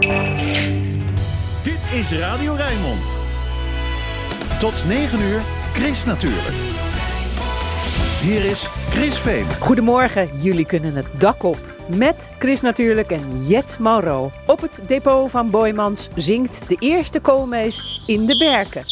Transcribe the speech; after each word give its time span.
Dit 0.00 1.78
is 1.92 2.12
Radio 2.12 2.54
Rijnmond. 2.54 3.18
Tot 4.60 4.72
9 4.88 5.20
uur, 5.20 5.42
Chris 5.72 6.04
natuurlijk. 6.04 6.54
Hier 8.20 8.44
is 8.44 8.62
Chris 8.90 9.18
Veen. 9.18 9.46
Goedemorgen, 9.60 10.28
jullie 10.40 10.66
kunnen 10.66 10.94
het 10.94 11.20
dak 11.20 11.42
op. 11.42 11.58
Met 11.96 12.36
Chris 12.38 12.60
natuurlijk 12.60 13.10
en 13.10 13.46
Jet 13.46 13.76
Mauro. 13.78 14.30
Op 14.46 14.60
het 14.60 14.80
depot 14.86 15.30
van 15.30 15.50
Boymans 15.50 16.08
zingt 16.16 16.68
de 16.68 16.76
eerste 16.78 17.20
koolmees 17.20 18.00
in 18.06 18.26
de 18.26 18.38
berken. 18.38 18.84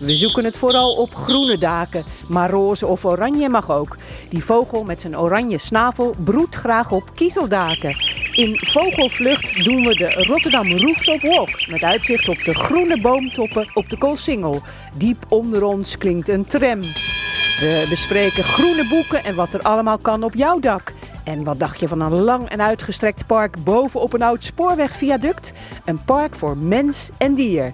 We 0.00 0.14
zoeken 0.14 0.44
het 0.44 0.56
vooral 0.56 0.94
op 0.94 1.14
groene 1.14 1.58
daken, 1.58 2.04
maar 2.28 2.50
roze 2.50 2.86
of 2.86 3.04
oranje 3.04 3.48
mag 3.48 3.70
ook. 3.70 3.96
Die 4.28 4.44
vogel 4.44 4.84
met 4.84 5.00
zijn 5.00 5.18
oranje 5.18 5.58
snavel 5.58 6.14
broedt 6.24 6.54
graag 6.54 6.90
op 6.90 7.10
kiezeldaken. 7.14 8.21
In 8.32 8.58
Vogelvlucht 8.60 9.64
doen 9.64 9.84
we 9.86 9.94
de 9.94 10.10
Rotterdam 10.10 10.76
Rooftop 10.76 11.22
Walk 11.22 11.66
met 11.68 11.82
uitzicht 11.82 12.28
op 12.28 12.44
de 12.44 12.54
groene 12.54 13.00
boomtoppen 13.00 13.70
op 13.74 13.90
de 13.90 13.98
Koolsingel. 13.98 14.62
Diep 14.94 15.24
onder 15.28 15.64
ons 15.64 15.98
klinkt 15.98 16.28
een 16.28 16.44
tram. 16.44 16.80
We 16.80 17.86
bespreken 17.90 18.44
groene 18.44 18.88
boeken 18.88 19.24
en 19.24 19.34
wat 19.34 19.54
er 19.54 19.60
allemaal 19.60 19.98
kan 19.98 20.22
op 20.22 20.34
jouw 20.34 20.60
dak. 20.60 20.92
En 21.24 21.44
wat 21.44 21.58
dacht 21.58 21.80
je 21.80 21.88
van 21.88 22.00
een 22.00 22.18
lang 22.18 22.48
en 22.48 22.62
uitgestrekt 22.62 23.26
park 23.26 23.64
bovenop 23.64 24.12
een 24.12 24.22
oud 24.22 24.44
spoorwegviaduct? 24.44 25.52
Een 25.84 26.04
park 26.04 26.34
voor 26.34 26.56
mens 26.56 27.08
en 27.18 27.34
dier. 27.34 27.70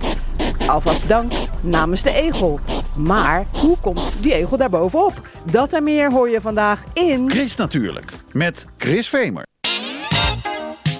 Alvast 0.67 1.09
dank 1.09 1.33
namens 1.61 2.03
de 2.03 2.13
egel. 2.13 2.61
Maar 2.97 3.47
hoe 3.53 3.77
komt 3.81 4.13
die 4.21 4.35
egel 4.35 4.57
daar 4.57 4.71
bovenop? 4.71 5.29
Dat 5.51 5.73
en 5.73 5.83
meer 5.83 6.13
hoor 6.13 6.29
je 6.29 6.41
vandaag 6.41 6.83
in... 6.93 7.31
Chris 7.31 7.57
natuurlijk, 7.57 8.13
met 8.33 8.67
Chris 8.77 9.09
Vemer. 9.09 9.47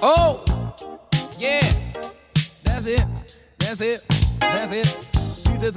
Oh, 0.01 0.45
yeah, 1.39 1.61
that's 2.63 2.87
it, 2.87 3.05
that's 3.59 3.81
it, 3.81 4.05
that's 4.41 4.73
it. 4.73 4.99
That's 5.59 5.73
it, 5.73 5.75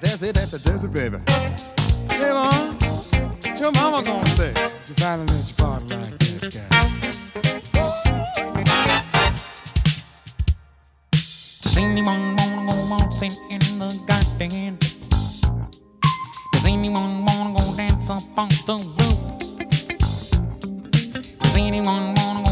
that's 0.00 0.22
it, 0.22 0.34
that's 0.34 0.54
it, 0.54 0.62
That's 0.64 0.84
it, 0.84 0.92
baby. 0.92 1.18
Hey, 2.08 2.32
mom, 2.32 2.78
what 2.78 3.60
your 3.60 3.72
mama 3.72 4.02
gonna 4.02 4.26
say? 4.28 4.54
You 4.88 4.94
finally 4.94 5.26
let 5.26 5.48
your 5.48 5.56
body 5.58 5.96
like 5.96 6.18
this 6.18 6.48
guy. 6.48 6.68
Does 11.62 11.76
anyone 11.76 12.36
wanna 12.36 12.66
go 12.66 12.86
waltzing 12.88 13.32
in 13.50 13.60
the 13.78 14.02
garden? 14.06 14.78
Does 16.52 16.66
anyone 16.66 17.24
wanna 17.26 17.54
go 17.58 17.76
dance 17.76 18.08
up 18.08 18.22
on 18.38 18.48
the 18.48 18.76
roof? 18.98 19.20
Does 21.42 21.56
anyone 21.56 22.14
wanna 22.14 22.42
go 22.44 22.51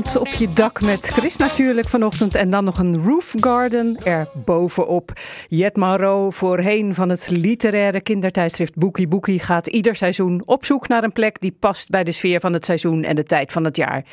Op 0.00 0.26
je 0.26 0.52
dak 0.54 0.80
met 0.80 1.06
Chris 1.06 1.36
natuurlijk 1.36 1.88
vanochtend. 1.88 2.34
En 2.34 2.50
dan 2.50 2.64
nog 2.64 2.78
een 2.78 2.98
roof 2.98 3.34
garden 3.40 3.96
er 4.04 4.28
bovenop. 4.34 5.12
Jet 5.48 5.76
Maro, 5.76 6.30
voorheen 6.30 6.94
van 6.94 7.08
het 7.08 7.28
literaire 7.30 8.00
kindertijdschrift 8.00 8.76
Boekie 8.76 9.08
Boekie... 9.08 9.38
gaat 9.40 9.66
ieder 9.66 9.96
seizoen 9.96 10.42
op 10.44 10.64
zoek 10.64 10.88
naar 10.88 11.04
een 11.04 11.12
plek 11.12 11.40
die 11.40 11.56
past 11.58 11.88
bij 11.88 12.04
de 12.04 12.12
sfeer 12.12 12.40
van 12.40 12.52
het 12.52 12.64
seizoen 12.64 13.04
en 13.04 13.16
de 13.16 13.24
tijd 13.24 13.52
van 13.52 13.64
het 13.64 13.76
jaar. 13.76 14.04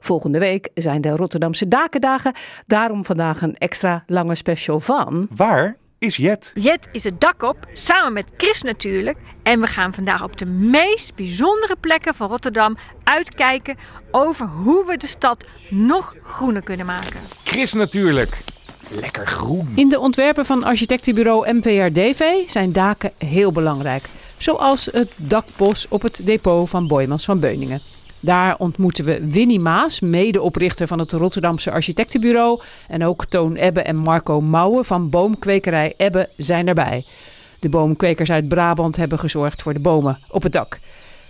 Volgende 0.00 0.38
week 0.38 0.68
zijn 0.74 1.00
de 1.00 1.16
Rotterdamse 1.16 1.68
Dakendagen. 1.68 2.34
Daarom 2.66 3.04
vandaag 3.04 3.42
een 3.42 3.56
extra 3.56 4.04
lange 4.06 4.34
special 4.34 4.80
van... 4.80 5.26
Waar 5.30 5.76
is 5.98 6.16
Jet? 6.16 6.50
Jet 6.54 6.88
is 6.92 7.04
het 7.04 7.20
dak 7.20 7.42
op, 7.42 7.56
samen 7.72 8.12
met 8.12 8.26
Chris 8.36 8.62
natuurlijk. 8.62 9.18
En 9.42 9.60
we 9.60 9.66
gaan 9.66 9.94
vandaag 9.94 10.22
op 10.22 10.38
de 10.38 10.46
meest 10.46 11.14
bijzondere 11.14 11.76
plekken 11.80 12.14
van 12.14 12.28
Rotterdam 12.28 12.76
uitkijken 13.04 13.76
over 14.10 14.46
hoe 14.46 14.86
we 14.86 14.96
de 14.96 15.06
stad 15.06 15.44
nog 15.70 16.14
groener 16.22 16.62
kunnen 16.62 16.86
maken. 16.86 17.20
Chris 17.44 17.72
natuurlijk. 17.72 18.38
Lekker 18.88 19.26
groen. 19.26 19.72
In 19.74 19.88
de 19.88 19.98
ontwerpen 19.98 20.46
van 20.46 20.64
architectenbureau 20.64 21.52
MVRDV 21.52 22.48
zijn 22.48 22.72
daken 22.72 23.12
heel 23.18 23.52
belangrijk. 23.52 24.04
Zoals 24.36 24.88
het 24.92 25.12
dakbos 25.16 25.88
op 25.88 26.02
het 26.02 26.26
depot 26.26 26.70
van 26.70 26.86
Boymans 26.86 27.24
van 27.24 27.40
Beuningen. 27.40 27.80
Daar 28.24 28.56
ontmoeten 28.58 29.04
we 29.04 29.26
Winnie 29.28 29.60
Maas, 29.60 30.00
medeoprichter 30.00 30.86
van 30.86 30.98
het 30.98 31.12
Rotterdamse 31.12 31.70
architectenbureau. 31.70 32.60
En 32.88 33.04
ook 33.04 33.26
Toon 33.26 33.56
Ebbe 33.56 33.82
en 33.82 33.96
Marco 33.96 34.40
Mouwen 34.40 34.84
van 34.84 35.10
boomkwekerij 35.10 35.94
Ebbe 35.96 36.28
zijn 36.36 36.68
erbij. 36.68 37.06
De 37.58 37.68
boomkwekers 37.68 38.30
uit 38.30 38.48
Brabant 38.48 38.96
hebben 38.96 39.18
gezorgd 39.18 39.62
voor 39.62 39.74
de 39.74 39.80
bomen 39.80 40.18
op 40.28 40.42
het 40.42 40.52
dak. 40.52 40.78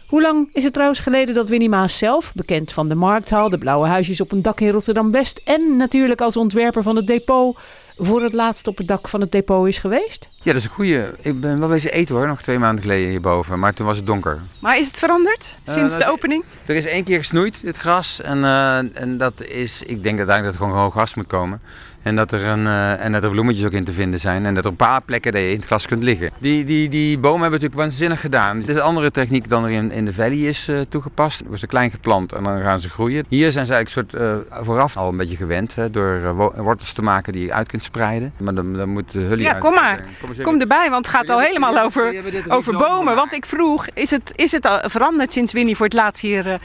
Hoe 0.07 0.23
lang 0.23 0.49
is 0.53 0.65
het 0.65 0.73
trouwens 0.73 1.01
geleden 1.01 1.35
dat 1.35 1.49
Winnie 1.49 1.69
Maas 1.69 1.99
zelf, 1.99 2.33
bekend 2.35 2.73
van 2.73 2.89
de 2.89 2.95
Markthal, 2.95 3.51
de 3.51 3.59
blauwe 3.59 3.87
huisjes 3.87 4.21
op 4.21 4.33
een 4.33 4.43
dak 4.43 4.61
in 4.61 4.69
Rotterdam-West 4.71 5.41
en 5.45 5.77
natuurlijk 5.77 6.21
als 6.21 6.37
ontwerper 6.37 6.83
van 6.83 6.97
het 6.97 7.07
depot, 7.07 7.59
voor 7.97 8.23
het 8.23 8.33
laatst 8.35 8.67
op 8.67 8.77
het 8.79 8.89
dak 8.89 9.09
van 9.09 9.21
het 9.21 9.33
depot 9.33 9.67
is 9.69 9.79
geweest? 9.79 10.29
Ja, 10.43 10.53
dat 10.53 10.61
is 10.61 10.65
een 10.65 10.75
goeie. 10.75 11.03
Ik 11.23 11.41
ben 11.41 11.59
wel 11.61 11.69
wezen 11.69 11.93
eten 11.93 12.15
hoor, 12.15 12.27
nog 12.27 12.43
twee 12.43 12.59
maanden 12.59 12.83
geleden 12.83 13.09
hierboven. 13.09 13.59
Maar 13.59 13.75
toen 13.75 13.87
was 13.87 13.97
het 13.97 14.07
donker. 14.07 14.41
Maar 14.61 14.79
is 14.79 14.87
het 14.87 14.99
veranderd 14.99 15.59
sinds 15.65 15.95
Eh, 15.95 16.01
de 16.01 16.13
opening? 16.13 16.45
Er 16.67 16.75
is 16.75 16.85
één 16.85 17.05
keer 17.05 17.19
gesnoeid, 17.19 17.61
het 17.63 17.77
gras. 17.77 18.21
En, 18.21 18.45
eh, 18.45 18.77
en 19.03 19.19
dat 19.19 19.45
is, 19.45 19.83
ik 19.83 20.03
denk 20.03 20.19
uiteindelijk 20.19 20.45
dat 20.45 20.55
er 20.55 20.61
gewoon 20.61 20.83
hoog 20.83 20.93
gras 20.93 21.15
moet 21.15 21.27
komen. 21.27 21.61
En 22.05 22.17
dat, 22.17 22.33
er 22.33 22.43
een, 22.47 22.67
eh, 22.67 23.05
en 23.05 23.13
dat 23.13 23.23
er 23.23 23.31
bloemetjes 23.31 23.65
ook 23.67 23.73
in 23.73 23.85
te 23.85 23.93
vinden 23.93 24.21
zijn. 24.21 24.47
En 24.47 24.55
dat 24.55 24.65
er 24.65 24.71
een 24.71 24.77
paar 24.77 25.03
plekken 25.03 25.33
dat 25.33 25.41
je 25.41 25.51
in 25.51 25.57
het 25.57 25.67
gras 25.67 25.87
kunt 25.87 26.03
liggen. 26.03 26.31
Die, 26.39 26.65
die, 26.65 26.89
die 26.89 27.19
bomen 27.19 27.41
hebben 27.41 27.61
natuurlijk 27.61 27.81
waanzinnig 27.81 28.21
gedaan. 28.21 28.57
Het 28.59 28.69
is 28.69 28.75
een 28.75 28.81
andere 28.81 29.11
techniek 29.11 29.49
dan 29.49 29.65
er 29.65 29.71
in, 29.71 29.91
in 29.93 30.05
de 30.05 30.13
valley 30.13 30.37
is 30.39 30.69
eh, 30.69 30.81
toegepast. 30.89 31.43
Er 31.53 31.59
ze 31.59 31.67
klein 31.67 31.91
geplant 31.91 32.33
en 32.33 32.43
dan 32.45 32.61
gaan 32.61 32.81
ze 32.81 32.89
groeien. 32.91 33.25
Hier 33.29 33.53
zijn 33.53 33.67
ze 33.67 33.75
eigenlijk 33.75 34.11
soort, 34.11 34.23
eh, 34.23 34.65
vooraf 34.65 34.97
al 34.97 35.09
een 35.09 35.17
beetje 35.17 35.37
gewend. 35.37 35.75
Hè, 35.75 35.91
door 35.91 36.35
wo- 36.35 36.53
wortels 36.57 36.93
te 36.93 37.03
maken 37.03 37.33
die 37.33 37.45
je 37.47 37.53
uit 37.53 37.69
kunt 37.69 37.83
spreiden. 37.83 38.33
Maar 38.37 38.55
dan, 38.55 38.73
dan 38.73 38.89
moet 38.89 39.13
de 39.13 39.21
hully 39.21 39.43
Ja, 39.43 39.53
kom 39.53 39.75
maar. 39.75 40.01
Kom 40.43 40.61
erbij, 40.61 40.91
want 40.91 41.07
het 41.07 41.15
gaat 41.15 41.31
al 41.31 41.41
helemaal 41.41 41.79
over, 41.79 42.11
dit 42.31 42.51
over 42.51 42.73
bomen. 42.79 43.15
Want 43.15 43.33
ik 43.33 43.47
vroeg, 43.47 43.87
is 43.95 44.11
het, 44.11 44.33
is 44.35 44.53
het 44.53 44.67
al 44.67 44.81
veranderd 44.91 45.33
sinds 45.33 45.53
Winnie 45.53 45.77
voor 45.77 45.87
het 45.87 45.95
laatst 45.95 46.23
hier 46.23 46.59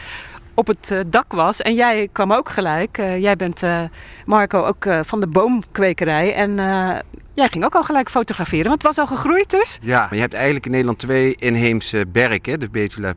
op 0.59 0.67
het 0.67 0.91
eh, 0.91 0.99
dak 1.07 1.31
was? 1.31 1.61
En 1.61 1.73
jij 1.73 2.09
kwam 2.11 2.33
ook 2.33 2.49
gelijk. 2.49 2.97
Eh, 2.97 3.21
jij 3.21 3.35
bent, 3.35 3.63
eh, 3.63 3.81
Marco, 4.25 4.65
ook 4.65 4.87
van 5.01 5.19
de 5.19 5.27
boomkwekerij. 5.27 6.33
En 6.33 6.55
jij 7.33 7.47
ging 7.47 7.63
ook 7.63 7.75
al 7.75 7.83
gelijk 7.83 8.09
fotograferen, 8.09 8.69
want 8.69 8.83
het 8.83 8.95
was 8.95 9.07
al 9.07 9.15
gegroeid 9.17 9.49
dus. 9.49 9.79
Ja, 9.81 10.07
je 10.11 10.19
hebt 10.19 10.33
eigenlijk 10.33 10.65
in 10.65 10.71
Nederland 10.71 10.99
twee 10.99 11.35
inheemse 11.35 12.05
berken, 12.11 12.59
de 12.59 12.69
Betula 12.69 13.13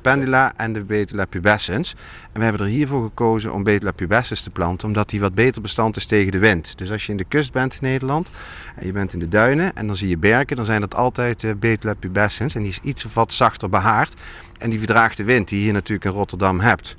pendula 0.00 0.52
en 0.56 0.72
de 0.72 0.84
Betula 0.84 1.24
pubescens. 1.24 1.94
En 2.32 2.38
we 2.38 2.42
hebben 2.42 2.66
er 2.66 2.72
hiervoor 2.72 3.02
gekozen 3.02 3.52
om 3.52 3.62
Betula 3.62 3.90
pubescens 3.90 4.42
te 4.42 4.50
planten, 4.50 4.86
omdat 4.86 5.08
die 5.08 5.20
wat 5.20 5.34
beter 5.34 5.62
bestand 5.62 5.96
is 5.96 6.06
tegen 6.06 6.32
de 6.32 6.38
wind. 6.38 6.78
Dus 6.78 6.90
als 6.90 7.06
je 7.06 7.12
in 7.12 7.18
de 7.18 7.24
kust 7.24 7.52
bent 7.52 7.72
in 7.72 7.78
Nederland 7.80 8.30
en 8.76 8.86
je 8.86 8.92
bent 8.92 9.12
in 9.12 9.18
de 9.18 9.28
duinen 9.28 9.74
en 9.74 9.86
dan 9.86 9.96
zie 9.96 10.08
je 10.08 10.18
berken, 10.18 10.56
dan 10.56 10.64
zijn 10.64 10.80
dat 10.80 10.94
altijd 10.94 11.60
Betula 11.60 11.94
pubescens. 11.94 12.54
En 12.54 12.60
die 12.60 12.70
is 12.70 12.80
iets 12.82 13.04
of 13.04 13.14
wat 13.14 13.32
zachter 13.32 13.68
behaard 13.68 14.14
en 14.58 14.70
die 14.70 14.78
verdraagt 14.78 15.16
de 15.16 15.24
wind 15.24 15.48
die 15.48 15.58
je 15.58 15.64
hier 15.64 15.72
natuurlijk 15.72 16.04
in 16.04 16.12
Rotterdam 16.12 16.60
hebt. 16.60 16.96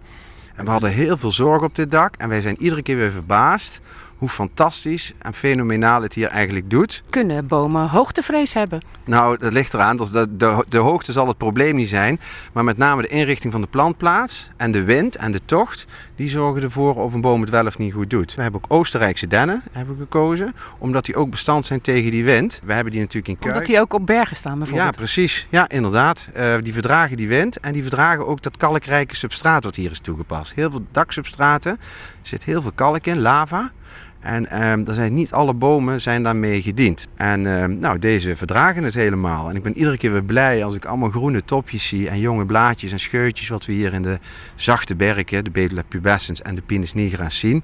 En 0.55 0.65
we 0.65 0.71
hadden 0.71 0.91
heel 0.91 1.17
veel 1.17 1.31
zorg 1.31 1.63
op 1.63 1.75
dit 1.75 1.91
dak 1.91 2.15
en 2.15 2.29
wij 2.29 2.41
zijn 2.41 2.61
iedere 2.61 2.81
keer 2.81 2.97
weer 2.97 3.11
verbaasd 3.11 3.81
hoe 4.17 4.29
fantastisch 4.29 5.13
en 5.19 5.33
fenomenaal 5.33 6.01
het 6.01 6.13
hier 6.13 6.27
eigenlijk 6.27 6.69
doet. 6.69 7.03
Kunnen 7.09 7.47
bomen 7.47 7.89
hoogtevrees 7.89 8.53
hebben? 8.53 8.81
Nou, 9.03 9.37
dat 9.37 9.53
ligt 9.53 9.73
eraan. 9.73 9.97
Dus 9.97 10.11
de, 10.11 10.37
de, 10.37 10.65
de 10.69 10.77
hoogte 10.77 11.11
zal 11.11 11.27
het 11.27 11.37
probleem 11.37 11.75
niet 11.75 11.89
zijn. 11.89 12.19
Maar 12.53 12.63
met 12.63 12.77
name 12.77 13.01
de 13.01 13.07
inrichting 13.07 13.51
van 13.51 13.61
de 13.61 13.67
plantplaats 13.67 14.49
en 14.57 14.71
de 14.71 14.83
wind 14.83 15.15
en 15.15 15.31
de 15.31 15.41
tocht, 15.45 15.85
die 16.15 16.29
zorgen 16.29 16.61
ervoor 16.63 16.95
of 16.95 17.13
een 17.13 17.21
boom 17.21 17.41
het 17.41 17.49
wel 17.49 17.65
of 17.65 17.77
niet 17.77 17.93
goed 17.93 18.09
doet. 18.09 18.35
We 18.35 18.41
hebben 18.41 18.63
ook 18.63 18.71
Oostenrijkse 18.77 19.27
dennen 19.27 19.63
hebben 19.71 19.95
we 19.95 20.01
gekozen, 20.01 20.55
omdat 20.77 21.05
die 21.05 21.15
ook 21.15 21.29
bestand 21.29 21.65
zijn 21.65 21.81
tegen 21.81 22.11
die 22.11 22.23
wind. 22.23 22.61
We 22.63 22.73
hebben 22.73 22.91
die 22.91 23.01
natuurlijk 23.01 23.27
in 23.27 23.37
Kuik. 23.39 23.51
Omdat 23.51 23.65
die 23.67 23.79
ook 23.79 23.93
op 23.93 24.05
bergen 24.05 24.35
staan 24.35 24.51
Ja, 24.53 24.57
bijvoorbeeld. 24.59 24.95
precies. 24.95 25.47
Ja, 25.49 25.69
inderdaad. 25.69 26.29
Eh, 26.33 26.55
die 26.61 26.73
verdragen 26.73 27.17
die 27.17 27.27
wind 27.27 27.59
en 27.59 27.73
die 27.73 27.81
verdragen 27.81 28.27
ook 28.27 28.41
dat 28.41 28.57
kalkrijke 28.57 29.15
substraat 29.15 29.63
wat 29.63 29.75
hier 29.75 29.91
is 29.91 29.99
toegepast. 29.99 30.53
Heel 30.53 30.71
veel 30.71 30.85
daksubstraten, 30.91 31.71
er 31.71 31.77
zit 32.21 32.43
heel 32.43 32.61
veel 32.61 32.71
kalk 32.75 33.05
in, 33.05 33.19
lava. 33.19 33.71
En 34.19 34.49
ehm, 34.49 34.83
er 34.87 34.93
zijn 34.93 35.13
niet 35.13 35.31
alle 35.31 35.53
bomen 35.53 36.01
zijn 36.01 36.23
daarmee 36.23 36.61
gediend. 36.61 37.07
En 37.15 37.57
ehm, 37.57 37.79
nou, 37.79 37.99
deze 37.99 38.35
verdragen 38.35 38.83
het 38.83 38.93
helemaal. 38.93 39.49
En 39.49 39.55
ik 39.55 39.63
ben 39.63 39.77
iedere 39.77 39.97
keer 39.97 40.11
weer 40.11 40.23
blij 40.23 40.63
als 40.63 40.75
ik 40.75 40.85
allemaal 40.85 41.09
groene 41.09 41.45
topjes 41.45 41.87
zie 41.87 42.09
en 42.09 42.19
jonge 42.19 42.45
blaadjes 42.45 42.91
en 42.91 42.99
scheutjes 42.99 43.47
wat 43.47 43.65
we 43.65 43.73
hier 43.73 43.93
in 43.93 44.01
de 44.01 44.19
zachte 44.55 44.95
berken, 44.95 45.43
de 45.43 45.51
Betula 45.51 45.81
pubescens 45.87 46.41
en 46.41 46.55
de 46.55 46.61
Pinus 46.61 46.93
nigra 46.93 47.29
zien. 47.29 47.63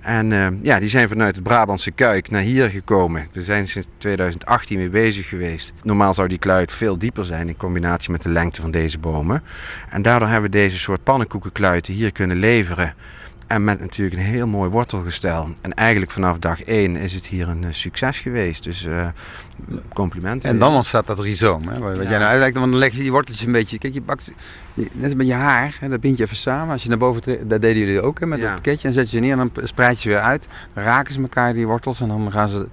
En 0.00 0.32
ehm, 0.32 0.54
ja, 0.62 0.78
die 0.78 0.88
zijn 0.88 1.08
vanuit 1.08 1.34
het 1.34 1.44
Brabantse 1.44 1.90
Kuik 1.90 2.30
naar 2.30 2.42
hier 2.42 2.70
gekomen. 2.70 3.28
We 3.32 3.42
zijn 3.42 3.66
sinds 3.66 3.88
2018 3.98 4.78
mee 4.78 4.88
bezig 4.88 5.28
geweest. 5.28 5.72
Normaal 5.82 6.14
zou 6.14 6.28
die 6.28 6.38
kluit 6.38 6.72
veel 6.72 6.98
dieper 6.98 7.24
zijn 7.24 7.48
in 7.48 7.56
combinatie 7.56 8.10
met 8.10 8.22
de 8.22 8.28
lengte 8.28 8.60
van 8.60 8.70
deze 8.70 8.98
bomen. 8.98 9.42
En 9.90 10.02
daardoor 10.02 10.28
hebben 10.28 10.50
we 10.50 10.56
deze 10.56 10.78
soort 10.78 11.02
pannenkoekenkluiten 11.02 11.94
hier 11.94 12.12
kunnen 12.12 12.36
leveren. 12.36 12.94
En 13.52 13.64
met 13.64 13.80
natuurlijk 13.80 14.16
een 14.16 14.26
heel 14.28 14.46
mooi 14.46 14.70
wortelgestel. 14.70 15.48
En 15.62 15.74
eigenlijk 15.74 16.10
vanaf 16.10 16.38
dag 16.38 16.62
1 16.62 16.96
is 16.96 17.12
het 17.14 17.26
hier 17.26 17.48
een 17.48 17.64
eh, 17.64 17.72
succes 17.72 18.20
geweest. 18.20 18.64
Dus 18.64 18.84
eh 18.86 19.06
complimenten. 19.94 20.48
En 20.48 20.58
dan 20.58 20.74
ontstaat 20.74 21.06
dat 21.06 21.18
rhizoom. 21.20 21.68
Hè, 21.68 21.78
wat 21.78 21.96
Ja. 21.96 22.02
jij 22.02 22.10
nou 22.18 22.22
uitlegt, 22.30 22.54
want 22.56 22.70
dan 22.70 22.78
leg 22.80 22.92
je 22.92 22.98
die 22.98 23.10
worteltjes 23.10 23.46
een 23.46 23.52
beetje. 23.52 23.78
Kijk, 23.78 23.94
je 23.94 24.02
pakt, 24.02 24.32
je- 24.74 24.88
net 24.92 25.04
als 25.04 25.14
met 25.14 25.26
je 25.26 25.32
haar, 25.32 25.76
hè, 25.80 25.88
dat 25.88 26.00
bind 26.00 26.16
je 26.16 26.24
even 26.24 26.36
samen. 26.36 26.72
Als 26.72 26.82
je 26.82 26.88
naar 26.88 26.98
boven 26.98 27.20
trekt, 27.22 27.50
dat 27.50 27.60
deden 27.60 27.78
jullie 27.82 28.00
ook 28.02 28.20
hè, 28.20 28.26
met 28.26 28.38
Ja. 28.40 28.48
een 28.48 28.54
pakketje. 28.54 28.88
En 28.88 28.94
zet 28.94 29.10
je 29.10 29.20
neer 29.20 29.38
en 29.38 29.50
dan 29.52 29.66
spreid 29.66 30.02
je 30.02 30.08
weer 30.08 30.18
uit. 30.18 30.48
Raken 30.74 31.14
ze 31.14 31.20
elkaar, 31.20 31.52
die 31.52 31.66
wortels. 31.66 32.00
En 32.00 32.08
dan 32.08 32.32
gaan 32.32 32.48
ze 32.48 32.68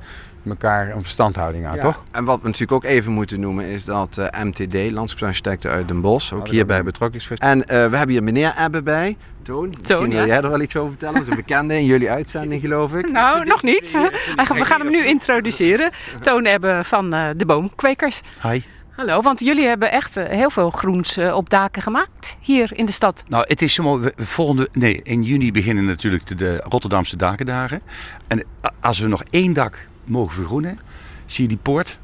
elkaar 0.50 0.92
een 0.96 1.01
verstandhouding 1.01 1.66
aan, 1.66 1.75
Ja. 1.75 1.81
toch? 1.81 2.04
En 2.12 2.24
wat 2.25 2.40
we 2.42 2.46
natuurlijk 2.46 2.72
ook 2.72 2.84
even 2.92 3.12
moeten 3.12 3.40
noemen 3.40 3.66
is 3.66 3.86
dat 3.86 4.18
eh, 4.18 4.44
MTD, 4.44 4.92
Landschapsarchitecten 4.92 5.72
uit 5.72 5.88
Den 5.88 6.01
Bosch, 6.01 6.34
ook 6.34 6.40
dat 6.40 6.50
hierbij 6.50 6.84
betrokken 6.84 7.18
is 7.19 7.24
geweest. 7.24 7.42
En 7.42 7.66
eh, 7.68 7.68
we 7.90 7.98
hebben 7.98 8.10
hier 8.10 8.24
meneer 8.24 8.54
Ebbe 8.57 8.81
bij. 8.81 9.18
Toon, 9.44 9.69
misschien 9.78 10.10
wil 10.10 10.19
ja. 10.19 10.25
jij 10.25 10.42
er 10.42 10.50
wel 10.50 10.62
iets 10.62 10.75
over 10.75 10.90
vertellen? 10.90 11.13
Dat 11.13 11.24
is 11.24 11.30
een 11.30 11.36
bekende 11.36 11.74
in 11.78 11.86
jullie 11.86 12.10
uitzending 12.12 12.62
geloof 12.62 12.94
ik. 12.94 13.12
Nou, 13.12 13.46
nog 13.46 13.63
niet. 13.63 13.92
We 13.92 14.66
gaan 14.66 14.80
hem 14.81 14.90
nu 14.92 15.06
introduceren. 15.06 15.92
Toon 16.22 16.46
hebben 16.46 16.86
van 16.86 17.13
eh, 17.13 17.30
de 17.36 17.46
boomkwekers. 17.46 18.22
Hi. 18.42 18.62
Hallo, 18.96 19.22
want 19.22 19.40
jullie 19.40 19.66
hebben 19.68 19.92
echt 19.92 20.16
heel 20.16 20.50
veel 20.50 20.69
groens 20.69 21.18
op 21.18 21.50
daken 21.50 21.81
gemaakt 21.81 22.38
hier 22.40 22.69
in 22.74 22.86
de 22.86 22.92
stad. 22.92 23.24
Nou, 23.28 23.44
het 23.48 23.62
is 23.62 23.74
zo 23.74 23.84
mooi. 23.84 24.04
We- 24.04 24.13
we 24.16 24.25
Volgende, 24.25 24.68
nee, 24.72 25.00
in 25.04 25.24
juni 25.24 25.51
beginnen 25.51 25.86
natuurlijk 25.86 26.38
de, 26.38 26.62
Rotterdamse 26.69 27.18
dakendagen. 27.18 27.81
En 28.28 28.44
als 28.80 29.00
we 29.00 29.07
nog 29.07 29.24
één 29.30 29.54
dak 29.54 29.88
mogen 30.09 30.33
vergroenen, 30.33 30.79
zie 31.25 31.44
je 31.44 31.50
die 31.50 31.59
poort. 31.61 31.97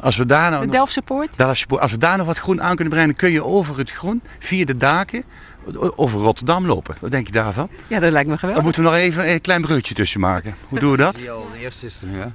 Als 0.00 0.16
we 0.16 0.26
daar 0.26 0.48
nou 0.50 0.60
De 0.60 0.66
nog, 0.66 0.74
Delftse 0.74 1.02
Poort. 1.02 1.28
Delftse 1.36 1.66
Poort- 1.66 1.80
als 1.82 1.90
we 1.90 1.98
daar 1.98 2.16
nog 2.16 2.26
wat 2.26 2.38
groen 2.38 2.62
aan 2.62 2.74
kunnen 2.74 2.94
brengen, 2.94 3.16
kun 3.16 3.30
je 3.30 3.44
over 3.44 3.78
het 3.78 3.90
groen, 3.92 4.22
via 4.38 4.64
de 4.64 4.76
daken, 4.76 5.24
over 5.96 6.18
Rotterdam 6.20 6.66
lopen. 6.66 6.96
Wat 7.00 7.10
denk 7.10 7.26
je 7.26 7.32
daarvan? 7.32 7.68
Ja, 7.86 7.98
dat 7.98 8.12
lijkt 8.12 8.24
me 8.28 8.28
Dan 8.30 8.38
geweldig. 8.38 8.62
moeten 8.64 8.82
we 8.82 8.88
nog 8.88 8.98
even 8.98 9.30
een 9.30 9.40
klein 9.40 9.60
bruggetje 9.62 9.94
tussen 9.94 10.20
maken. 10.20 10.54
Hoe 10.68 10.78
doen 10.78 10.90
we 10.90 10.96
dat? 10.96 11.16
Die 11.16 11.30
al 11.30 11.48
de 11.52 11.58
eerste 11.58 11.86
is 11.86 12.00
er 12.02 12.06
nu, 12.08 12.18
hè? 12.18 12.26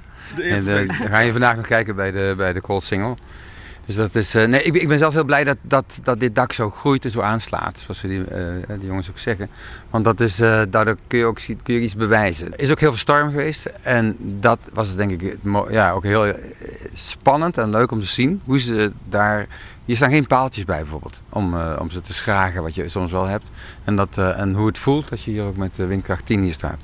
En 0.50 0.68
eh, 0.68 0.86
dan 0.86 0.96
ga 1.08 1.18
je 1.18 1.32
vandaag 1.32 1.56
nog 1.56 1.66
kijken 1.66 1.96
bij 1.96 2.10
de, 2.10 2.34
bij 2.36 2.52
de 2.52 2.60
Cold 2.60 2.84
Single. 2.84 3.16
Dus 3.86 3.94
dat 3.94 4.14
is, 4.14 4.34
eh, 4.34 4.46
nee, 4.46 4.62
ik, 4.62 4.74
ik 4.74 4.88
ben 4.88 4.98
zelf 4.98 5.12
heel 5.12 5.24
blij 5.24 5.44
dat, 5.44 5.56
dat, 5.62 5.98
dat 6.02 6.20
dit 6.20 6.34
dak 6.34 6.52
zo 6.52 6.70
groeit 6.70 7.04
en 7.04 7.10
zo 7.10 7.20
aanslaat. 7.20 7.78
Zoals 7.78 8.00
die, 8.00 8.24
eh, 8.24 8.78
die 8.78 8.86
jongens 8.86 9.10
ook 9.10 9.18
zeggen. 9.18 9.48
Want 9.90 10.04
dat 10.04 10.20
is, 10.20 10.40
eh, 10.40 10.62
daardoor 10.68 10.96
kun 11.06 11.18
je 11.18 11.24
ook 11.24 11.40
kun 11.62 11.74
je 11.74 11.80
iets 11.80 11.96
bewijzen. 11.96 12.52
Er 12.52 12.60
is 12.60 12.70
ook 12.70 12.80
heel 12.80 12.88
veel 12.88 12.98
storm 12.98 13.30
geweest. 13.30 13.66
En 13.82 14.16
dat 14.18 14.68
was 14.72 14.96
denk 14.96 15.22
ik 15.22 15.36
ja, 15.70 15.90
ook 15.90 16.02
heel 16.02 16.26
eh, 16.26 16.34
spannend 16.94 17.58
en 17.58 17.70
leuk 17.70 17.90
om 17.90 18.00
te 18.00 18.06
zien. 18.06 18.40
Hoe 18.44 18.60
ze 18.60 18.92
daar... 19.08 19.46
Hier 19.84 19.96
staan 19.96 20.10
geen 20.10 20.26
paaltjes 20.26 20.64
bij 20.64 20.80
bijvoorbeeld. 20.80 21.22
Om, 21.28 21.54
eh, 21.56 21.76
om 21.80 21.90
ze 21.90 22.00
te 22.00 22.14
schragen, 22.14 22.62
wat 22.62 22.74
je 22.74 22.88
soms 22.88 23.10
wel 23.10 23.26
hebt. 23.26 23.50
En, 23.84 23.96
dat, 23.96 24.18
eh, 24.18 24.38
en 24.38 24.54
hoe 24.54 24.66
het 24.66 24.78
voelt 24.78 25.10
als 25.10 25.24
je 25.24 25.30
hier 25.30 25.44
ook 25.44 25.56
met 25.56 25.78
eh, 25.78 25.86
windkracht 25.86 26.26
10 26.26 26.42
hier 26.42 26.52
staat. 26.52 26.78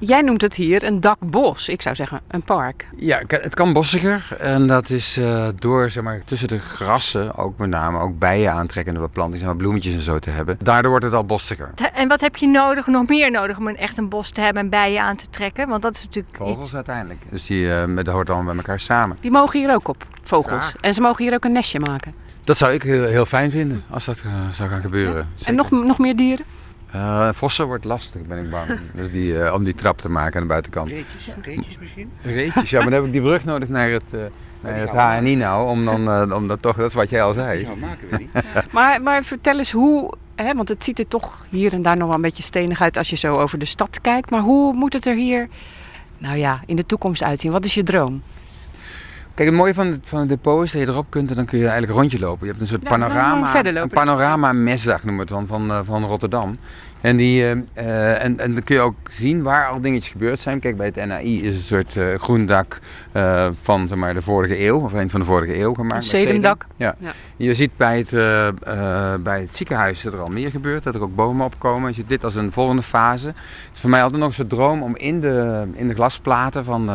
Jij 0.00 0.22
noemt 0.22 0.40
het 0.42 0.54
hier 0.54 0.84
een 0.84 1.00
dakbos. 1.00 1.68
Ik 1.68 1.82
zou 1.82 1.94
zeggen 1.94 2.20
een 2.28 2.42
park. 2.42 2.88
Ja, 2.96 3.22
het 3.26 3.54
kan 3.54 3.72
bossiger. 3.72 4.36
En 4.38 4.66
dat 4.66 4.90
is 4.90 5.16
eh, 5.16 5.48
door 5.58 5.90
zeg 5.90 6.02
maar, 6.02 6.22
tussen 6.24 6.48
de 6.48 6.58
grassen, 6.58 7.36
ook 7.36 7.58
met 7.58 7.68
name, 7.68 7.98
ook 7.98 8.18
bijen 8.18 8.52
aantrekkende 8.52 9.00
beplantingen, 9.00 9.38
zeg 9.38 9.48
maar, 9.48 9.56
bloemetjes 9.56 9.94
en 9.94 10.00
zo 10.00 10.18
te 10.18 10.30
hebben. 10.30 10.56
Daardoor 10.62 10.90
wordt 10.90 11.04
het 11.04 11.14
al 11.14 11.24
bossiger. 11.24 11.70
En 11.94 12.08
wat 12.08 12.20
heb 12.20 12.36
je 12.36 12.46
nodig, 12.46 12.86
nog 12.86 13.08
meer 13.08 13.30
nodig 13.30 13.58
om 13.58 13.66
een 13.66 13.76
echt 13.76 13.98
een 13.98 14.08
bos 14.08 14.30
te 14.30 14.40
hebben 14.40 14.62
en 14.62 14.68
bijen 14.68 15.02
aan 15.02 15.16
te 15.16 15.26
trekken? 15.30 15.68
Want 15.68 15.82
dat 15.82 15.96
is 15.96 16.04
natuurlijk 16.04 16.36
Vogels 16.36 16.66
iets. 16.66 16.74
uiteindelijk. 16.74 17.20
Dus 17.30 17.46
die 17.46 17.72
eh, 17.74 17.84
met 17.84 18.04
de 18.04 18.10
hoort 18.10 18.30
allemaal 18.30 18.46
bij 18.46 18.56
elkaar 18.56 18.80
samen. 18.80 19.16
Die 19.20 19.30
mogen 19.30 19.60
hier 19.60 19.74
ook 19.74 19.88
op, 19.88 20.06
vogels. 20.22 20.64
Graag. 20.64 20.76
En 20.80 20.94
ze 20.94 21.00
mogen 21.00 21.24
hier 21.24 21.34
ook 21.34 21.44
een 21.44 21.52
nestje 21.52 21.80
maken. 21.80 22.14
Dat 22.44 22.56
zou 22.58 22.72
ik 22.72 22.82
heel, 22.82 23.04
heel 23.04 23.26
fijn 23.26 23.50
vinden 23.50 23.84
als 23.90 24.04
dat 24.04 24.22
eh, 24.24 24.48
zou 24.50 24.68
gaan 24.68 24.80
gebeuren. 24.80 25.28
En 25.44 25.54
nog, 25.54 25.70
nog 25.70 25.98
meer 25.98 26.16
dieren? 26.16 26.44
Eh, 26.92 27.28
vossen 27.32 27.66
wordt 27.66 27.84
lastig, 27.84 28.22
ben 28.22 28.44
ik 28.44 28.50
bang. 28.50 28.80
dus 28.94 29.10
die, 29.10 29.42
eh, 29.42 29.54
om 29.54 29.64
die 29.64 29.74
trap 29.74 29.98
te 30.00 30.08
maken 30.08 30.34
aan 30.34 30.42
de 30.42 30.48
buitenkant. 30.48 30.88
Reetjes, 30.88 31.30
reetjes 31.42 31.78
misschien? 31.78 32.10
Reetjes, 32.22 32.70
ja, 32.70 32.80
maar 32.80 32.90
dan 32.90 32.98
heb 32.98 33.04
ik 33.04 33.12
die 33.12 33.22
brug 33.22 33.44
nodig 33.44 33.68
naar 33.68 33.90
het, 33.90 34.12
eh 34.12 34.20
naar 34.60 34.78
het 34.78 34.90
HNI 34.90 35.34
nou, 35.36 35.68
om 35.68 35.84
dan, 35.84 36.10
eh, 36.10 36.36
om 36.36 36.48
dat 36.48 36.62
toch, 36.62 36.76
dat 36.76 36.86
is 36.86 36.94
wat 36.94 37.10
jij 37.10 37.22
al 37.22 37.32
zei. 37.32 37.60
Ja, 37.60 37.74
maken 37.74 38.08
we 38.10 38.16
niet. 38.16 38.30
Maar, 38.72 39.02
maar 39.02 39.24
vertel 39.24 39.58
eens 39.58 39.70
hoe, 39.70 40.12
hè, 40.34 40.54
want 40.54 40.68
het 40.68 40.84
ziet 40.84 40.98
er 40.98 41.08
toch 41.08 41.46
hier 41.48 41.72
en 41.72 41.82
daar 41.82 41.96
nog 41.96 42.06
wel 42.06 42.16
een 42.16 42.22
beetje 42.22 42.42
stenig 42.42 42.80
uit 42.80 42.96
als 42.96 43.10
je 43.10 43.16
zo 43.16 43.38
over 43.38 43.58
de 43.58 43.64
stad 43.64 44.00
kijkt. 44.00 44.30
Maar 44.30 44.40
hoe 44.40 44.72
moet 44.74 44.92
het 44.92 45.06
er 45.06 45.14
hier, 45.14 45.48
nou 46.18 46.36
ja, 46.36 46.60
in 46.66 46.76
de 46.76 46.86
toekomst 46.86 47.22
uitzien? 47.22 47.52
Wat 47.52 47.64
is 47.64 47.74
je 47.74 47.82
droom? 47.82 48.22
Kijk, 49.38 49.50
het 49.50 49.58
mooie 49.58 49.74
van 49.74 49.86
het, 49.86 50.00
van 50.02 50.18
het 50.18 50.28
depot 50.28 50.62
is 50.62 50.72
dat 50.72 50.80
je 50.80 50.88
erop 50.88 51.06
kunt 51.08 51.30
en 51.30 51.36
dan 51.36 51.44
kun 51.44 51.58
je 51.58 51.64
eigenlijk 51.64 51.92
een 51.92 51.98
rondje 51.98 52.18
lopen. 52.18 52.46
Je 52.46 52.52
hebt 52.52 52.60
een 52.60 52.66
soort 52.68 52.82
dan 52.82 52.98
panorama, 52.98 53.64
een 53.64 53.88
panorama 53.88 54.52
mesdag 54.52 55.04
noemen 55.04 55.26
we 55.26 55.34
het 55.34 55.48
dan, 55.48 55.58
van, 55.58 55.70
eh, 55.70 55.80
van 55.84 56.04
Rotterdam. 56.04 56.58
En, 57.00 57.16
die, 57.16 57.42
eh, 57.42 57.50
eh, 57.72 58.24
en, 58.24 58.38
en 58.38 58.54
dan 58.54 58.62
kun 58.62 58.74
je 58.74 58.80
ook 58.80 58.96
zien 59.10 59.42
waar 59.42 59.68
al 59.68 59.80
dingetjes 59.80 60.12
gebeurd 60.12 60.40
zijn. 60.40 60.60
Kijk, 60.60 60.76
bij 60.76 60.86
het 60.86 61.06
NAI 61.06 61.42
is 61.42 61.54
een 61.54 61.60
soort 61.60 61.96
eh, 61.96 62.14
groen 62.14 62.46
dak 62.46 62.80
van 63.62 63.88
zeg 63.88 63.98
maar, 63.98 64.14
de 64.14 64.22
vorige 64.22 64.64
eeuw, 64.66 64.78
of 64.78 64.94
eind 64.94 65.10
van 65.10 65.20
de 65.20 65.26
vorige 65.26 65.60
eeuw 65.60 65.74
gemaakt. 65.74 66.02
Een 66.02 66.08
sedumdak. 66.08 66.66
Ja. 66.76 66.94
Ja. 66.98 67.12
Je 67.36 67.54
ziet 67.54 67.76
bij 67.76 67.98
het, 67.98 68.10
bij 69.22 69.40
het 69.40 69.54
ziekenhuis 69.54 70.02
dat 70.02 70.12
er 70.12 70.20
al 70.20 70.28
meer 70.28 70.50
gebeurt, 70.50 70.84
dat 70.84 70.94
er 70.94 71.02
ook 71.02 71.14
bomen 71.14 71.46
opkomen. 71.46 71.88
Je 71.88 71.94
ziet 71.94 72.08
dit 72.08 72.24
als 72.24 72.34
een 72.34 72.52
volgende 72.52 72.82
fase. 72.82 73.26
Het 73.26 73.36
is 73.74 73.80
voor 73.80 73.90
mij 73.90 74.02
altijd 74.02 74.20
nog 74.20 74.28
een 74.28 74.34
soort 74.34 74.48
droom 74.48 74.82
om 74.82 74.96
in 74.96 75.20
de, 75.20 75.64
in 75.74 75.88
de 75.88 75.94
glasplaten 75.94 76.64
van, 76.64 76.90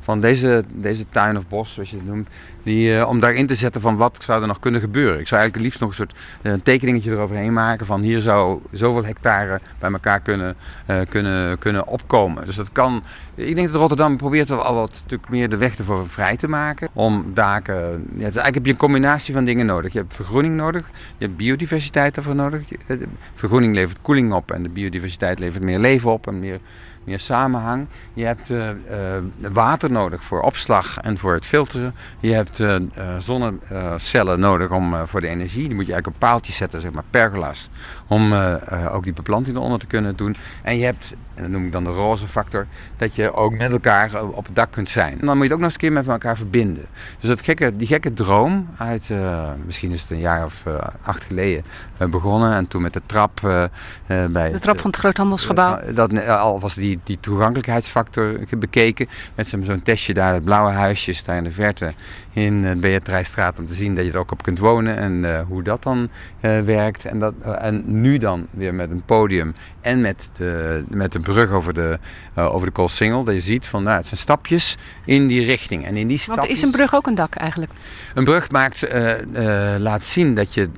van 0.00 0.20
deze, 0.20 0.64
deze 0.68 1.04
tuin 1.10 1.36
of 1.36 1.48
bos, 1.48 1.72
zoals 1.72 1.90
je 1.90 1.96
het 1.96 2.06
noemt, 2.06 2.28
die, 2.62 2.98
eh, 2.98 3.08
om 3.08 3.20
daarin 3.20 3.46
te 3.46 3.54
zetten 3.54 3.80
van 3.80 3.96
wat 3.96 4.22
zou 4.24 4.40
er 4.40 4.48
nog 4.48 4.58
kunnen 4.58 4.80
gebeuren. 4.80 5.20
Ik 5.20 5.26
zou 5.26 5.40
eigenlijk 5.40 5.64
liefst 5.64 5.80
nog 5.80 5.88
een 5.88 5.94
soort 5.94 6.14
eh, 6.42 6.52
een 6.52 6.62
tekeningetje 6.62 7.10
eroverheen 7.10 7.52
maken 7.52 7.86
van 7.86 8.00
hier 8.00 8.20
zou 8.20 8.60
zoveel 8.72 9.04
hectare 9.04 9.60
bij 9.78 9.90
elkaar 9.92 10.20
kunnen, 10.20 10.56
eh, 10.86 11.00
kunnen, 11.08 11.58
kunnen 11.58 11.86
opkomen. 11.86 12.44
Dus 12.46 12.56
dat 12.56 12.72
kan, 12.72 13.02
ik 13.34 13.54
denk 13.54 13.68
dat 13.68 13.80
Rotterdam 13.80 14.16
probeert 14.16 14.48
wel 14.48 14.62
al 14.62 14.74
wat 14.74 14.96
stuk 14.96 15.28
meer 15.28 15.48
de 15.48 15.56
weg 15.56 15.78
ervoor 15.78 16.08
vrij 16.08 16.36
te 16.36 16.48
maken. 16.48 16.88
Om 16.92 17.30
daken, 17.34 17.74
ja, 18.16 18.22
eigenlijk 18.22 18.54
heb 18.54 18.64
je 18.64 18.72
een 18.72 18.76
combinatie 18.76 19.34
van 19.34 19.44
dingen 19.44 19.66
nodig. 19.66 19.92
Je 19.92 19.98
hebt 19.98 20.14
vergroening 20.14 20.56
nodig, 20.56 20.90
je 21.18 21.24
hebt 21.24 21.36
biodiversiteit 21.36 22.16
ervoor 22.16 22.34
nodig. 22.34 22.62
Vergroening 23.34 23.74
levert 23.74 23.98
koeling 24.02 24.32
op 24.32 24.50
en 24.50 24.62
de 24.62 24.68
biodiversiteit 24.68 25.38
levert 25.38 25.62
meer 25.62 25.78
leven 25.78 26.12
op 26.12 26.26
en 26.26 26.38
meer, 26.38 26.60
meer 27.04 27.20
samenhang. 27.20 27.86
Je 28.14 28.24
hebt 28.24 28.50
eh, 28.50 28.68
eh, 28.70 29.22
water 29.52 29.90
nodig 29.90 30.22
voor 30.22 30.40
opslag 30.40 30.98
en 30.98 31.18
voor 31.18 31.34
het 31.34 31.46
filteren. 31.46 31.94
Je 32.20 32.32
hebt 32.32 32.60
eh, 32.60 32.76
zonnecellen 33.18 34.40
nodig 34.40 34.70
om, 34.70 35.06
voor 35.06 35.20
de 35.20 35.28
energie. 35.28 35.66
Die 35.66 35.74
moet 35.74 35.86
je 35.86 35.92
eigenlijk 35.92 36.22
op 36.22 36.28
paaltjes 36.28 36.56
zetten, 36.56 36.80
zeg 36.80 36.92
maar 36.92 37.04
pergolas. 37.10 37.68
Om 38.06 38.32
ook 38.92 39.04
die 39.04 39.12
beplanting 39.12 39.56
eronder 39.56 39.78
te 39.78 39.86
kunnen 39.86 40.16
doen. 40.16 40.36
En 40.62 40.78
je 40.78 40.84
hebt, 40.84 41.14
en 41.40 41.46
dat 41.46 41.52
noem 41.52 41.66
ik 41.66 41.72
dan 41.72 41.84
de 41.84 41.90
roze 41.90 42.28
factor, 42.28 42.66
dat 42.96 43.14
je 43.14 43.34
ook 43.34 43.56
met 43.56 43.70
elkaar 43.70 44.14
eh, 44.14 44.36
op 44.36 44.46
het 44.46 44.54
dak 44.54 44.70
kunt 44.70 44.90
zijn. 44.90 45.20
En 45.20 45.26
dan 45.26 45.36
moet 45.36 45.36
je 45.36 45.42
het 45.42 45.52
ook 45.52 45.58
nog 45.58 45.64
eens 45.64 45.72
een 45.72 45.80
keer 45.80 45.92
met 45.92 46.08
elkaar 46.08 46.36
verbinden. 46.36 46.84
Dus 47.20 47.28
dat 47.28 47.40
gekke, 47.40 47.76
die 47.76 47.86
gekke 47.86 48.12
droom 48.12 48.68
uit, 48.76 49.10
eh, 49.10 49.48
misschien 49.66 49.90
is 49.90 50.00
het 50.00 50.10
een 50.10 50.18
jaar 50.18 50.44
of 50.44 50.62
eh, 50.66 50.74
acht 51.02 51.24
geleden 51.24 51.64
begonnen. 52.10 52.54
En 52.54 52.68
toen 52.68 52.82
met 52.82 52.92
de 52.92 53.02
trap 53.06 53.40
bij 53.40 54.50
De 54.50 54.58
trap 54.60 54.80
van 54.80 54.90
het 54.90 54.98
groothandelsgebouw. 54.98 55.78
Dat, 55.94 56.26
al 56.26 56.60
was 56.60 56.74
die, 56.74 56.98
die 57.04 57.18
toegankelijkheidsfactor 57.20 58.38
bekeken. 58.58 59.06
Met 59.34 59.48
zo'n 59.48 59.82
testje 59.82 60.14
daar, 60.14 60.34
het 60.34 60.44
blauwe 60.44 60.70
huisjes 60.70 61.24
daar 61.24 61.36
in 61.36 61.44
de 61.44 61.50
verte 61.50 61.94
in 62.32 62.62
de 62.62 62.76
Beatrijstraat. 62.76 63.58
Om 63.58 63.66
te 63.66 63.74
zien 63.74 63.94
dat 63.94 64.04
je 64.04 64.12
er 64.12 64.18
ook 64.18 64.32
op 64.32 64.42
kunt 64.42 64.58
wonen 64.58 64.96
en 64.96 65.44
hoe 65.48 65.62
dat 65.62 65.82
dan 65.82 66.08
werkt. 66.64 67.04
En, 67.04 67.18
dat, 67.18 67.34
en 67.58 67.82
nu 68.00 68.18
dan 68.18 68.46
weer 68.50 68.74
met 68.74 68.90
een 68.90 69.02
podium 69.04 69.54
en 69.80 70.00
met 70.00 70.30
de, 70.32 70.84
met 70.88 71.12
de 71.12 71.20
brug 71.32 71.50
over 71.50 71.74
de, 71.74 71.98
eh 72.34 72.54
over 72.54 72.66
de 72.66 72.72
Koolsingel. 72.72 73.24
Dat 73.24 73.34
je 73.34 73.40
ziet 73.40 73.66
van 73.66 73.82
nou, 73.82 73.96
het 73.96 74.06
zijn 74.06 74.20
stapjes 74.20 74.76
in 75.04 75.26
die 75.26 75.44
richting. 75.44 75.84
En 75.84 75.96
in 75.96 76.06
die 76.06 76.22
Want 76.26 76.38
stapjes... 76.38 76.56
is 76.56 76.62
een 76.62 76.70
brug 76.70 76.94
ook 76.94 77.06
een 77.06 77.14
dak 77.14 77.34
eigenlijk? 77.34 77.72
Een 78.14 78.24
brug 78.24 78.50
maakt, 78.50 78.82
eh, 78.82 79.14
laat 79.78 80.04
zien 80.04 80.34
dat 80.34 80.54
je, 80.54 80.68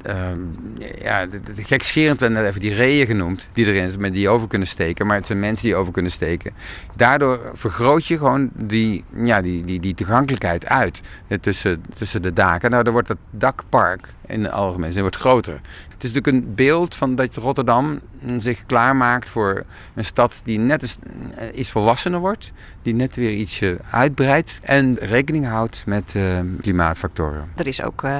ja, 1.02 1.26
gekscherend 1.56 2.20
werden 2.20 2.38
net 2.38 2.48
even 2.48 2.60
die 2.60 2.74
reeën 2.74 3.06
genoemd, 3.06 3.48
die 3.52 3.66
erin 3.66 3.88
zijn, 3.88 4.00
met 4.00 4.12
die 4.12 4.28
over 4.28 4.48
kunnen 4.48 4.68
steken, 4.68 5.06
maar 5.06 5.16
het 5.16 5.26
zijn 5.26 5.40
mensen 5.40 5.66
die 5.66 5.76
over 5.76 5.92
kunnen 5.92 6.12
steken. 6.12 6.52
Daardoor 6.96 7.50
vergroot 7.54 8.06
je 8.06 8.16
gewoon 8.16 8.50
die, 8.54 9.04
ja, 9.14 9.42
die, 9.42 9.64
die, 9.64 9.80
die 9.80 9.94
toegankelijkheid 9.94 10.66
uit 10.66 11.00
tussen, 11.40 11.84
tussen 11.98 12.22
de 12.22 12.32
daken. 12.32 12.70
Nou, 12.70 12.82
dan 12.82 12.92
wordt 12.92 13.08
het 13.08 13.18
dakpark 13.30 14.08
in 14.26 14.42
het 14.42 14.52
algemeen 14.52 14.90
het 14.90 15.00
wordt 15.00 15.16
groter. 15.16 15.60
Het 15.88 16.04
is 16.04 16.12
natuurlijk 16.12 16.46
een 16.46 16.54
beeld 16.54 16.94
van 16.94 17.14
dat 17.14 17.36
Rotterdam 17.36 18.00
mm, 18.20 18.40
zich 18.40 18.66
klaarmaakt 18.66 19.28
voor 19.28 19.64
een 19.94 20.04
stad 20.04 20.41
die 20.42 20.58
net 20.58 20.82
eens, 20.82 20.96
eh, 21.34 21.58
iets 21.58 21.70
volwassener 21.70 22.20
wordt, 22.20 22.52
die 22.82 22.94
net 22.94 23.16
weer 23.16 23.30
ietsje 23.32 23.78
uitbreidt 23.90 24.58
en 24.62 24.96
rekening 25.00 25.46
houdt 25.46 25.82
met 25.86 26.12
eh, 26.16 26.22
klimaatfactoren. 26.60 27.48
Er 27.56 27.66
is 27.66 27.82
ook 27.82 28.02
eh, 28.02 28.16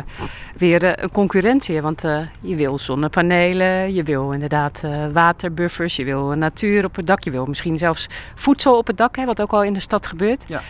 weer 0.57 1.03
een 1.03 1.11
concurrentie, 1.11 1.81
want 1.81 2.05
eh, 2.05 2.19
je 2.41 2.57
wil 2.57 2.79
zonnepanelen, 2.79 3.95
je 3.95 4.03
wil 4.03 4.33
inderdaad 4.33 4.81
eh, 4.85 5.07
waterbuffers, 5.13 5.97
je 5.97 6.05
wil 6.05 6.27
natuur 6.27 6.85
op 6.85 6.97
het 6.97 7.07
dak, 7.07 7.25
je 7.25 7.31
wil 7.31 7.47
misschien 7.47 7.79
zelfs 7.79 8.07
voedsel 8.35 8.77
op 8.79 8.87
het 8.87 8.97
dak, 8.97 9.17
hè, 9.17 9.25
wat 9.25 9.41
ook 9.41 9.53
al 9.53 9.65
in 9.65 9.73
de 9.75 9.81
stad 9.81 10.07
gebeurt. 10.07 10.45
Ja. 10.49 10.61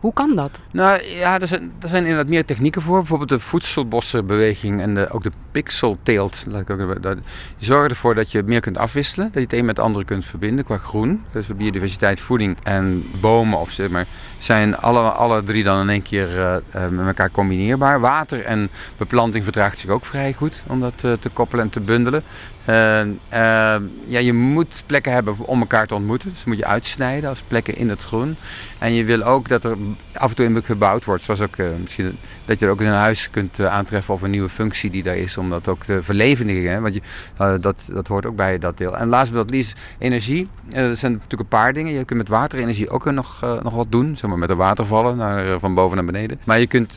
Hoe 0.00 0.12
kan 0.12 0.36
dat? 0.36 0.60
Nou 0.70 1.02
ja, 1.04 1.40
er 1.40 1.48
zijn, 1.48 1.72
er 1.80 1.88
zijn 1.88 2.02
inderdaad 2.02 2.28
meer 2.28 2.44
technieken 2.44 2.82
voor. 2.82 2.98
Bijvoorbeeld 2.98 3.28
de 3.28 3.40
voedselbossenbeweging 3.40 4.80
en 4.80 4.94
de, 4.94 5.10
ook 5.10 5.22
de 5.22 5.32
pixelteelt. 5.50 6.44
Die 6.44 7.22
zorgen 7.58 7.90
ervoor 7.90 8.14
dat 8.14 8.30
je 8.30 8.42
meer 8.42 8.60
kunt 8.60 8.78
afwisselen. 8.78 9.26
Dat 9.26 9.34
je 9.34 9.48
het 9.48 9.52
een 9.52 9.64
met 9.64 9.76
het 9.76 9.86
andere 9.86 10.04
kunt 10.04 10.24
verbinden 10.24 10.64
qua 10.64 10.76
groen. 10.76 11.24
Dus 11.32 11.46
biodiversiteit, 11.46 12.20
voeding 12.20 12.56
en 12.62 13.04
bomen 13.20 13.58
of 13.58 13.70
zeg 13.70 13.88
maar, 13.90 14.06
zijn 14.38 14.76
alle, 14.76 15.00
alle 15.00 15.42
drie 15.42 15.64
dan 15.64 15.80
in 15.80 15.88
één 15.88 16.02
keer 16.02 16.38
eh, 16.40 16.56
eh, 16.56 16.90
met 16.90 17.06
elkaar 17.06 17.30
combineerbaar. 17.30 18.00
Water 18.00 18.44
en 18.44 18.68
beplanting 18.96 19.44
verdraagt 19.44 19.78
zich 19.78 19.90
ook 19.90 20.04
vrij 20.04 20.32
goed 20.32 20.64
om 20.66 20.80
dat 20.80 21.04
eh, 21.04 21.12
te 21.12 21.28
koppelen 21.28 21.64
en 21.64 21.70
te 21.70 21.80
bundelen. 21.80 22.22
Eh, 22.66 23.00
eh, 23.00 23.82
ja, 24.06 24.18
je 24.18 24.32
moet 24.32 24.82
plekken 24.86 25.12
hebben 25.12 25.36
om 25.38 25.60
elkaar 25.60 25.86
te 25.86 25.94
ontmoeten. 25.94 26.30
Dus 26.32 26.44
moet 26.44 26.56
je 26.56 26.66
uitsnijden 26.66 27.30
als 27.30 27.42
plekken 27.48 27.76
in 27.76 27.88
het 27.88 28.02
groen. 28.02 28.36
En 28.78 28.94
je 28.94 29.04
wil 29.04 29.22
ook 29.22 29.48
dat 29.48 29.64
er 29.64 29.76
af 30.12 30.30
en 30.30 30.36
toe 30.36 30.44
in 30.44 30.62
gebouwd 30.64 31.04
wordt. 31.04 31.22
Zoals 31.22 31.40
ook 31.40 31.56
eh, 31.56 31.66
misschien 31.80 32.18
dat 32.44 32.58
je 32.58 32.64
er 32.64 32.70
ook 32.70 32.80
in 32.80 32.86
een 32.86 32.94
huis 32.94 33.30
kunt 33.30 33.58
eh, 33.58 33.66
aantreffen 33.66 34.14
of 34.14 34.22
een 34.22 34.30
nieuwe 34.30 34.48
functie 34.48 34.90
die 34.90 35.02
daar 35.02 35.16
is. 35.16 35.38
Om 35.38 35.50
dat 35.50 35.68
ook 35.68 35.84
te 35.84 36.02
verlevendigen. 36.02 36.70
Hè? 36.70 36.80
Want 36.80 36.94
je, 36.94 37.00
eh, 37.36 37.54
dat, 37.60 37.84
dat 37.92 38.08
hoort 38.08 38.26
ook 38.26 38.36
bij 38.36 38.58
dat 38.58 38.78
deel. 38.78 38.96
En 38.96 39.08
last 39.08 39.32
but 39.32 39.50
not 39.50 39.74
energie. 39.98 40.48
Er 40.70 40.96
zijn 40.96 41.12
natuurlijk 41.12 41.40
een 41.40 41.58
paar 41.58 41.72
dingen. 41.72 41.92
Je 41.92 42.04
kunt 42.04 42.18
met 42.18 42.28
waterenergie 42.28 42.90
ook 42.90 43.04
nog, 43.10 43.40
nog 43.62 43.74
wat 43.74 43.92
doen. 43.92 44.16
Zeg 44.16 44.30
maar 44.30 44.38
met 44.38 44.48
de 44.48 44.54
watervallen 44.54 45.16
naar, 45.16 45.58
van 45.58 45.74
boven 45.74 45.96
naar 45.96 46.06
beneden. 46.06 46.40
Maar 46.44 46.58
je 46.58 46.66
kunt 46.66 46.96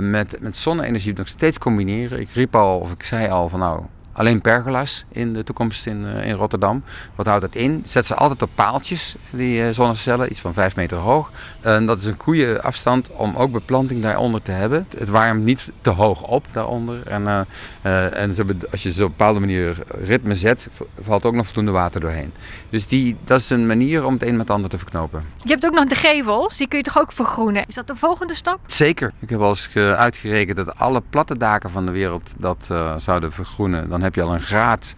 met, 0.00 0.36
met 0.40 0.56
zonne-energie 0.56 1.12
nog 1.16 1.28
steeds 1.28 1.58
combineren. 1.58 2.20
Ik 2.20 2.28
riep 2.32 2.56
al, 2.56 2.78
of 2.78 2.92
ik 2.92 3.02
zei 3.02 3.28
al 3.28 3.48
van 3.48 3.58
nou... 3.58 3.82
Alleen 4.12 4.40
pergolas 4.40 5.04
in 5.08 5.32
de 5.32 5.44
toekomst 5.44 5.86
in, 5.86 6.06
eh, 6.06 6.26
in 6.26 6.34
Rotterdam. 6.34 6.82
Wat 7.14 7.26
houdt 7.26 7.40
dat 7.42 7.54
in? 7.54 7.82
Zet 7.84 8.06
ze 8.06 8.14
altijd 8.14 8.42
op 8.42 8.50
paaltjes, 8.54 9.16
die 9.30 9.62
eh, 9.62 9.68
zonnecellen, 9.70 10.30
iets 10.30 10.40
van 10.40 10.52
5 10.54 10.76
meter 10.76 10.98
hoog. 10.98 11.30
En 11.60 11.86
dat 11.86 11.98
is 11.98 12.04
een 12.04 12.14
goede 12.18 12.62
afstand 12.62 13.10
om 13.10 13.36
ook 13.36 13.52
beplanting 13.52 14.02
daaronder 14.02 14.42
te 14.42 14.50
hebben. 14.50 14.86
Het 14.98 15.08
warmt 15.08 15.44
niet 15.44 15.70
te 15.80 15.90
hoog 15.90 16.22
op 16.22 16.46
daaronder. 16.52 17.06
En, 17.06 17.46
eh, 17.82 18.16
en 18.22 18.34
als 18.70 18.82
je 18.82 18.92
ze 18.92 19.02
op 19.04 19.10
een 19.10 19.16
bepaalde 19.16 19.40
manier 19.40 19.76
ritme 20.04 20.36
zet, 20.36 20.68
valt 21.00 21.24
ook 21.24 21.34
nog 21.34 21.44
voldoende 21.46 21.70
water 21.70 22.00
doorheen. 22.00 22.32
Dus 22.70 22.86
die, 22.86 23.16
dat 23.24 23.40
is 23.40 23.50
een 23.50 23.66
manier 23.66 24.04
om 24.04 24.12
het 24.12 24.22
een 24.22 24.30
met 24.36 24.40
het 24.40 24.50
ander 24.50 24.70
te 24.70 24.78
verknopen. 24.78 25.24
Je 25.42 25.50
hebt 25.50 25.66
ook 25.66 25.74
nog 25.74 25.86
de 25.86 25.94
gevels, 25.94 26.56
die 26.56 26.68
kun 26.68 26.78
je 26.78 26.84
toch 26.84 26.98
ook 26.98 27.12
vergroenen? 27.12 27.64
Is 27.68 27.74
dat 27.74 27.86
de 27.86 27.96
volgende 27.96 28.34
stap? 28.34 28.58
Zeker. 28.66 29.12
Ik 29.18 29.30
heb 29.30 29.40
al 29.40 29.48
eens 29.48 29.66
ge- 29.66 29.94
uitgerekend 29.96 30.56
dat 30.56 30.78
alle 30.78 31.02
platte 31.10 31.38
daken 31.38 31.70
van 31.70 31.86
de 31.86 31.92
wereld 31.92 32.32
dat 32.38 32.68
zouden 32.96 33.32
vergroenen. 33.32 33.88
Dan 33.88 33.99
heb 34.02 34.14
je 34.14 34.22
al 34.22 34.34
een 34.34 34.40
graad 34.40 34.94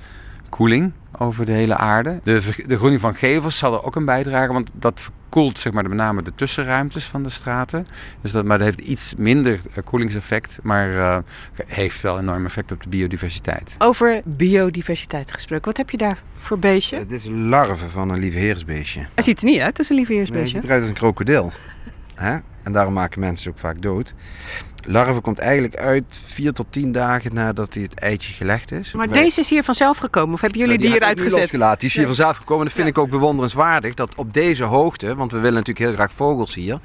koeling 0.49 0.93
over 1.19 1.47
de 1.47 1.53
hele 1.53 1.77
aarde. 1.77 2.21
De, 2.23 2.41
de 2.67 2.77
groening 2.77 3.01
van 3.01 3.15
gevels 3.15 3.59
zal 3.59 3.73
er 3.75 3.85
ook 3.85 3.97
een 3.97 4.05
bijdragen, 4.05 4.53
want 4.53 4.71
dat 4.73 5.01
verkoelt 5.01 5.59
zeg 5.59 5.73
maar, 5.73 5.83
met 5.89 5.93
name 5.99 6.23
de 6.23 6.33
tussenruimtes 6.35 7.05
van 7.05 7.23
de 7.23 7.29
straten. 7.29 7.87
Dus 8.21 8.33
dat, 8.33 8.45
maar 8.45 8.59
dat 8.59 8.67
heeft 8.67 8.81
iets 8.89 9.15
minder 9.17 9.61
eh, 9.75 9.85
koelingseffect, 9.85 10.59
maar 10.63 10.99
eh, 10.99 11.19
heeft 11.67 12.01
wel 12.01 12.19
enorm 12.19 12.45
effect 12.45 12.73
op 12.73 12.83
de 12.83 12.89
biodiversiteit. 12.89 13.75
Over 13.79 14.21
biodiversiteit 14.25 15.33
gesproken, 15.33 15.65
wat 15.67 15.77
heb 15.77 15.91
je 15.91 15.97
daar 15.97 16.19
voor 16.39 16.59
beestje? 16.59 16.99
Het 16.99 17.13
is 17.13 17.25
een 17.25 17.49
larve 17.49 17.89
van 17.89 18.11
een 18.11 18.19
lieveheersbeestje. 18.19 19.01
Hij 19.15 19.25
ziet 19.25 19.39
er 19.39 19.45
niet 19.45 19.61
uit 19.61 19.79
als 19.79 19.89
een 19.91 19.97
Nee, 19.97 20.05
lieveheersbeestje. 20.05 20.57
het 20.57 20.63
ziet 20.63 20.65
eruit 20.65 20.81
als 20.81 20.91
een 20.91 20.97
krokodil. 20.97 21.53
Hè? 22.15 22.37
En 22.63 22.73
daarom 22.73 22.93
maken 22.95 23.21
mensen 23.21 23.51
ook 23.51 23.59
vaak 23.59 23.83
dood. 23.83 24.15
Larve 24.87 25.21
komt 25.21 25.39
eigenlijk 25.39 25.77
uit 25.77 26.21
vier 26.25 26.53
tot 26.53 26.67
tien 26.71 26.93
dagen 26.93 27.35
nadat 27.35 27.75
hij 27.75 27.83
het 27.83 27.95
eitje 27.95 28.33
gelegd 28.35 28.73
is. 28.73 28.93
maar 28.93 29.09
Wij- 29.09 29.23
deze 29.23 29.41
is 29.41 29.49
hier 29.51 29.63
vanzelf 29.65 29.99
gekomen, 29.99 30.35
of 30.35 30.41
hebben 30.41 30.59
jullie 30.61 30.79
die, 30.79 30.91
hieruit 30.91 31.17
nu 31.19 31.23
gezet? 31.25 31.51
Die 31.51 31.89
is 31.89 31.93
hier 31.95 32.03
Ja. 32.03 32.07
vanzelf 32.09 32.37
gekomen. 32.37 32.65
Dat 32.65 32.75
vind 32.75 32.89
ik 32.89 32.99
ook 32.99 33.11
bewonderenswaardig. 33.11 33.95
Dat 33.95 34.15
op 34.15 34.35
deze 34.35 34.65
hoogte, 34.65 35.15
want 35.15 35.31
we 35.33 35.37
willen 35.39 35.53
natuurlijk 35.59 35.87
heel 35.87 35.95
graag 35.95 36.13
vogels 36.13 36.55
hier. 36.55 36.79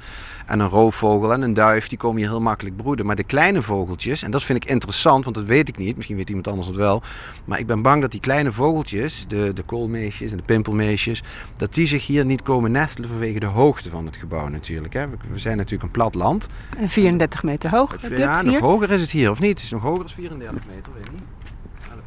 En 0.46 0.60
een 0.60 0.68
roofvogel 0.68 1.32
en 1.32 1.42
een 1.42 1.54
duif, 1.54 1.88
die 1.88 1.98
komen 1.98 2.18
hier 2.20 2.28
heel 2.28 2.40
makkelijk 2.40 2.76
broeden. 2.76 3.06
Maar 3.06 3.16
de 3.16 3.24
kleine 3.24 3.62
vogeltjes, 3.62 4.22
en 4.22 4.30
dat 4.30 4.42
vind 4.42 4.64
ik 4.64 4.70
interessant, 4.70 5.24
want 5.24 5.36
dat 5.36 5.44
weet 5.44 5.68
ik 5.68 5.76
niet. 5.76 5.96
Misschien 5.96 6.16
weet 6.16 6.28
iemand 6.28 6.48
anders 6.48 6.66
het 6.66 6.76
wel. 6.76 7.02
Maar 7.44 7.58
ik 7.58 7.66
ben 7.66 7.82
bang 7.82 8.00
dat 8.00 8.10
die 8.10 8.20
kleine 8.20 8.52
vogeltjes, 8.52 9.24
de, 9.28 9.52
de 9.52 9.62
koolmeesjes 9.62 10.30
en 10.30 10.36
de 10.36 10.42
pimpelmeesjes, 10.42 11.22
dat 11.56 11.74
die 11.74 11.86
zich 11.86 12.06
hier 12.06 12.24
niet 12.24 12.42
komen 12.42 12.70
nestelen 12.72 13.08
vanwege 13.08 13.38
de 13.40 13.46
hoogte 13.46 13.90
van 13.90 14.06
het 14.06 14.16
gebouw 14.16 14.48
natuurlijk. 14.48 14.94
Hè. 14.94 15.08
We, 15.08 15.16
we 15.32 15.38
zijn 15.38 15.58
natuurlijk 15.70 15.82
een 15.82 16.02
plat 16.02 16.14
land. 16.14 16.46
En 16.78 16.88
34 16.88 17.42
meter 17.42 17.70
hoog, 17.70 17.96
Ja, 18.02 18.08
dit 18.08 18.18
nog 18.18 18.40
hier. 18.42 18.60
hoger 18.60 18.90
is 18.90 19.00
het 19.00 19.10
hier, 19.10 19.30
of 19.30 19.40
niet? 19.40 19.50
Het 19.50 19.62
is 19.62 19.70
nog 19.70 19.82
hoger 19.82 19.98
dan 19.98 20.08
34 20.14 20.62
meter, 20.66 20.92
weet 20.94 21.04
ik 21.06 21.12
niet. 21.12 21.26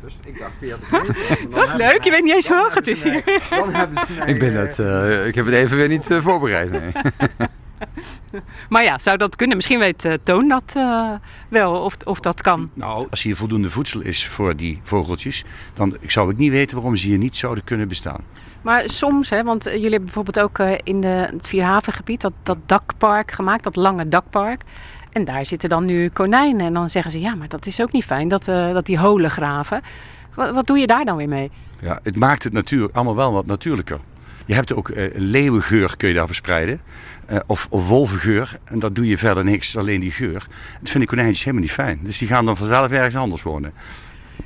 Dat 0.02 0.12
Ik 0.26 0.40
dacht 0.40 0.52
40 0.60 0.92
meter. 0.92 1.48
Dat 1.56 1.64
is 1.68 1.74
leuk, 1.74 2.04
je 2.04 2.10
weet 2.12 2.24
niet 2.24 2.34
eens 2.34 2.48
hoe 2.48 2.58
hoog 2.58 2.74
het 2.74 2.88
is 2.88 3.04
hier. 3.04 3.24
Dan 3.50 3.74
hebben 3.74 4.00
ze 4.08 4.14
mij, 4.18 4.28
Ik, 4.28 4.40
ben 4.40 4.54
eh, 4.54 4.62
het, 4.62 4.80
eh, 4.80 5.28
ik 5.28 5.36
heb 5.36 5.46
het 5.46 5.54
even 5.54 5.78
weer 5.78 5.88
niet 5.88 6.12
eh, 6.12 6.22
voorbereid. 6.22 6.72
Nee. 6.72 6.92
Maar 8.70 8.84
ja, 8.84 8.98
zou 9.00 9.18
dat 9.18 9.36
kunnen? 9.36 9.56
Misschien 9.56 9.80
weet 9.80 10.06
eh, 10.06 10.14
Toon 10.24 10.48
dat 10.48 10.74
eh, 10.78 11.12
wel, 11.50 11.74
of, 11.74 11.98
of 12.04 12.20
dat 12.20 12.42
kan. 12.42 12.70
Nou, 12.74 13.08
als 13.10 13.22
hier 13.24 13.36
voldoende 13.36 13.70
voedsel 13.70 14.02
is 14.02 14.28
voor 14.28 14.56
die 14.56 14.80
vogeltjes, 14.84 15.44
dan 15.74 15.98
ik 16.00 16.12
zou 16.12 16.32
ik 16.32 16.38
niet 16.38 16.52
weten 16.52 16.76
waarom 16.76 16.96
ze 16.96 17.08
hier 17.08 17.18
niet 17.18 17.38
zouden 17.38 17.64
kunnen 17.64 17.88
bestaan. 17.88 18.24
Maar 18.62 18.90
soms, 18.90 19.30
hè, 19.30 19.44
want 19.44 19.66
eh, 19.66 19.74
jullie 19.74 19.90
hebben 19.90 20.06
bijvoorbeeld 20.06 20.40
ook 20.40 20.60
eh, 20.60 20.78
in 20.84 21.02
de, 21.02 21.08
het 21.08 21.48
Vierhavengebied 21.48 22.22
dat, 22.22 22.34
dat 22.44 22.58
dakpark 22.66 23.32
gemaakt, 23.32 23.64
dat 23.64 23.76
lange 23.76 24.08
dakpark. 24.08 24.62
En 25.12 25.26
daar 25.26 25.46
zitten 25.46 25.70
dan 25.70 25.86
nu 25.86 26.10
konijnen. 26.10 26.66
En 26.66 26.74
dan 26.74 26.90
zeggen 26.90 27.12
ze, 27.12 27.20
ja, 27.20 27.36
maar 27.36 27.48
dat 27.48 27.66
is 27.66 27.82
ook 27.82 27.92
niet 27.92 28.06
fijn, 28.06 28.28
dat, 28.28 28.48
eh, 28.48 28.74
dat 28.74 28.86
die 28.86 29.00
holen 29.00 29.32
graven. 29.32 29.82
Wat, 30.36 30.54
wat 30.54 30.68
doe 30.68 30.78
je 30.78 30.88
daar 30.88 31.06
dan 31.06 31.16
weer 31.18 31.28
mee? 31.28 31.52
Ja, 31.80 32.00
het 32.04 32.16
maakt 32.16 32.44
het 32.44 32.54
natuurlijk 32.54 32.96
allemaal 32.96 33.16
wel 33.16 33.34
wat 33.34 33.46
natuurlijker. 33.46 34.00
Je 34.46 34.54
hebt 34.54 34.74
ook 34.74 34.90
een 34.90 35.12
leeuwengeur 35.16 35.98
kun 35.98 36.08
je 36.08 36.14
daar 36.14 36.26
verspreiden. 36.26 36.82
Of, 37.48 37.68
of 37.70 37.88
wolvengeur. 37.88 38.60
En 38.64 38.80
dat 38.80 38.96
doe 38.96 39.08
je 39.08 39.18
verder 39.18 39.44
niks, 39.44 39.78
alleen 39.78 40.00
die 40.00 40.12
geur. 40.12 40.48
Dat 40.80 40.90
vinden 40.90 41.10
konijntjes 41.10 41.40
helemaal 41.40 41.64
niet 41.64 41.72
fijn. 41.72 42.00
Dus 42.04 42.18
die 42.18 42.28
gaan 42.28 42.46
dan 42.46 42.58
vanzelf 42.58 42.92
ergens 42.92 43.16
anders 43.16 43.44
wonen. 43.44 43.74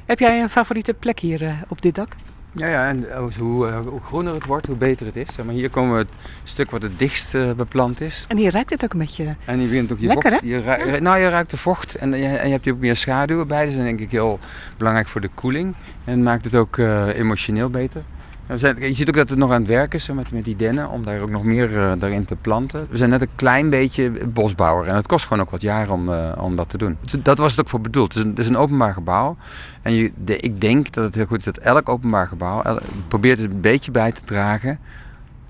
Heb 0.06 0.20
jij 0.20 0.42
een 0.42 0.50
favoriete 0.50 0.94
plek 0.94 1.20
hier 1.20 1.64
op 1.68 1.82
dit 1.82 1.96
dak? 1.96 2.16
Ja, 2.56 2.68
ja 2.68 2.88
en 2.88 3.10
eh, 3.12 3.24
hoe, 3.38 3.68
eh, 3.68 3.80
hoe 3.88 4.02
groener 4.02 4.34
het 4.34 4.46
wordt, 4.46 4.68
hoe 4.68 4.76
beter 4.76 5.06
het 5.06 5.16
is. 5.16 5.36
Maar 5.46 5.54
hier 5.54 5.70
komen 5.70 5.92
we 5.94 5.98
het 5.98 6.10
stuk 6.44 6.72
wat 6.72 6.82
het 6.82 7.00
dichtst 7.00 7.36
eh, 7.36 7.52
beplant 7.52 8.02
is. 8.02 8.26
En 8.28 8.38
hier 8.38 8.52
ruikt 8.52 8.70
het 8.70 8.84
ook 8.84 8.94
een 8.94 9.00
beetje. 9.00 9.36
En 9.46 9.60
je 9.60 9.68
begint 9.68 9.92
ook 9.92 10.00
je 10.00 10.08
Lekker, 10.08 10.32
vocht, 10.32 10.42
hè? 10.42 10.48
Je 10.48 10.62
ruikt, 10.62 11.00
Nou, 11.00 11.20
je 11.20 11.30
ruikt 11.30 11.52
de 11.52 11.58
vocht 11.58 11.96
en 11.96 12.10
je, 12.10 12.28
en 12.28 12.46
je 12.46 12.52
hebt 12.52 12.66
hier 12.66 12.74
ook 12.74 12.80
meer 12.80 12.96
schaduw 12.96 13.40
erbij. 13.40 13.66
Dus 13.66 13.74
dat 13.74 13.84
is 13.84 13.90
denk 13.90 14.00
ik 14.00 14.12
heel 14.12 14.40
belangrijk 14.78 15.08
voor 15.08 15.22
de 15.22 15.30
koeling. 15.34 15.76
En 16.04 16.24
maakt 16.24 16.46
het 16.46 16.56
ook 16.56 16.78
emotioneel 17.14 17.70
beter. 17.70 18.04
Je 18.48 18.94
ziet 18.94 19.08
ook 19.08 19.16
dat 19.16 19.30
het 19.30 19.38
nog 19.38 19.52
aan 19.52 19.60
het 19.60 19.68
werken 19.68 20.00
is 20.00 20.10
met, 20.10 20.32
met 20.32 20.44
die 20.44 20.56
dennen, 20.56 20.90
om 20.90 21.04
daar 21.04 21.22
ook 21.22 21.30
nog 21.30 21.44
meer 21.44 21.78
eh, 21.78 21.92
daarin 21.98 22.25
te 22.25 22.36
planten. 22.36 22.88
We 22.90 22.98
zijn 22.98 23.10
net 23.10 23.22
een 23.22 23.36
klein 23.36 23.70
beetje 23.70 24.12
bosbouwer 24.28 24.88
en 24.88 24.96
het 24.96 25.08
kost 25.08 25.28
gewoon 25.28 25.44
ook 25.44 25.50
wat 25.50 25.62
jaar 25.62 25.90
om, 25.90 26.14
eh, 26.14 26.32
om 26.38 26.56
dat 26.56 26.70
te 26.70 26.78
doen. 26.78 26.98
Dus 27.02 27.16
Dat 27.24 27.38
was 27.38 27.52
het 27.52 27.60
ook 27.60 27.70
voor 27.70 27.82
bedoeld. 27.82 28.14
Het 28.14 28.18
is 28.18 28.24
een, 28.24 28.30
het 28.30 28.40
is 28.40 28.48
een 28.48 28.58
openbaar 28.58 28.94
gebouw. 28.94 29.38
En 29.82 29.94
je, 29.94 30.12
ik 30.25 30.62
denk 30.62 30.94
dat 30.94 31.04
het 31.04 31.16
heel 31.16 31.25
goed 31.25 31.38
is 31.38 31.44
dat 31.44 31.58
elk 31.58 31.90
openbaar 31.90 32.28
gebouw 32.28 32.80
probeert 33.08 33.40
het 33.40 33.52
een 33.52 33.62
beetje 33.62 33.92
bij 33.92 34.12
te 34.12 34.24
dragen 34.24 34.80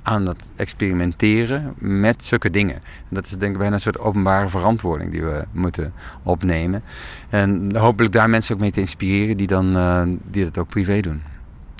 aan 0.04 0.26
dat 0.26 0.52
experimenteren 0.56 1.74
met 1.78 2.26
zulke 2.26 2.50
dingen. 2.50 2.76
En 2.76 3.16
dat 3.16 3.26
is 3.26 3.38
denk 3.38 3.52
ik 3.52 3.58
bijna 3.58 3.74
een 3.74 3.82
soort 3.82 4.00
openbare 4.00 4.48
verantwoording 4.48 5.12
die 5.12 5.24
we 5.24 5.46
moeten 5.52 5.94
opnemen. 6.24 6.84
En 7.30 7.76
hopelijk 7.76 8.14
daar 8.14 8.30
mensen 8.30 8.56
ook 8.56 8.62
mee 8.62 8.72
te 8.72 8.80
inspireren 8.80 9.38
die, 9.38 9.48
dan, 9.48 9.76
eh, 9.76 10.04
die 10.32 10.44
dat 10.44 10.58
ook 10.58 10.70
privé 10.70 11.00
doen. 11.00 11.22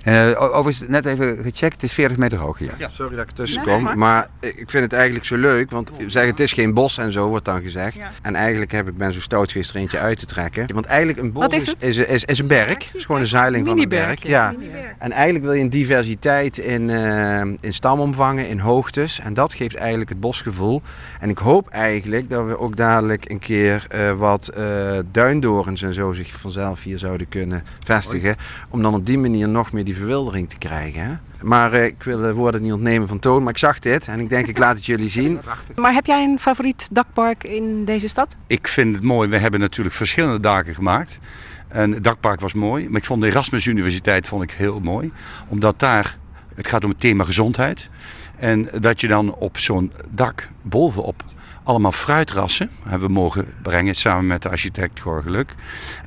Eh, 0.06 0.28
o- 0.42 0.52
overigens, 0.52 0.90
net 0.90 1.06
even 1.06 1.38
gecheckt, 1.44 1.74
het 1.74 1.84
is 1.84 1.94
40 1.94 2.18
meter 2.18 2.38
hoog 2.38 2.58
hier. 2.58 2.74
Ja, 2.78 2.90
sorry 2.92 3.16
dat 3.16 3.24
ik 3.24 3.30
ertussen 3.30 3.64
Nee, 3.66 3.74
kom. 3.76 3.84
maar- 3.84 3.98
Maar 3.98 4.28
ik 4.40 4.70
vind 4.70 4.84
het 4.84 4.94
eigenlijk 4.94 5.26
zo 5.26 5.38
leuk. 5.38 5.72
Want 5.72 5.92
we 5.98 6.10
zeggen 6.10 6.32
het 6.32 6.40
is 6.40 6.54
geen 6.54 6.74
bos 6.74 6.98
en 6.98 7.12
zo 7.12 7.28
wordt 7.28 7.46
dan 7.46 7.62
gezegd. 7.62 7.98
Ja. 7.98 8.12
En 8.22 8.36
eigenlijk 8.36 8.72
heb 8.72 8.88
ik 8.88 8.98
ben 8.98 9.14
zo 9.14 9.20
stout 9.20 9.52
geweest 9.52 9.70
er 9.70 9.76
eentje 9.76 10.00
uit 10.00 10.18
te 10.20 10.26
trekken. 10.26 10.74
Want 10.74 10.86
eigenlijk 10.86 11.20
een 11.20 11.32
bos 11.32 11.48
is 11.48 11.64
is, 11.80 11.98
is, 11.98 12.08
is, 12.08 12.26
is 12.26 12.40
een 12.40 12.48
berg. 12.48 12.70
Het 12.70 12.90
is 12.94 13.06
gewoon 13.06 13.22
een 13.22 13.28
zeiling 13.28 13.68
van 13.68 13.80
een 13.80 13.90
berg. 13.90 14.24
Ja. 14.24 14.54
En 15.00 15.12
eigenlijk 15.12 15.46
wil 15.46 15.54
je 15.54 15.62
een 15.62 15.70
diversiteit 15.70 16.58
in, 16.58 16.90
eh, 16.90 17.42
in 17.60 17.74
stamomvangen, 17.74 18.48
in 18.48 18.60
hoogtes. 18.60 19.20
En 19.20 19.34
dat 19.34 19.54
geeft 19.54 19.76
eigenlijk 19.76 20.10
het 20.10 20.20
bosgevoel. 20.20 20.82
En 21.20 21.30
ik 21.30 21.38
hoop 21.38 21.68
eigenlijk 21.70 22.30
dat 22.30 22.46
we 22.46 22.60
ook 22.60 22.76
dadelijk 22.76 23.30
een 23.30 23.40
keer 23.40 23.86
eh, 23.90 24.12
wat 24.14 24.48
eh 24.48 24.64
duindorens 25.12 25.82
en 25.82 25.94
zo 25.94 26.14
zich 26.14 26.32
vanzelf 26.32 26.84
hier 26.84 26.98
zouden 26.98 27.30
kunnen 27.30 27.64
vestigen. 27.84 28.36
Om 28.70 28.82
dan 28.82 28.94
op 28.94 29.06
die 29.06 29.18
manier 29.18 29.50
nog 29.50 29.72
meer 29.72 29.84
die 29.86 29.95
verwildering 29.96 30.50
te 30.50 30.58
krijgen. 30.58 31.06
Hè? 31.06 31.14
Maar 31.42 31.74
eh, 31.74 31.86
ik 31.86 32.04
wil 32.04 32.18
de 32.18 32.34
woorden 32.34 32.62
niet 32.62 32.72
ontnemen 32.72 33.08
van 33.08 33.20
Toon, 33.20 33.44
maar 33.44 33.52
ik 33.52 33.58
zag 33.58 33.80
dit 33.80 34.08
en 34.08 34.20
ik 34.20 34.30
denk 34.30 34.48
ik 34.48 34.58
laat 34.58 34.76
het 34.76 34.86
jullie 34.86 35.10
zien. 35.10 35.40
Maar 35.76 35.94
heb 35.94 36.06
jij 36.06 36.24
een 36.24 36.40
favoriet 36.40 36.88
dakpark 36.92 37.44
in 37.44 37.86
deze 37.86 38.08
stad? 38.08 38.36
Ik 38.48 38.68
vind 38.68 38.96
het 38.96 39.04
mooi, 39.04 39.30
we 39.30 39.38
hebben 39.38 39.60
natuurlijk 39.60 39.96
verschillende 39.96 40.40
daken 40.40 40.76
gemaakt. 40.76 41.20
En 41.68 41.92
het 41.92 42.04
dakpark 42.04 42.40
was 42.40 42.54
mooi, 42.54 42.90
maar 42.90 42.98
ik 42.98 43.06
vond 43.06 43.22
de 43.22 43.28
Erasmus 43.28 43.66
Universiteit 43.66 44.28
vond 44.28 44.44
ik 44.44 44.52
heel 44.52 44.80
mooi. 44.80 45.12
Omdat 45.48 45.80
daar, 45.80 46.18
het 46.56 46.68
gaat 46.68 46.84
om 46.84 46.90
het 46.90 47.00
thema 47.00 47.24
gezondheid. 47.24 47.90
En 48.36 48.70
dat 48.80 49.02
je 49.02 49.08
dan 49.08 49.34
op 49.34 49.58
zo'n 49.58 49.92
dak 50.10 50.50
bovenop 50.62 51.24
allemaal 51.66 51.92
fruitrassen 51.92 52.70
hebben 52.84 53.08
we 53.08 53.14
mogen 53.14 53.46
brengen 53.62 53.96
samen 53.96 54.28
met 54.28 54.42
de 54.42 54.50
architect 54.50 55.02
Cor 55.02 55.22
Geluk. 55.22 55.56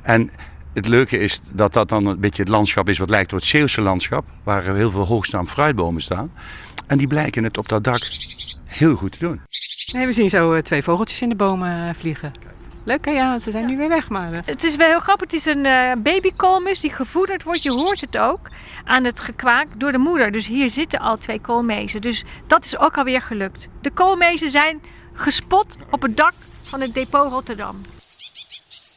En 0.01 0.31
het 0.73 0.87
leuke 0.87 1.17
is 1.17 1.39
dat 1.51 1.73
dat 1.73 1.89
dan 1.89 2.05
een 2.05 2.19
beetje 2.19 2.41
het 2.41 2.51
landschap 2.51 2.89
is 2.89 2.97
wat 2.97 3.09
lijkt 3.09 3.31
op 3.33 3.37
het 3.39 3.47
Zeeuwse 3.47 3.81
landschap. 3.81 4.25
Waar 4.43 4.63
heel 4.75 4.91
veel 4.91 5.05
hoogstaande 5.05 5.49
fruitbomen 5.49 6.01
staan. 6.01 6.31
En 6.87 6.97
die 6.97 7.07
blijken 7.07 7.43
het 7.43 7.57
op 7.57 7.67
dat 7.67 7.83
dak 7.83 7.99
heel 8.65 8.95
goed 8.95 9.11
te 9.11 9.17
doen. 9.19 9.39
Nee, 9.93 10.05
we 10.05 10.13
zien 10.13 10.29
zo 10.29 10.53
eh, 10.53 10.61
twee 10.61 10.83
vogeltjes 10.83 11.21
in 11.21 11.29
de 11.29 11.35
bomen 11.35 11.87
eh, 11.89 11.95
vliegen. 11.99 12.31
Leuk 12.85 13.05
hè? 13.05 13.11
Ja, 13.11 13.39
ze 13.39 13.51
zijn 13.51 13.65
nu 13.65 13.77
weer 13.77 13.89
weg, 13.89 14.09
maar... 14.09 14.33
eh, 14.33 14.41
Het 14.45 14.63
is 14.63 14.75
wel 14.75 14.87
heel 14.87 14.99
grappig. 14.99 15.31
Het 15.31 15.35
is 15.39 15.45
een 15.45 15.63
babykoolmees 16.03 16.79
die 16.79 16.91
gevoederd 16.91 17.43
wordt. 17.43 17.63
Je 17.63 17.71
hoort 17.71 18.01
het 18.01 18.17
ook 18.17 18.49
aan 18.85 19.03
het 19.03 19.19
gekwaak 19.19 19.67
door 19.77 19.91
de 19.91 19.97
moeder. 19.97 20.31
Dus 20.31 20.47
hier 20.47 20.69
zitten 20.69 20.99
al 20.99 21.17
twee 21.17 21.39
koolmezen. 21.41 22.01
Dus 22.01 22.23
dat 22.47 22.65
is 22.65 22.77
ook 22.77 22.97
alweer 22.97 23.21
gelukt. 23.21 23.67
De 23.81 23.91
koolmezen 23.91 24.51
zijn 24.51 24.81
gespot 25.13 25.77
op 25.91 26.01
het 26.01 26.17
dak 26.17 26.33
van 26.63 26.81
het 26.81 26.93
depot 26.93 27.31
Rotterdam. 27.31 27.75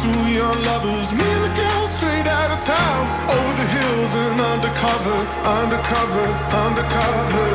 Two 0.00 0.08
young 0.32 0.62
lovers. 0.64 1.12
Me 1.12 1.22
and 1.22 1.44
the 1.44 1.54
girl 1.60 1.86
straight 1.86 2.26
out 2.26 2.50
of 2.50 2.64
town. 2.64 3.00
Over 3.28 3.52
the 3.60 3.68
hills 3.68 4.14
and 4.14 4.40
undercover, 4.40 5.18
undercover, 5.44 6.26
undercover. 6.64 7.48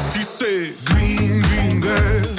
She 0.00 0.22
said, 0.24 0.74
Green, 0.84 1.40
green 1.42 1.80
grass, 1.80 2.31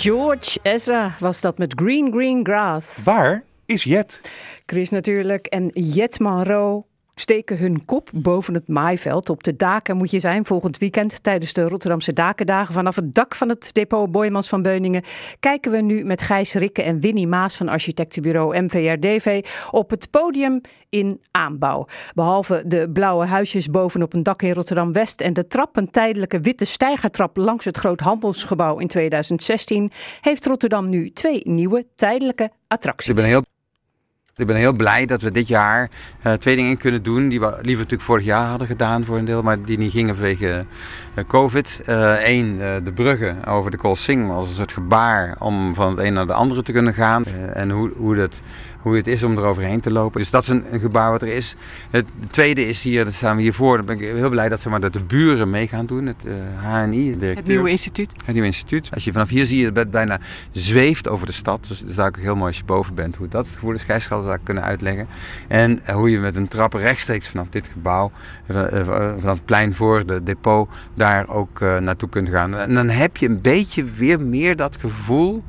George 0.00 0.58
Ezra 0.62 1.14
was 1.18 1.40
dat 1.40 1.58
met 1.58 1.72
Green 1.76 2.12
Green 2.12 2.44
Grass. 2.44 3.02
Waar 3.04 3.44
is 3.66 3.84
Jet? 3.84 4.20
Chris 4.66 4.90
natuurlijk 4.90 5.46
en 5.46 5.70
Jet 5.72 6.18
Monroe 6.18 6.84
steken 7.20 7.58
hun 7.58 7.84
kop 7.84 8.10
boven 8.14 8.54
het 8.54 8.68
maaiveld. 8.68 9.30
Op 9.30 9.42
de 9.42 9.56
daken 9.56 9.96
moet 9.96 10.10
je 10.10 10.18
zijn 10.18 10.44
volgend 10.44 10.78
weekend 10.78 11.22
tijdens 11.22 11.52
de 11.52 11.68
Rotterdamse 11.68 12.12
Dakendagen. 12.12 12.74
Vanaf 12.74 12.96
het 12.96 13.14
dak 13.14 13.34
van 13.34 13.48
het 13.48 13.70
depot 13.72 14.10
Boymans 14.10 14.48
van 14.48 14.62
Beuningen 14.62 15.02
kijken 15.40 15.70
we 15.70 15.80
nu 15.80 16.04
met 16.04 16.22
Gijs 16.22 16.54
Rikke 16.54 16.82
en 16.82 17.00
Winnie 17.00 17.26
Maas 17.26 17.56
van 17.56 17.68
architectenbureau 17.68 18.60
MVRDV 18.62 19.44
op 19.70 19.90
het 19.90 20.10
podium 20.10 20.60
in 20.88 21.20
aanbouw. 21.30 21.86
Behalve 22.14 22.62
de 22.66 22.90
blauwe 22.92 23.26
huisjes 23.26 23.70
bovenop 23.70 24.12
een 24.12 24.22
dak 24.22 24.42
in 24.42 24.52
Rotterdam-West 24.52 25.20
en 25.20 25.32
de 25.32 25.46
trap, 25.46 25.76
een 25.76 25.90
tijdelijke 25.90 26.40
witte 26.40 26.64
stijgertrap 26.64 27.36
langs 27.36 27.64
het 27.64 27.76
Groot 27.76 28.00
Handelsgebouw 28.00 28.78
in 28.78 28.88
2016, 28.88 29.90
heeft 30.20 30.46
Rotterdam 30.46 30.88
nu 30.88 31.10
twee 31.10 31.40
nieuwe 31.44 31.86
tijdelijke 31.96 32.50
attracties. 32.68 33.06
Ik 34.40 34.46
ben 34.46 34.56
heel 34.56 34.72
blij 34.72 35.06
dat 35.06 35.22
we 35.22 35.30
dit 35.30 35.48
jaar 35.48 35.90
uh, 36.26 36.32
twee 36.32 36.56
dingen 36.56 36.76
kunnen 36.76 37.02
doen 37.02 37.28
die 37.28 37.40
we 37.40 37.46
liever 37.46 37.82
natuurlijk 37.82 38.02
vorig 38.02 38.24
jaar 38.24 38.46
hadden 38.46 38.66
gedaan 38.66 39.04
voor 39.04 39.16
een 39.16 39.24
deel, 39.24 39.42
maar 39.42 39.62
die 39.62 39.78
niet 39.78 39.92
gingen 39.92 40.14
vanwege 40.14 40.64
uh, 41.14 41.24
COVID. 41.26 41.80
Eén, 42.24 42.58
uh, 42.58 42.74
de 42.84 42.92
bruggen 42.92 43.44
over 43.44 43.70
de 43.70 43.76
Koolsingel 43.76 44.34
als 44.34 44.48
een 44.48 44.54
soort 44.54 44.72
gebaar 44.72 45.36
om 45.38 45.74
van 45.74 45.90
het 45.90 45.98
een 45.98 46.12
naar 46.12 46.26
de 46.26 46.32
andere 46.32 46.62
te 46.62 46.72
kunnen 46.72 46.94
gaan. 46.94 47.24
en 47.52 47.70
hoe, 47.70 47.90
hoe 47.96 48.16
dat 48.16 48.40
hoe 48.82 48.96
het 48.96 49.06
is 49.06 49.22
om 49.22 49.38
er 49.38 49.44
overheen 49.44 49.80
te 49.80 49.90
lopen. 49.90 50.20
Dus 50.20 50.30
dat 50.30 50.42
is 50.42 50.48
een, 50.48 50.64
een 50.70 50.80
gebouw 50.80 51.10
wat 51.10 51.22
er 51.22 51.28
is. 51.28 51.56
Het 51.90 52.06
tweede 52.30 52.68
is 52.68 52.82
hier, 52.82 53.04
daar 53.04 53.12
staan 53.12 53.36
we 53.36 53.42
hiervoor. 53.42 53.76
Dan 53.76 53.86
ben 53.86 54.00
ik 54.00 54.16
heel 54.16 54.30
blij 54.30 54.48
dat, 54.48 54.60
zeg 54.60 54.70
maar, 54.70 54.80
dat 54.80 54.92
de 54.92 55.00
buren 55.00 55.50
mee 55.50 55.68
gaan 55.68 55.86
doen. 55.86 56.06
Het 56.06 56.24
uh, 56.26 56.32
HNI. 56.56 57.16
Het 57.20 57.46
nieuwe 57.46 57.70
instituut. 57.70 58.12
Het 58.24 58.32
nieuwe 58.32 58.46
instituut. 58.46 58.88
Als 58.94 59.04
je 59.04 59.12
vanaf 59.12 59.28
hier 59.28 59.46
zie 59.46 59.60
je 59.60 59.70
het 59.72 59.90
bijna 59.90 60.20
zweeft 60.52 61.08
over 61.08 61.26
de 61.26 61.32
stad. 61.32 61.66
Dus 61.68 61.78
het 61.78 61.88
is 61.88 61.98
ook 61.98 62.16
heel 62.16 62.34
mooi 62.34 62.46
als 62.46 62.56
je 62.56 62.64
boven 62.64 62.94
bent. 62.94 63.16
Hoe 63.16 63.28
dat 63.28 63.46
gevoel 63.52 63.72
is. 63.72 63.82
Gijs 63.82 64.04
zal 64.04 64.24
dat 64.24 64.38
kunnen 64.42 64.62
uitleggen. 64.62 65.06
En 65.48 65.80
uh, 65.88 65.94
hoe 65.94 66.10
je 66.10 66.18
met 66.18 66.36
een 66.36 66.48
trap 66.48 66.72
rechtstreeks 66.72 67.28
vanaf 67.28 67.48
dit 67.48 67.68
gebouw, 67.72 68.10
uh, 68.50 68.64
vanaf 69.18 69.36
het 69.36 69.44
plein 69.44 69.74
voor 69.74 70.06
de 70.06 70.22
depot, 70.22 70.68
daar 70.94 71.28
ook 71.28 71.60
naartoe 71.60 72.08
kunt 72.08 72.28
gaan. 72.28 72.56
En 72.56 72.74
dan 72.74 72.88
heb 72.88 73.16
je 73.16 73.28
een 73.28 73.40
beetje 73.40 73.84
weer 73.84 74.20
meer 74.20 74.56
dat 74.56 74.76
gevoel 74.76 75.42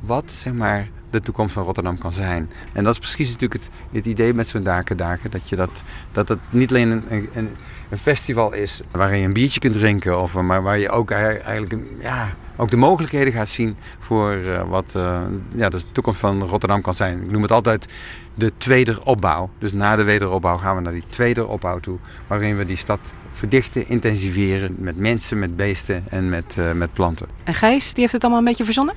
wat 0.00 0.32
zeg 0.32 0.52
maar 0.52 0.88
de 1.14 1.20
toekomst 1.20 1.54
van 1.54 1.64
Rotterdam 1.64 1.98
kan 1.98 2.12
zijn. 2.12 2.50
En 2.72 2.84
dat 2.84 2.92
is 2.92 2.98
precies 2.98 3.30
natuurlijk 3.30 3.60
het, 3.92 4.06
idee 4.06 4.34
met 4.34 4.48
zo'n 4.48 4.62
dakendagen. 4.62 5.30
Dat, 5.30 5.48
je 5.48 5.56
dat, 5.56 5.82
dat 6.12 6.28
het 6.28 6.38
niet 6.50 6.70
alleen 6.70 6.90
een, 6.90 7.28
een, 7.32 7.48
een, 7.90 7.98
festival 7.98 8.52
is 8.52 8.80
waarin 8.90 9.18
je 9.18 9.26
een 9.26 9.32
biertje 9.32 9.60
kunt 9.60 9.72
drinken. 9.72 10.20
Of, 10.20 10.34
maar 10.34 10.62
waar 10.62 10.78
je 10.78 10.90
ook 10.90 11.10
eigenlijk 11.10 11.76
ja, 12.00 12.28
ook 12.56 12.70
de 12.70 12.76
mogelijkheden 12.76 13.32
gaat 13.32 13.48
zien 13.48 13.76
voor 13.98 14.34
uh, 14.34 14.62
wat 14.68 14.94
uh, 14.96 15.20
ja, 15.54 15.68
de 15.68 15.80
toekomst 15.92 16.20
van 16.20 16.42
Rotterdam 16.42 16.80
kan 16.80 16.94
zijn. 16.94 17.22
Ik 17.22 17.30
noem 17.30 17.42
het 17.42 17.52
altijd 17.52 17.92
de 18.34 18.52
tweede 18.56 19.04
opbouw. 19.04 19.50
Dus 19.58 19.72
na 19.72 19.96
de 19.96 20.04
wederopbouw 20.04 20.56
gaan 20.56 20.76
we 20.76 20.82
naar 20.82 20.92
die 20.92 21.04
tweede 21.08 21.46
opbouw 21.46 21.80
toe. 21.80 21.98
Waarin 22.26 22.56
we 22.56 22.64
die 22.64 22.76
stad 22.76 23.00
verdichten, 23.32 23.88
intensiveren 23.88 24.74
met 24.78 24.96
mensen, 24.96 25.38
met 25.38 25.56
beesten 25.56 26.04
en 26.08 26.28
met, 26.28 26.56
uh, 26.58 26.72
met 26.72 26.92
planten. 26.92 27.26
En 27.44 27.54
Gijs, 27.54 27.92
die 27.92 28.00
heeft 28.00 28.12
het 28.12 28.22
allemaal 28.22 28.40
een 28.40 28.46
beetje 28.48 28.64
verzonnen? 28.64 28.94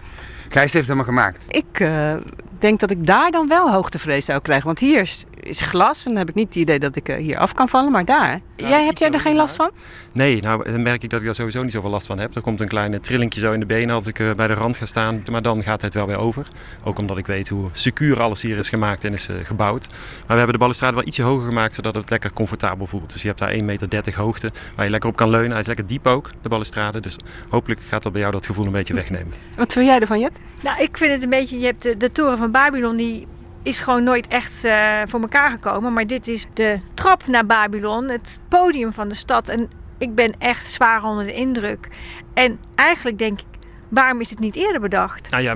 Gijs 0.49 0.73
heeft 0.73 0.87
helemaal 0.87 1.05
gemaakt. 1.05 1.45
Ik 1.47 1.79
uh, 1.79 2.13
denk 2.59 2.79
dat 2.79 2.91
ik 2.91 3.05
daar 3.05 3.31
dan 3.31 3.47
wel 3.47 3.71
hoogtevrees 3.71 4.25
zou 4.25 4.41
krijgen. 4.41 4.65
Want 4.65 4.79
hier 4.79 5.15
is, 5.47 5.61
glas 5.61 6.05
en 6.05 6.09
dan 6.09 6.19
heb 6.19 6.29
ik 6.29 6.35
niet 6.35 6.47
het 6.47 6.55
idee 6.55 6.79
dat 6.79 6.95
ik 6.95 7.09
uh, 7.09 7.15
hier 7.15 7.37
af 7.37 7.53
kan 7.53 7.69
vallen. 7.69 7.91
Maar 7.91 8.05
daar, 8.05 8.41
Nou, 8.57 8.69
jij, 8.69 8.85
heb 8.85 8.97
jij 8.97 9.11
er 9.11 9.19
geen 9.19 9.35
last 9.35 9.55
van? 9.55 9.71
Nee, 10.11 10.41
nou 10.41 10.71
dan 10.71 10.81
merk 10.81 11.03
ik 11.03 11.09
dat 11.09 11.19
ik 11.19 11.25
daar 11.25 11.35
sowieso 11.35 11.63
niet 11.63 11.71
zoveel 11.71 11.89
last 11.89 12.07
van 12.07 12.19
heb. 12.19 12.35
Er 12.35 12.41
komt 12.41 12.61
een 12.61 12.67
kleine 12.67 12.99
trillingje 12.99 13.39
zo 13.39 13.51
in 13.51 13.59
de 13.59 13.65
benen 13.65 13.95
als 13.95 14.07
ik 14.07 14.19
uh, 14.19 14.33
bij 14.33 14.47
de 14.47 14.53
rand 14.53 14.77
ga 14.77 14.85
staan. 14.85 15.23
Maar 15.31 15.41
dan 15.41 15.63
gaat 15.63 15.81
het 15.81 15.93
wel 15.93 16.07
weer 16.07 16.17
over. 16.17 16.47
Ook 16.83 16.99
omdat 16.99 17.17
ik 17.17 17.27
weet 17.27 17.49
hoe 17.49 17.67
secuur 17.71 18.21
alles 18.21 18.41
hier 18.41 18.57
is 18.57 18.69
gemaakt 18.69 19.03
en 19.03 19.13
is 19.13 19.29
uh, 19.29 19.35
gebouwd. 19.43 19.87
Maar 19.89 20.27
we 20.27 20.33
hebben 20.33 20.53
de 20.53 20.57
balustrade 20.57 20.95
wel 20.95 21.05
ietsje 21.05 21.23
hoger 21.23 21.47
gemaakt 21.47 21.73
zodat 21.73 21.95
het 21.95 22.09
lekker 22.09 22.33
comfortabel 22.33 22.85
voelt. 22.85 23.13
Dus 23.13 23.21
je 23.21 23.27
hebt 23.27 23.39
daar 23.39 23.53
1,30 23.53 23.63
meter 23.63 24.15
hoogte 24.15 24.51
waar 24.75 24.85
je 24.85 24.91
lekker 24.91 25.09
op 25.09 25.15
kan 25.15 25.29
leunen. 25.29 25.51
Hij 25.51 25.59
is 25.59 25.67
lekker 25.67 25.87
diep 25.87 26.07
ook, 26.07 26.29
de 26.41 26.49
balustrade. 26.49 26.99
Dus 26.99 27.15
hopelijk 27.49 27.81
gaat 27.81 28.03
dat 28.03 28.11
bij 28.11 28.21
jou 28.21 28.33
dat 28.33 28.45
gevoel 28.45 28.65
een 28.65 28.71
beetje 28.71 28.93
wegnemen. 28.93 29.33
Wat 29.55 29.73
vind 29.73 29.85
jij 29.85 29.99
ervan, 29.99 30.19
Jet? 30.19 30.39
Nou, 30.63 30.81
ik 30.81 30.97
vind 30.97 31.11
het 31.11 31.23
een 31.23 31.29
beetje, 31.29 31.59
je 31.59 31.65
hebt 31.65 31.83
de, 31.83 31.97
de 31.97 32.11
toren 32.11 32.37
van 32.37 32.51
Babylon, 32.51 32.95
die 32.95 33.27
is 33.67 33.79
gewoon 33.79 34.03
nooit 34.03 34.27
echt 34.27 34.65
uh, 34.65 35.01
voor 35.05 35.21
elkaar 35.21 35.51
gekomen. 35.51 35.93
Maar 35.93 36.07
dit 36.07 36.27
is 36.27 36.45
de 36.53 36.79
trap 36.93 37.27
naar 37.27 37.45
Babylon, 37.45 38.09
het 38.09 38.39
podium 38.47 38.93
van 38.93 39.09
de 39.09 39.15
stad. 39.15 39.49
En 39.49 39.69
ik 39.97 40.15
ben 40.15 40.33
echt 40.37 40.71
zwaar 40.71 41.03
onder 41.03 41.25
de 41.25 41.33
indruk. 41.33 41.87
En 42.33 42.59
eigenlijk 42.75 43.17
denk 43.17 43.39
ik, 43.39 43.45
waarom 43.87 44.21
is 44.21 44.29
het 44.29 44.39
niet 44.39 44.55
eerder 44.55 44.81
bedacht? 44.81 45.29
Nou 45.29 45.43
ja, 45.43 45.55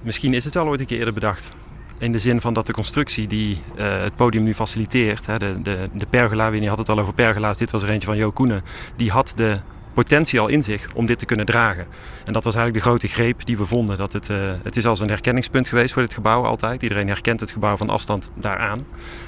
misschien 0.00 0.34
is 0.34 0.44
het 0.44 0.54
wel 0.54 0.66
ooit 0.66 0.80
een 0.80 0.86
keer 0.86 0.98
eerder 0.98 1.14
bedacht. 1.14 1.56
In 1.98 2.12
de 2.12 2.18
zin 2.18 2.40
van 2.40 2.54
dat 2.54 2.66
de 2.66 2.72
constructie 2.72 3.26
die 3.26 3.62
uh, 3.76 4.02
het 4.02 4.16
podium 4.16 4.42
nu 4.42 4.54
faciliteert, 4.54 5.26
hè, 5.26 5.38
de, 5.38 5.62
de, 5.62 5.88
de 5.92 6.06
pergola, 6.06 6.50
Winnie 6.50 6.68
had 6.68 6.78
het 6.78 6.88
al 6.88 6.98
over 6.98 7.14
pergola's, 7.14 7.58
dit 7.58 7.70
was 7.70 7.82
er 7.82 7.90
eentje 7.90 8.08
van 8.08 8.16
Jo 8.16 8.30
Koenen, 8.30 8.64
die 8.96 9.10
had 9.10 9.32
de 9.36 9.54
potentie 10.04 10.40
al 10.40 10.48
in 10.48 10.62
zich 10.62 10.88
om 10.94 11.06
dit 11.06 11.18
te 11.18 11.26
kunnen 11.26 11.46
dragen. 11.46 11.86
En 12.24 12.32
dat 12.32 12.44
was 12.44 12.54
eigenlijk 12.54 12.84
de 12.84 12.90
grote 12.90 13.08
greep 13.08 13.46
die 13.46 13.56
we 13.56 13.66
vonden. 13.66 13.96
Dat 13.96 14.12
het, 14.12 14.28
uh, 14.28 14.36
het 14.62 14.76
is 14.76 14.86
als 14.86 15.00
een 15.00 15.08
herkenningspunt 15.08 15.68
geweest 15.68 15.92
voor 15.92 16.02
dit 16.02 16.14
gebouw 16.14 16.44
altijd. 16.44 16.82
Iedereen 16.82 17.08
herkent 17.08 17.40
het 17.40 17.50
gebouw 17.50 17.76
van 17.76 17.90
afstand 17.90 18.30
daaraan. 18.34 18.78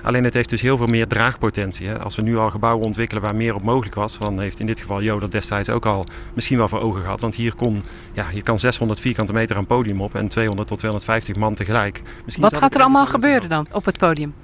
Alleen 0.02 0.24
het 0.24 0.34
heeft 0.34 0.48
dus 0.48 0.60
heel 0.60 0.76
veel 0.76 0.86
meer 0.86 1.06
draagpotentie. 1.06 1.86
Hè. 1.86 1.98
Als 1.98 2.16
we 2.16 2.22
nu 2.22 2.36
al 2.36 2.50
gebouwen 2.50 2.84
ontwikkelen 2.84 3.22
waar 3.22 3.34
meer 3.34 3.54
op 3.54 3.62
mogelijk 3.62 3.94
was, 3.94 4.18
dan 4.18 4.40
heeft 4.40 4.60
in 4.60 4.66
dit 4.66 4.80
geval 4.80 5.00
Jo 5.00 5.18
dat 5.18 5.32
destijds 5.32 5.70
ook 5.70 5.86
al 5.86 6.04
misschien 6.34 6.58
wel 6.58 6.68
voor 6.68 6.80
ogen 6.80 7.02
gehad. 7.02 7.20
Want 7.20 7.34
hier 7.34 7.54
kon, 7.54 7.82
ja, 8.12 8.26
je 8.34 8.42
kan 8.42 8.58
600 8.58 9.00
vierkante 9.00 9.32
meter 9.32 9.56
aan 9.56 9.66
podium 9.66 10.00
op 10.00 10.14
en 10.14 10.28
200 10.28 10.68
tot 10.68 10.78
250 10.78 11.36
man 11.36 11.54
tegelijk. 11.54 12.02
Misschien 12.24 12.44
Wat 12.44 12.56
gaat 12.56 12.74
er 12.74 12.80
allemaal 12.80 13.06
gebeuren 13.06 13.48
dan 13.48 13.66
op 13.72 13.84
het 13.84 13.98
podium? 13.98 14.34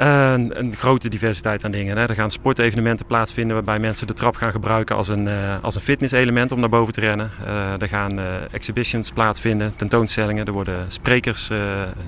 Uh, 0.00 0.32
een, 0.32 0.58
een, 0.58 0.74
grote 0.74 1.08
diversiteit 1.08 1.64
aan 1.64 1.70
dingen. 1.70 1.96
Hè. 1.96 2.06
Er 2.06 2.14
gaan 2.14 2.30
sportevenementen 2.30 3.06
plaatsvinden 3.06 3.54
waarbij 3.54 3.78
mensen 3.78 4.06
de 4.06 4.12
trap 4.12 4.36
gaan 4.36 4.50
gebruiken 4.50 4.96
als 4.96 5.08
een, 5.08 5.26
uh, 5.26 5.54
als 5.62 5.74
een 5.74 5.80
fitnesselement 5.80 6.52
om 6.52 6.60
naar 6.60 6.68
boven 6.68 6.92
te 6.92 7.00
rennen. 7.00 7.30
Uh, 7.44 7.80
er 7.80 7.88
gaan 7.88 8.18
exhibitions 8.50 9.10
plaatsvinden, 9.10 9.76
tentoonstellingen, 9.76 10.46
er 10.46 10.52
worden 10.52 10.84
sprekers, 10.88 11.50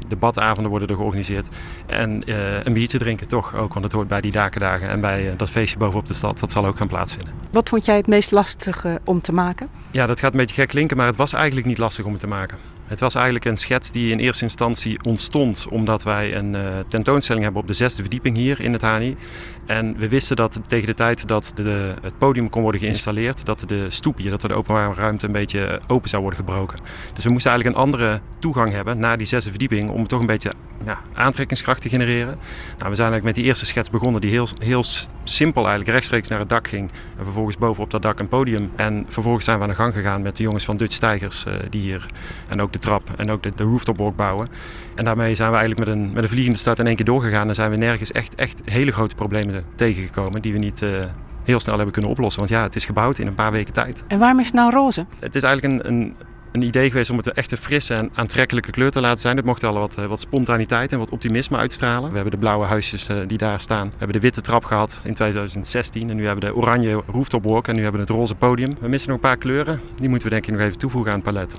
debatavonden 0.08 0.70
worden 0.70 0.88
er 0.88 0.94
georganiseerd. 0.94 1.48
En 1.86 2.22
een 2.64 2.72
biertje 2.72 2.98
drinken 2.98 3.28
toch 3.28 3.56
ook, 3.56 3.72
want 3.72 3.84
het 3.84 3.94
hoort 3.94 4.08
bij 4.08 4.20
die 4.20 4.32
dakendagen 4.32 4.88
en 4.88 5.00
bij 5.00 5.34
dat 5.36 5.50
feestje 5.50 5.78
bovenop 5.78 6.06
de 6.06 6.14
stad. 6.14 6.38
Dat 6.38 6.50
zal 6.50 6.66
ook 6.66 6.76
gaan 6.76 6.88
plaatsvinden. 6.88 7.34
Wat 7.50 7.68
vond 7.68 7.84
jij 7.84 7.96
het 7.96 8.06
meest 8.06 8.30
lastige 8.30 9.00
om 9.04 9.20
te 9.20 9.32
maken? 9.32 9.68
Ja, 9.90 10.06
dat 10.06 10.20
gaat 10.20 10.32
een 10.32 10.38
beetje 10.38 10.54
gek 10.54 10.68
klinken, 10.68 10.96
maar 10.96 11.06
het 11.06 11.16
was 11.16 11.32
eigenlijk 11.32 11.66
niet 11.66 11.78
lastig 11.78 12.04
om 12.04 12.10
het 12.10 12.20
te 12.20 12.26
maken. 12.26 12.58
Het 12.88 13.00
was 13.00 13.14
eigenlijk 13.14 13.44
een 13.44 13.56
schets 13.56 13.90
die 13.90 14.12
in 14.12 14.18
eerste 14.18 14.44
instantie 14.44 15.02
ontstond 15.02 15.66
omdat 15.70 16.02
wij 16.02 16.36
een 16.36 16.54
uh, 16.54 16.60
tentoonstelling 16.86 17.44
hebben 17.44 17.62
op 17.62 17.68
de 17.68 17.74
zesde 17.74 18.00
verdieping 18.00 18.36
hier 18.36 18.60
in 18.60 18.72
het 18.72 18.82
HANI. 18.82 19.16
En 19.66 19.96
we 19.96 20.08
wisten 20.08 20.36
dat 20.36 20.60
tegen 20.66 20.86
de 20.86 20.94
tijd 20.94 21.28
dat 21.28 21.52
de, 21.54 21.94
het 22.02 22.18
podium 22.18 22.50
kon 22.50 22.62
worden 22.62 22.80
geïnstalleerd, 22.80 23.44
dat 23.44 23.64
de 23.66 23.86
stoep 23.88 24.16
hier, 24.16 24.30
dat 24.30 24.40
de 24.40 24.54
openbare 24.54 24.94
ruimte 24.94 25.26
een 25.26 25.32
beetje 25.32 25.80
open 25.86 26.08
zou 26.08 26.22
worden 26.22 26.40
gebroken. 26.40 26.78
Dus 27.14 27.24
we 27.24 27.30
moesten 27.30 27.50
eigenlijk 27.50 27.80
een 27.80 27.84
andere 27.84 28.20
toegang 28.38 28.70
hebben 28.70 28.98
naar 28.98 29.16
die 29.18 29.26
zesde 29.26 29.50
verdieping 29.50 29.90
om 29.90 30.06
toch 30.06 30.20
een 30.20 30.26
beetje 30.26 30.52
ja, 30.84 30.98
aantrekkingskracht 31.14 31.80
te 31.80 31.88
genereren. 31.88 32.38
Nou, 32.78 32.90
we 32.90 32.96
zijn 32.96 33.10
eigenlijk 33.10 33.24
met 33.24 33.34
die 33.34 33.44
eerste 33.44 33.66
schets 33.66 33.90
begonnen 33.90 34.20
die 34.20 34.30
heel, 34.30 34.48
heel 34.58 34.84
simpel 35.24 35.62
eigenlijk 35.62 35.90
rechtstreeks 35.90 36.28
naar 36.28 36.38
het 36.38 36.48
dak 36.48 36.68
ging. 36.68 36.90
En 37.18 37.24
vervolgens 37.24 37.56
bovenop 37.56 37.90
dat 37.90 38.02
dak 38.02 38.18
een 38.18 38.28
podium. 38.28 38.70
En 38.76 39.04
vervolgens 39.08 39.44
zijn 39.44 39.56
we 39.56 39.62
aan 39.62 39.68
de 39.68 39.74
gang 39.74 39.94
gegaan 39.94 40.22
met 40.22 40.36
de 40.36 40.42
jongens 40.42 40.64
van 40.64 40.76
Dutch 40.76 40.98
Tigers 40.98 41.44
uh, 41.46 41.54
die 41.70 41.80
hier 41.80 42.06
en 42.48 42.60
ook 42.60 42.72
de 42.72 42.78
trap 42.78 43.02
en 43.16 43.30
ook 43.30 43.42
de, 43.42 43.52
de 43.56 43.62
rooftopwalk 43.62 44.16
bouwen. 44.16 44.48
En 44.94 45.04
daarmee 45.04 45.34
zijn 45.34 45.50
we 45.50 45.56
eigenlijk 45.56 45.88
met 45.88 45.96
een, 45.96 46.12
met 46.12 46.22
een 46.22 46.28
vliegende 46.28 46.58
start 46.58 46.78
in 46.78 46.86
één 46.86 46.96
keer 46.96 47.04
doorgegaan 47.04 47.48
en 47.48 47.54
zijn 47.54 47.70
we 47.70 47.76
nergens 47.76 48.12
echt, 48.12 48.34
echt 48.34 48.62
hele 48.64 48.92
grote 48.92 49.14
problemen 49.14 49.64
tegengekomen 49.74 50.42
die 50.42 50.52
we 50.52 50.58
niet 50.58 50.82
uh, 50.82 50.90
heel 51.44 51.60
snel 51.60 51.74
hebben 51.74 51.92
kunnen 51.92 52.10
oplossen. 52.10 52.40
Want 52.40 52.52
ja, 52.52 52.62
het 52.62 52.76
is 52.76 52.84
gebouwd 52.84 53.18
in 53.18 53.26
een 53.26 53.34
paar 53.34 53.52
weken 53.52 53.72
tijd. 53.72 54.04
En 54.06 54.18
waarom 54.18 54.40
is 54.40 54.46
het 54.46 54.54
nou 54.54 54.70
roze? 54.70 55.06
Het 55.18 55.34
is 55.34 55.42
eigenlijk 55.42 55.74
een, 55.74 55.92
een, 55.92 56.14
een 56.60 56.66
idee 56.68 56.90
geweest 56.90 57.10
om 57.10 57.16
het 57.16 57.52
een 57.52 57.56
frisse 57.56 57.94
en 57.94 58.10
aantrekkelijke 58.14 58.70
kleur 58.70 58.90
te 58.90 59.00
laten 59.00 59.20
zijn. 59.20 59.36
Het 59.36 59.44
mocht 59.44 59.62
wel 59.62 59.72
wat, 59.72 59.94
wat 59.94 60.20
spontaniteit 60.20 60.92
en 60.92 60.98
wat 60.98 61.10
optimisme 61.10 61.56
uitstralen. 61.56 62.08
We 62.08 62.14
hebben 62.14 62.32
de 62.32 62.38
blauwe 62.38 62.66
huisjes 62.66 63.08
uh, 63.08 63.16
die 63.26 63.38
daar 63.38 63.60
staan. 63.60 63.82
We 63.82 63.96
hebben 63.98 64.12
de 64.12 64.22
witte 64.22 64.40
trap 64.40 64.64
gehad 64.64 65.00
in 65.04 65.14
2016 65.14 66.10
en 66.10 66.16
nu 66.16 66.26
hebben 66.26 66.44
we 66.44 66.50
de 66.50 66.56
oranje 66.56 67.02
rooftopwalk 67.06 67.68
en 67.68 67.74
nu 67.74 67.82
hebben 67.82 68.00
we 68.00 68.06
het 68.06 68.16
roze 68.16 68.34
podium. 68.34 68.70
We 68.80 68.88
missen 68.88 69.08
nog 69.08 69.18
een 69.18 69.28
paar 69.28 69.36
kleuren. 69.36 69.80
Die 69.96 70.08
moeten 70.08 70.28
we 70.28 70.34
denk 70.34 70.46
ik 70.46 70.52
nog 70.52 70.62
even 70.62 70.78
toevoegen 70.78 71.12
aan 71.12 71.20
het 71.20 71.32
palet. 71.32 71.56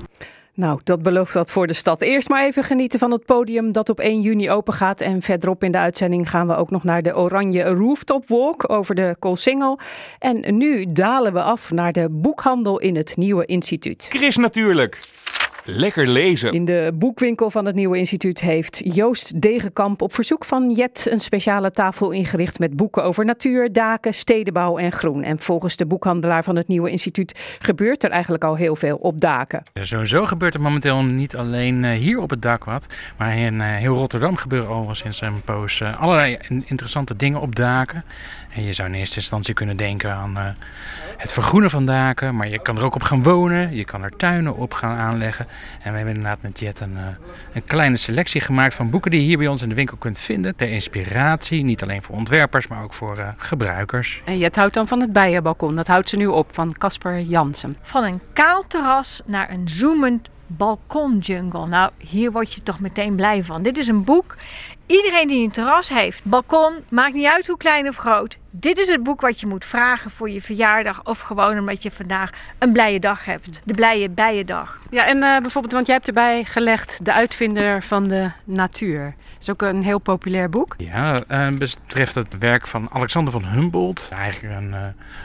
Nou, 0.60 0.80
dat 0.84 1.02
belooft 1.02 1.34
dat 1.34 1.52
voor 1.52 1.68
de 1.68 1.74
stad. 1.74 2.02
Eerst 2.02 2.30
maar 2.30 2.46
even 2.46 2.64
genieten 2.64 3.00
van 3.00 3.12
het 3.12 3.26
podium 3.26 3.72
dat 3.72 3.90
op 3.90 4.00
1 4.00 4.22
juni 4.22 4.50
open 4.50 4.74
gaat. 4.74 5.02
En 5.02 5.22
verderop 5.22 5.64
in 5.64 5.72
de 5.72 5.78
uitzending 5.78 6.30
gaan 6.30 6.48
we 6.48 6.56
ook 6.56 6.70
nog 6.70 6.84
naar 6.84 7.02
de 7.02 7.18
Oranje 7.18 7.64
Rooftop 7.64 8.28
Walk 8.28 8.70
over 8.70 8.96
de 8.96 9.16
Koolsingel. 9.20 9.80
En 10.20 10.58
nu 10.58 10.86
dalen 10.86 11.34
we 11.34 11.42
af 11.42 11.72
naar 11.72 11.92
de 11.92 12.08
boekhandel 12.10 12.80
in 12.80 12.96
het 12.96 13.18
nieuwe 13.18 13.46
instituut. 13.46 14.08
Chris 14.10 14.38
natuurlijk. 14.38 15.00
Lekker 15.66 16.08
lezen. 16.08 16.52
In 16.54 16.66
de 16.66 16.92
boekwinkel 16.96 17.50
van 17.50 17.66
het 17.66 17.76
Nieuwe 17.76 17.98
Instituut 17.98 18.40
heeft 18.40 18.82
Joost 18.84 19.42
Degenkamp 19.42 20.02
op 20.02 20.14
verzoek 20.14 20.46
van 20.46 20.72
Jet 20.72 21.08
een 21.10 21.20
speciale 21.20 21.72
tafel 21.72 22.12
ingericht 22.12 22.60
met 22.60 22.76
boeken 22.76 23.04
over 23.04 23.26
natuur, 23.26 23.74
daken, 23.74 24.14
stedenbouw 24.14 24.78
en 24.78 24.92
groen. 24.92 25.24
En 25.24 25.40
volgens 25.40 25.76
de 25.76 25.86
boekhandelaar 25.86 26.44
van 26.44 26.56
het 26.56 26.68
Nieuwe 26.68 26.90
Instituut 26.90 27.58
gebeurt 27.60 28.04
er 28.04 28.12
eigenlijk 28.12 28.44
al 28.44 28.56
heel 28.56 28.76
veel 28.76 28.96
op 28.98 29.22
daken. 29.22 29.64
Ja, 29.74 29.84
sowieso 29.84 30.26
gebeurt 30.26 30.54
er 30.54 30.62
momenteel 30.62 31.04
niet 31.04 31.36
alleen 31.36 31.84
eh, 31.86 31.92
hier 31.98 32.20
op 32.20 32.30
het 32.30 32.42
dak 32.42 32.64
wat, 32.64 32.88
maar 33.18 33.38
in 33.38 33.62
eh, 33.62 33.68
heel 33.76 33.96
Rotterdam 33.96 34.36
gebeuren 34.36 34.70
al 34.70 34.96
sinds 34.96 35.22
een 35.22 35.42
poos 35.42 35.82
eh, 35.82 36.02
allerlei 36.02 36.38
in- 36.48 36.64
interessante 36.68 37.16
dingen 37.16 37.42
op 37.42 37.56
daken. 37.56 38.04
En 38.54 38.64
je 38.64 38.74
zou 38.74 38.90
in 38.90 38.96
eerste 38.96 39.16
instantie 39.18 39.54
kunnen 39.54 39.78
denken 39.78 40.12
aan 40.12 40.38
eh, 40.38 40.44
het 41.18 41.32
vergroenen 41.32 41.70
van 41.70 41.86
daken, 41.86 42.36
maar 42.36 42.50
je 42.50 42.62
kan 42.62 42.78
er 42.78 42.84
ook 42.84 42.96
op 42.96 43.04
gaan 43.04 43.24
wonen, 43.24 43.76
je 43.76 43.86
kan 43.86 44.04
er 44.04 44.12
tuinen 44.12 44.56
op 44.56 44.74
gaan 44.74 44.98
aanleggen. 44.98 45.48
En 45.82 45.92
we 45.92 45.98
hebben 45.98 46.16
inderdaad 46.16 46.42
met 46.42 46.60
Jet 46.60 46.80
een, 46.80 46.98
eh, 46.98 47.04
een 47.54 47.66
kleine 47.66 47.98
selectie 47.98 48.42
gemaakt 48.42 48.74
van 48.74 48.90
boeken 48.90 49.12
die 49.12 49.20
je 49.20 49.26
hier 49.26 49.38
bij 49.38 49.48
ons 49.48 49.62
in 49.62 49.70
de 49.70 49.76
winkel 49.76 49.98
kunt 49.98 50.20
vinden. 50.20 50.56
Ter 50.56 50.70
inspiratie, 50.70 51.64
niet 51.64 51.84
alleen 51.84 52.04
voor 52.04 52.16
ontwerpers, 52.16 52.68
maar 52.68 52.84
ook 52.84 52.94
voor 52.94 53.18
eh, 53.18 53.28
gebruikers. 53.38 54.22
En 54.26 54.38
Jet 54.38 54.56
houdt 54.56 54.74
dan 54.74 54.88
van 54.88 55.02
het 55.02 55.14
bijenbalkon. 55.14 55.76
Dat 55.76 55.88
houdt 55.88 56.10
ze 56.10 56.18
nu 56.18 56.28
op 56.28 56.54
van 56.54 56.74
Casper 56.74 57.22
Jansen. 57.22 57.78
Van 57.82 58.04
een 58.04 58.22
kaal 58.34 58.64
terras 58.68 59.22
naar 59.26 59.52
een 59.52 59.70
zoemend 59.70 60.30
balkonjungle. 60.48 61.68
Nou, 61.68 61.92
hier 61.98 62.32
word 62.32 62.54
je 62.54 62.64
toch 62.64 62.80
meteen 62.80 63.16
blij 63.16 63.44
van. 63.44 63.62
Dit 63.62 63.78
is 63.78 63.88
een 63.88 64.04
boek. 64.04 64.36
Iedereen 64.86 65.28
die 65.28 65.44
een 65.44 65.52
terras 65.52 65.90
heeft, 65.90 66.24
balkon, 66.24 66.74
maakt 66.90 67.14
niet 67.14 67.32
uit 67.32 67.48
hoe 67.48 67.58
klein 67.58 67.88
of 67.88 67.96
groot. 67.96 68.38
Dit 68.52 68.78
is 68.78 68.88
het 68.88 69.04
boek 69.04 69.22
wat 69.22 69.40
je 69.40 69.48
moet 69.48 69.66
vragen 69.66 70.12
voor 70.12 70.30
je 70.30 70.42
verjaardag 70.42 71.06
of 71.06 71.20
gewoon 71.20 71.60
omdat 71.60 71.84
je 71.84 71.92
vandaag 71.92 72.30
een 72.58 72.74
blije 72.74 73.00
dag 73.00 73.26
hebt. 73.26 73.62
De 73.64 73.74
blije 73.74 74.10
bijendag. 74.10 74.82
Ja, 74.90 75.06
en 75.06 75.24
eh, 75.24 75.42
bijvoorbeeld, 75.42 75.74
want 75.74 75.86
jij 75.86 75.96
hebt 75.96 76.08
erbij 76.08 76.44
gelegd 76.44 77.00
de 77.06 77.14
uitvinder 77.14 77.84
van 77.84 78.08
de 78.08 78.32
natuur. 78.44 79.14
Dat 79.40 79.48
is 79.48 79.54
ook 79.54 79.62
een 79.62 79.84
heel 79.84 80.00
populair 80.00 80.50
boek. 80.50 80.76
Ja, 80.78 81.24
eh, 81.28 81.50
betreft 81.50 82.16
het 82.16 82.38
werk 82.38 82.68
van 82.68 82.90
Alexander 82.92 83.34
van 83.34 83.46
Humboldt. 83.46 84.10
Eigenlijk 84.14 84.56
een 84.56 84.74
eh, 84.74 84.80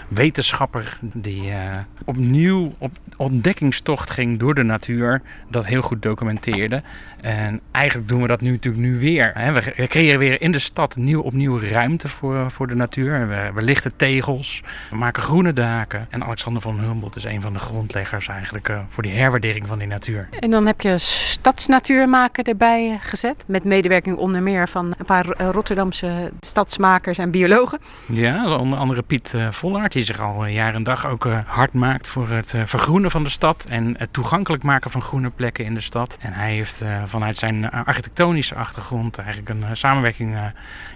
wetenschapper 0.09 0.99
die 1.01 1.51
eh, 1.51 1.59
opnieuw 2.05 2.75
op 2.79 2.93
ontdekkingstocht 3.17 4.11
ging 4.11 4.39
door 4.39 4.55
de 4.55 4.63
natuur. 4.63 5.23
Dat 5.49 5.67
heel 5.67 5.83
goed 5.83 6.03
documenteerde. 6.03 6.83
En 7.21 7.61
eigenlijk 7.71 8.09
doen 8.09 8.23
we 8.23 8.27
dat 8.27 8.41
nu 8.41 8.51
natuurlijk 8.51 8.85
nu 8.85 8.99
weer. 8.99 9.31
Hè. 9.35 9.53
We 9.53 9.73
we 9.77 9.87
creëren 9.87 10.19
weer 10.19 10.41
in 10.41 10.53
de 10.53 10.59
stad 10.59 10.97
nieuw, 10.97 11.21
opnieuw 11.21 11.61
ruimte 11.61 12.09
voor, 12.09 12.51
voor 12.51 12.67
de 12.67 12.75
natuur. 12.75 13.14
We, 13.19 13.51
we 13.55 13.63
lichten 13.63 13.97
tegels, 13.97 14.63
we 14.91 14.97
maken 14.97 15.23
groene 15.23 15.53
daken. 15.53 16.07
En 16.11 16.25
Alexander 16.25 16.63
van 16.63 16.81
Humboldt 16.81 17.17
is 17.17 17.25
een 17.25 17.41
van 17.41 17.53
de 17.53 17.59
grondleggers 17.59 18.29
eigenlijk 18.29 18.69
eh, 18.69 18.79
voor 18.89 19.03
die 19.03 19.13
herwaardering 19.13 19.67
van 19.67 19.79
die 19.79 19.87
natuur. 19.87 20.29
En 20.41 20.51
dan 20.51 20.67
heb 20.67 20.81
je 20.81 20.99
stadsnatuurmaker 20.99 22.49
erbij 22.49 22.91
eh, 22.91 22.97
gezet. 23.01 23.45
Met 23.47 23.65
medewerking 23.65 24.17
onder 24.17 24.43
meer 24.43 24.69
van 24.69 24.95
een 24.99 25.05
paar 25.05 25.31
eh, 25.31 25.49
Rotterdamse 25.49 26.31
stadsmakers 26.41 27.19
en 27.19 27.31
biologen. 27.31 27.79
Ja, 28.07 28.57
onder 28.57 28.79
andere 28.79 29.03
Piet 29.03 29.35
Vollaert, 29.51 29.93
die 29.93 30.03
zich 30.03 30.21
al 30.21 30.47
jaar 30.47 30.75
en 30.75 30.83
dag 30.83 31.07
ook 31.07 31.29
hard 31.47 31.73
maakt 31.73 32.09
voor 32.09 32.29
het 32.29 32.55
vergroenen 32.65 33.11
van 33.11 33.25
de 33.25 33.31
stad 33.31 33.67
en 33.69 33.95
het 33.99 34.13
toegankelijk 34.13 34.63
maken 34.63 34.91
van 34.91 35.03
groene 35.03 35.31
plekken 35.31 35.65
in 35.65 35.75
de 35.75 35.81
stad. 35.81 36.17
En 36.21 36.33
hij 36.33 36.53
heeft 36.53 36.85
vanuit 37.07 37.39
zijn 37.39 37.71
architectonische 37.71 38.55
achtergrond 38.55 39.19
eigenlijk 39.19 39.49
een 39.49 39.77
samenwerking 39.77 40.37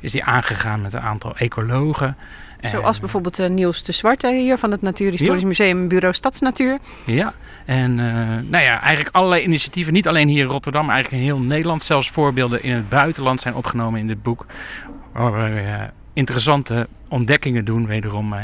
is 0.01 0.13
die 0.13 0.25
aangegaan 0.25 0.83
met 0.83 0.93
een 0.93 1.03
aantal 1.03 1.37
ecologen. 1.37 2.08
Zoals 2.61 3.01
bijvoorbeeld 3.01 3.39
eh, 3.39 3.49
Niels 3.49 3.83
de 3.83 3.93
Zwarte 3.93 4.35
hier 4.35 4.59
van 4.59 4.71
het 4.71 4.83
Natuurhistorisch 4.83 5.41
Ja. 5.41 5.47
Museum 5.47 5.89
Bureau 5.89 6.15
Stadsnatuur. 6.15 6.79
Ja, 7.05 7.35
en 7.65 8.01
eh, 8.01 8.07
nou 8.51 8.65
ja, 8.65 8.81
eigenlijk 8.81 9.17
allerlei 9.17 9.43
initiatieven, 9.43 9.93
niet 9.93 10.09
alleen 10.09 10.29
hier 10.29 10.45
in 10.45 10.51
Rotterdam, 10.51 10.87
maar 10.87 10.95
eigenlijk 10.95 11.23
in 11.23 11.29
heel 11.29 11.41
Nederland. 11.41 11.83
Zelfs 11.83 12.11
voorbeelden 12.11 12.63
in 12.63 12.75
het 12.75 12.89
buitenland 12.89 13.41
zijn 13.41 13.55
opgenomen 13.55 14.01
in 14.01 14.07
dit 14.07 14.23
boek. 14.23 14.47
Waar 15.13 15.33
we 15.33 15.61
eh, 15.61 15.83
interessante 16.13 16.89
ontdekkingen 17.09 17.65
doen, 17.65 17.87
wederom 17.87 18.35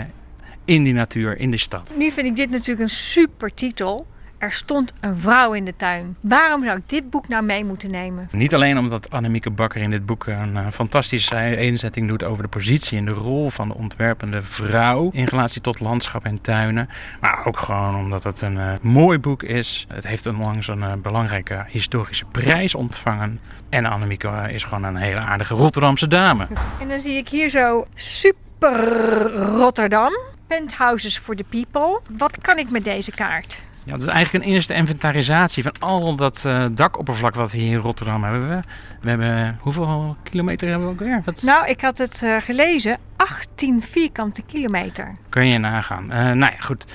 in 0.65 0.83
die 0.83 0.93
natuur, 0.93 1.39
in 1.39 1.51
de 1.51 1.57
stad. 1.57 1.95
Nu 1.97 2.11
vind 2.11 2.27
ik 2.27 2.37
dit 2.37 2.51
natuurlijk 2.51 2.81
een 2.81 2.97
super 2.97 3.55
titel. 3.55 4.07
Er 4.45 4.53
stond 4.53 4.93
een 5.01 5.19
vrouw 5.19 5.53
in 5.53 5.65
de 5.65 5.77
tuin. 5.77 6.17
Waarom 6.21 6.65
zou 6.65 6.77
ik 6.79 6.89
dit 6.89 7.11
boek 7.11 7.29
nou 7.29 7.45
mee 7.45 7.65
moeten 7.65 7.91
nemen? 7.91 8.29
Niet 8.33 8.55
alleen 8.55 8.79
omdat 8.79 9.11
Annemieke 9.11 9.51
Bakker 9.51 9.83
in 9.83 9.91
dit 9.91 10.07
boek 10.07 10.27
een 10.27 10.57
eh, 10.57 10.67
fantastische 10.73 11.57
inzetting 11.57 12.09
doet 12.09 12.25
over 12.25 12.43
de 12.43 12.49
positie 12.49 12.99
en 12.99 13.05
de 13.05 13.11
rol 13.11 13.51
van 13.51 13.69
de 13.69 13.75
ontwerpende 13.75 14.43
vrouw 14.43 15.11
in 15.13 15.25
relatie 15.25 15.61
tot 15.61 15.81
landschap 15.81 16.25
en 16.25 16.41
tuinen. 16.41 16.89
Maar 17.21 17.47
ook 17.47 17.59
gewoon 17.59 17.97
omdat 17.97 18.23
het 18.23 18.43
een 18.43 18.59
eh, 18.59 18.73
mooi 18.83 19.19
boek 19.19 19.43
is. 19.43 19.87
Het 19.89 20.07
heeft 20.07 20.27
onlangs 20.27 20.69
een 20.69 20.83
eh, 20.83 20.93
belangrijke 20.93 21.65
historische 21.69 22.25
prijs 22.25 22.75
ontvangen. 22.75 23.41
En 23.69 23.87
Annemieke 23.87 24.49
is 24.49 24.65
gewoon 24.65 24.85
een 24.85 24.97
hele 24.97 25.21
aardige 25.21 25.55
Rotterdamse 25.55 26.09
dame. 26.09 26.47
En 26.81 26.89
dan 26.89 27.01
zie 27.01 27.17
ik 27.17 27.29
hier 27.29 27.49
zo 27.49 27.87
super 27.95 29.33
Rotterdam. 29.33 30.13
Penthouses 30.47 31.19
for 31.19 31.37
the 31.37 31.45
people. 31.49 32.01
Wat 32.17 32.39
kan 32.41 32.59
ik 32.59 32.71
met 32.71 32.85
deze 32.85 33.11
kaart? 33.11 33.63
Ja, 33.85 33.93
dat 33.93 34.01
is 34.01 34.07
eigenlijk 34.07 34.45
een 34.45 34.53
eerste 34.53 34.75
inventarisatie 34.75 35.63
van 35.63 35.73
al 35.79 36.17
dat 36.17 36.45
eh, 36.45 36.65
dakoppervlak 36.73 37.35
wat 37.35 37.53
we 37.53 37.59
hier 37.59 37.73
in 37.73 37.79
Rotterdam 37.79 38.25
hebben. 38.25 38.49
We, 38.49 38.61
we 39.01 39.09
hebben, 39.09 39.59
hoeveel 39.61 40.17
kilometer 40.23 40.69
hebben 40.69 40.87
we 40.87 40.93
ook 40.93 41.01
weer? 41.01 41.23
Wat 41.25 41.43
Nou, 41.43 41.67
ik 41.69 41.81
had 41.81 41.99
het 41.99 42.23
eh, 42.23 42.37
gelezen. 42.41 42.99
18 43.17 43.83
vierkante 43.83 44.43
kilometer. 44.43 45.17
Kun 45.29 45.47
je 45.47 45.59
nagaan. 45.59 46.13
Eh, 46.13 46.19
nou 46.19 46.53
ja, 46.53 46.61
goed. 46.61 46.87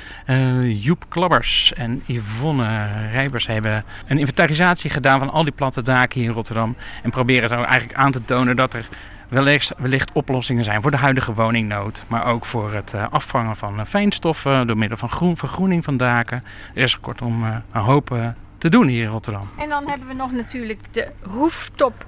Joep 0.64 1.06
Klabbers 1.10 1.74
en 1.74 2.04
Yvonne 2.06 2.88
Rijbers 3.12 3.48
hebben 3.48 3.84
een 4.08 4.18
inventarisatie 4.18 4.90
gedaan 4.90 5.20
van 5.20 5.30
al 5.30 5.44
die 5.44 5.54
platte 5.54 5.82
daken 5.82 6.20
hier 6.20 6.30
in 6.30 6.36
Rotterdam. 6.36 6.76
En 7.04 7.10
proberen 7.10 7.50
zo 7.50 7.56
eigenlijk 7.56 7.94
aan 7.94 8.12
te 8.12 8.24
tonen 8.24 8.56
dat 8.56 8.74
er 8.74 8.90
wellicht, 9.30 9.74
wellicht 9.78 10.12
oplossingen 10.12 10.64
zijn 10.64 10.82
voor 10.82 10.92
de 10.92 10.98
huidige 10.98 11.34
woningnood. 11.34 12.04
Maar 12.08 12.26
ook 12.26 12.46
voor 12.46 12.74
het 12.74 12.94
eh, 12.94 13.06
afvangen 13.10 13.56
van 13.56 13.80
eh, 13.80 13.86
fijnstoffen 13.86 14.68
door 14.68 14.78
middel 14.78 14.98
van 14.98 15.10
groen, 15.10 15.38
vergroening 15.38 15.84
van 15.84 15.98
daken. 15.98 16.44
Er 16.74 16.82
is 16.82 17.00
kortom 17.00 17.46
eh, 17.46 17.56
een 17.72 17.82
hoop 17.82 18.18
te 18.58 18.70
doen 18.70 18.88
hier 18.88 19.04
in 19.04 19.10
Rotterdam. 19.10 19.50
En 19.58 19.70
dan 19.70 19.90
hebben 19.90 20.08
we 20.08 20.14
nog 20.14 20.32
natuurlijk 20.32 20.80
de 20.92 21.12
Rooftop 21.22 22.06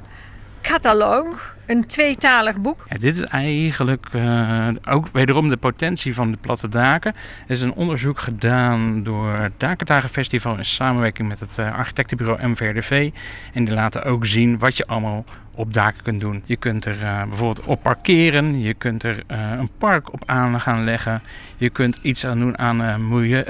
Cataloog. 0.62 1.56
Een 1.72 1.86
tweetalig 1.86 2.58
boek. 2.58 2.86
Ja, 2.90 2.98
dit 2.98 3.16
is 3.16 3.22
eigenlijk 3.22 4.06
eh, 4.12 4.68
ook 4.90 5.08
wederom 5.12 5.50
de 5.50 5.58
potentie 5.58 6.14
van 6.14 6.32
de 6.32 6.38
platte 6.42 6.70
daken. 6.70 7.16
Er 7.16 7.52
is 7.52 7.62
een 7.62 7.74
onderzoek 7.74 8.20
gedaan 8.20 9.04
door 9.04 9.34
het 9.34 9.52
Dakendagenfestival 9.58 10.58
in 10.58 10.66
samenwerking 10.66 11.28
met 11.28 11.40
het 11.40 11.58
eh, 11.58 11.78
architectenbureau 11.78 12.48
MVRDV. 12.48 13.12
En 13.54 13.66
die 13.66 13.74
laten 13.74 14.04
ook 14.04 14.26
zien 14.26 14.60
wat 14.60 14.78
je 14.78 14.86
allemaal 14.86 15.26
op 15.56 15.74
daken 15.74 16.04
kunt 16.04 16.20
doen. 16.20 16.44
Je 16.46 16.56
kunt 16.56 16.86
er 16.86 17.04
eh, 17.04 17.24
bijvoorbeeld 17.24 17.66
op 17.66 17.82
parkeren, 17.82 18.62
je 18.62 18.74
kunt 18.74 19.04
er 19.04 19.24
eh, 19.28 19.52
een 19.52 19.70
park 19.78 20.14
op 20.14 20.24
aan 20.26 20.62
gaan 20.62 20.84
leggen. 20.84 21.22
Je 21.58 21.70
kunt 21.70 22.00
iets 22.02 22.26
aan 22.26 22.40
doen 22.40 22.58
aan 22.58 23.08
milieu, 23.10 23.44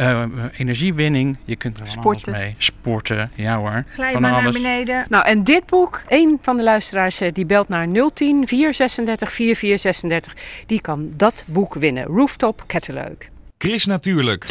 energiewinning. 0.58 1.38
Je 1.46 1.56
kunt 1.56 1.80
er 1.80 1.88
Sporten. 1.88 2.34
alles 2.34 2.44
mee 2.44 2.56
sporten. 2.58 3.32
Ja 3.36 3.58
hoor, 3.58 3.84
Glijbaan 3.90 4.22
van 4.22 4.22
naar 4.22 4.42
alles. 4.42 4.56
beneden. 4.62 5.06
Nou, 5.10 5.26
en 5.26 5.44
dit 5.44 5.66
boek, 5.66 6.02
een 6.08 6.40
van 6.42 6.58
de 6.58 6.64
luisteraars 6.64 7.22
die 7.34 7.46
belt 7.46 7.68
naar 7.68 7.88
010 8.14 8.48
436 8.48 9.32
4436, 9.34 10.34
die 10.66 10.82
kan 10.82 11.14
dat 11.18 11.44
boek 11.48 11.74
winnen. 11.74 12.06
Rooftop 12.06 12.64
Catalog. 12.68 13.16
Chris 13.58 13.86
Natuurlijk. 13.86 14.46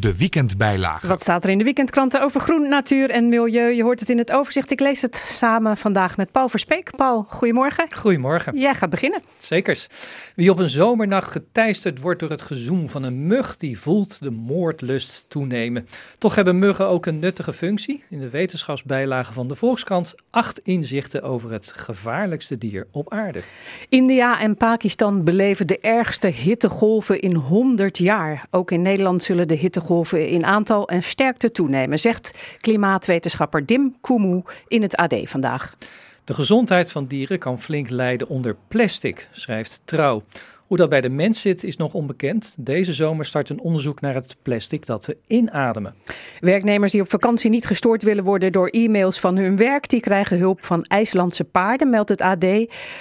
De 0.00 0.16
weekendbijlage. 0.16 1.06
Wat 1.06 1.22
staat 1.22 1.44
er 1.44 1.50
in 1.50 1.58
de 1.58 1.64
weekendkranten 1.64 2.22
over 2.22 2.40
groen, 2.40 2.68
natuur 2.68 3.10
en 3.10 3.28
milieu? 3.28 3.74
Je 3.74 3.82
hoort 3.82 4.00
het 4.00 4.10
in 4.10 4.18
het 4.18 4.32
overzicht. 4.32 4.70
Ik 4.70 4.80
lees 4.80 5.02
het 5.02 5.16
samen 5.16 5.76
vandaag 5.76 6.16
met 6.16 6.30
Paul 6.30 6.48
Verspeek. 6.48 6.90
Paul, 6.96 7.26
goedemorgen. 7.28 7.86
Goedemorgen. 7.96 8.58
Jij 8.58 8.74
gaat 8.74 8.90
beginnen. 8.90 9.20
Zekers. 9.38 9.88
Wie 10.36 10.50
op 10.50 10.58
een 10.58 10.68
zomernacht 10.68 11.30
geteisterd 11.30 12.00
wordt 12.00 12.20
door 12.20 12.30
het 12.30 12.42
gezoem 12.42 12.88
van 12.88 13.02
een 13.02 13.26
mug, 13.26 13.56
die 13.56 13.78
voelt 13.78 14.20
de 14.20 14.30
moordlust 14.30 15.24
toenemen. 15.28 15.86
Toch 16.18 16.34
hebben 16.34 16.58
muggen 16.58 16.86
ook 16.86 17.06
een 17.06 17.18
nuttige 17.18 17.52
functie. 17.52 18.02
In 18.10 18.20
de 18.20 18.30
wetenschapsbijlage 18.30 19.32
van 19.32 19.48
de 19.48 19.54
Volkskrant 19.54 20.14
acht 20.30 20.58
inzichten 20.58 21.22
over 21.22 21.52
het 21.52 21.72
gevaarlijkste 21.76 22.58
dier 22.58 22.86
op 22.90 23.12
aarde. 23.12 23.40
India 23.88 24.40
en 24.40 24.56
Pakistan 24.56 25.24
beleven 25.24 25.66
de 25.66 25.78
ergste 25.80 26.26
hittegolven 26.26 27.20
in 27.20 27.34
100 27.34 27.98
jaar. 27.98 28.46
Ook 28.50 28.70
in 28.70 28.82
Nederland 28.82 29.22
zullen 29.22 29.48
de 29.48 29.54
hittegolven 29.54 29.82
in 30.12 30.44
aantal 30.44 30.88
en 30.88 31.02
sterkte 31.02 31.50
toenemen, 31.50 32.00
zegt 32.00 32.56
klimaatwetenschapper 32.60 33.66
Dim 33.66 33.94
Kumu 34.00 34.42
in 34.68 34.82
het 34.82 34.96
AD 34.96 35.14
vandaag. 35.24 35.76
De 36.24 36.34
gezondheid 36.34 36.92
van 36.92 37.06
dieren 37.06 37.38
kan 37.38 37.60
flink 37.60 37.88
lijden 37.90 38.28
onder 38.28 38.56
plastic, 38.68 39.28
schrijft 39.32 39.80
Trouw. 39.84 40.22
Hoe 40.66 40.76
dat 40.76 40.88
bij 40.88 41.00
de 41.00 41.08
mens 41.08 41.40
zit 41.40 41.64
is 41.64 41.76
nog 41.76 41.94
onbekend. 41.94 42.54
Deze 42.58 42.92
zomer 42.92 43.24
start 43.24 43.48
een 43.48 43.60
onderzoek 43.60 44.00
naar 44.00 44.14
het 44.14 44.36
plastic 44.42 44.86
dat 44.86 45.06
we 45.06 45.16
inademen. 45.26 45.94
Werknemers 46.40 46.92
die 46.92 47.00
op 47.00 47.10
vakantie 47.10 47.50
niet 47.50 47.66
gestoord 47.66 48.02
willen 48.02 48.24
worden 48.24 48.52
door 48.52 48.68
e-mails 48.68 49.20
van 49.20 49.36
hun 49.36 49.56
werk, 49.56 49.88
die 49.88 50.00
krijgen 50.00 50.38
hulp 50.38 50.64
van 50.64 50.84
IJslandse 50.84 51.44
paarden, 51.44 51.90
meldt 51.90 52.08
het 52.08 52.20
AD. 52.20 52.44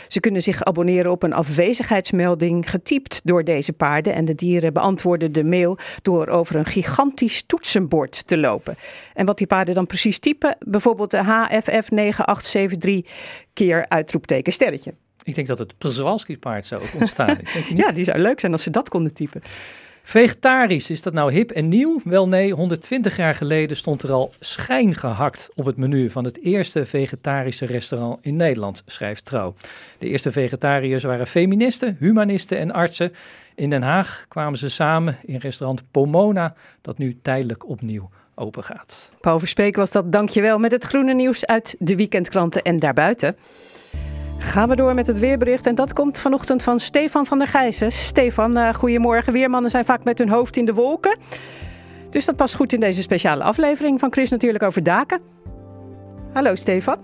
Ze 0.07 0.19
kunnen 0.19 0.41
zich 0.41 0.63
abonneren 0.63 1.11
op 1.11 1.23
een 1.23 1.33
afwezigheidsmelding 1.33 2.69
getypt 2.69 3.21
door 3.23 3.43
deze 3.43 3.73
paarden. 3.73 4.13
En 4.13 4.25
de 4.25 4.35
dieren 4.35 4.73
beantwoorden 4.73 5.31
de 5.31 5.43
mail 5.43 5.77
door 6.01 6.27
over 6.27 6.55
een 6.55 6.65
gigantisch 6.65 7.43
toetsenbord 7.45 8.27
te 8.27 8.37
lopen. 8.37 8.75
En 9.13 9.25
wat 9.25 9.37
die 9.37 9.47
paarden 9.47 9.75
dan 9.75 9.85
precies 9.85 10.19
typen, 10.19 10.57
bijvoorbeeld 10.59 11.11
de 11.11 11.23
HFF 11.23 11.91
9873 11.91 13.11
keer 13.53 13.85
uitroepteken 13.87 14.53
sterretje. 14.53 14.93
Ik 15.23 15.35
denk 15.35 15.47
dat 15.47 15.59
het 15.59 15.77
Przewalski-paard 15.77 16.65
zo 16.65 16.75
ook 16.75 16.93
ontstaan 16.99 17.39
is. 17.39 17.69
Ja, 17.75 17.91
die 17.91 18.03
zou 18.03 18.17
leuk 18.17 18.39
zijn 18.39 18.51
als 18.51 18.63
ze 18.63 18.69
dat 18.69 18.89
konden 18.89 19.13
typen. 19.13 19.41
Vegetarisch, 20.05 20.89
is 20.89 21.01
dat 21.01 21.13
nou 21.13 21.31
hip 21.31 21.51
en 21.51 21.67
nieuw? 21.69 22.01
Wel 22.03 22.27
nee, 22.27 22.53
120 22.53 23.17
jaar 23.17 23.35
geleden 23.35 23.77
stond 23.77 24.03
er 24.03 24.11
al 24.11 24.33
schijn 24.39 24.95
gehakt 24.95 25.49
op 25.55 25.65
het 25.65 25.77
menu 25.77 26.09
van 26.09 26.23
het 26.23 26.41
eerste 26.41 26.85
vegetarische 26.85 27.65
restaurant 27.65 28.17
in 28.21 28.35
Nederland, 28.35 28.83
schrijft 28.85 29.25
Trouw. 29.25 29.53
De 29.97 30.07
eerste 30.07 30.31
vegetariërs 30.31 31.03
waren 31.03 31.27
feministen, 31.27 31.97
humanisten 31.99 32.57
en 32.57 32.71
artsen. 32.71 33.13
In 33.55 33.69
Den 33.69 33.81
Haag 33.81 34.25
kwamen 34.27 34.57
ze 34.57 34.69
samen 34.69 35.17
in 35.25 35.37
restaurant 35.37 35.83
Pomona, 35.91 36.55
dat 36.81 36.97
nu 36.97 37.19
tijdelijk 37.21 37.69
opnieuw 37.69 38.09
open 38.35 38.63
gaat. 38.63 39.11
Paul 39.21 39.39
Verspeek 39.39 39.75
was 39.75 39.91
dat, 39.91 40.11
dankjewel, 40.11 40.57
met 40.57 40.71
het 40.71 40.83
groene 40.83 41.13
nieuws 41.13 41.45
uit 41.45 41.75
de 41.79 41.95
weekendkranten 41.95 42.61
en 42.61 42.77
daarbuiten. 42.77 43.35
Gaan 44.37 44.69
we 44.69 44.75
door 44.75 44.93
met 44.93 45.07
het 45.07 45.19
weerbericht 45.19 45.65
en 45.65 45.75
dat 45.75 45.93
komt 45.93 46.17
vanochtend 46.17 46.63
van 46.63 46.79
Stefan 46.79 47.25
van 47.25 47.37
der 47.37 47.47
Gijzen. 47.47 47.91
Stefan, 47.91 48.57
uh, 48.57 48.73
goedemorgen. 48.73 49.33
Weermannen 49.33 49.71
zijn 49.71 49.85
vaak 49.85 50.03
met 50.03 50.17
hun 50.17 50.29
hoofd 50.29 50.57
in 50.57 50.65
de 50.65 50.73
wolken. 50.73 51.17
Dus 52.09 52.25
dat 52.25 52.35
past 52.35 52.55
goed 52.55 52.73
in 52.73 52.79
deze 52.79 53.01
speciale 53.01 53.43
aflevering 53.43 53.99
van 53.99 54.11
Chris 54.11 54.29
natuurlijk 54.29 54.63
over 54.63 54.83
daken. 54.83 55.21
Hallo 56.33 56.55
Stefan. 56.55 56.97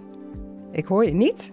Ik 0.71 0.85
hoor 0.85 1.05
je 1.05 1.13
niet. 1.13 1.51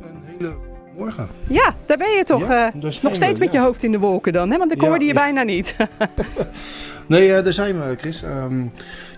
Een 0.00 0.20
hele 0.38 0.71
morgen. 0.96 1.28
Ja, 1.46 1.74
daar 1.86 1.96
ben 1.96 2.10
je 2.10 2.24
toch. 2.24 2.48
Ja, 2.48 2.66
uh, 2.66 2.82
daar 2.82 2.98
nog 3.02 3.14
steeds 3.14 3.38
we, 3.38 3.44
met 3.44 3.52
je 3.52 3.58
hoofd 3.58 3.82
in 3.82 3.92
de 3.92 3.98
wolken 3.98 4.32
dan, 4.32 4.50
hè? 4.50 4.58
Want 4.58 4.72
ik 4.72 4.80
Ja, 4.80 4.88
hoorde 4.88 5.04
je 5.04 5.14
bijna 5.14 5.42
niet. 5.42 5.76
Nee, 7.06 7.34
eh, 7.34 7.44
daar 7.44 7.52
zijn 7.52 7.74
we, 7.80 7.96
Chris. 7.96 8.22
Ehm, 8.22 8.64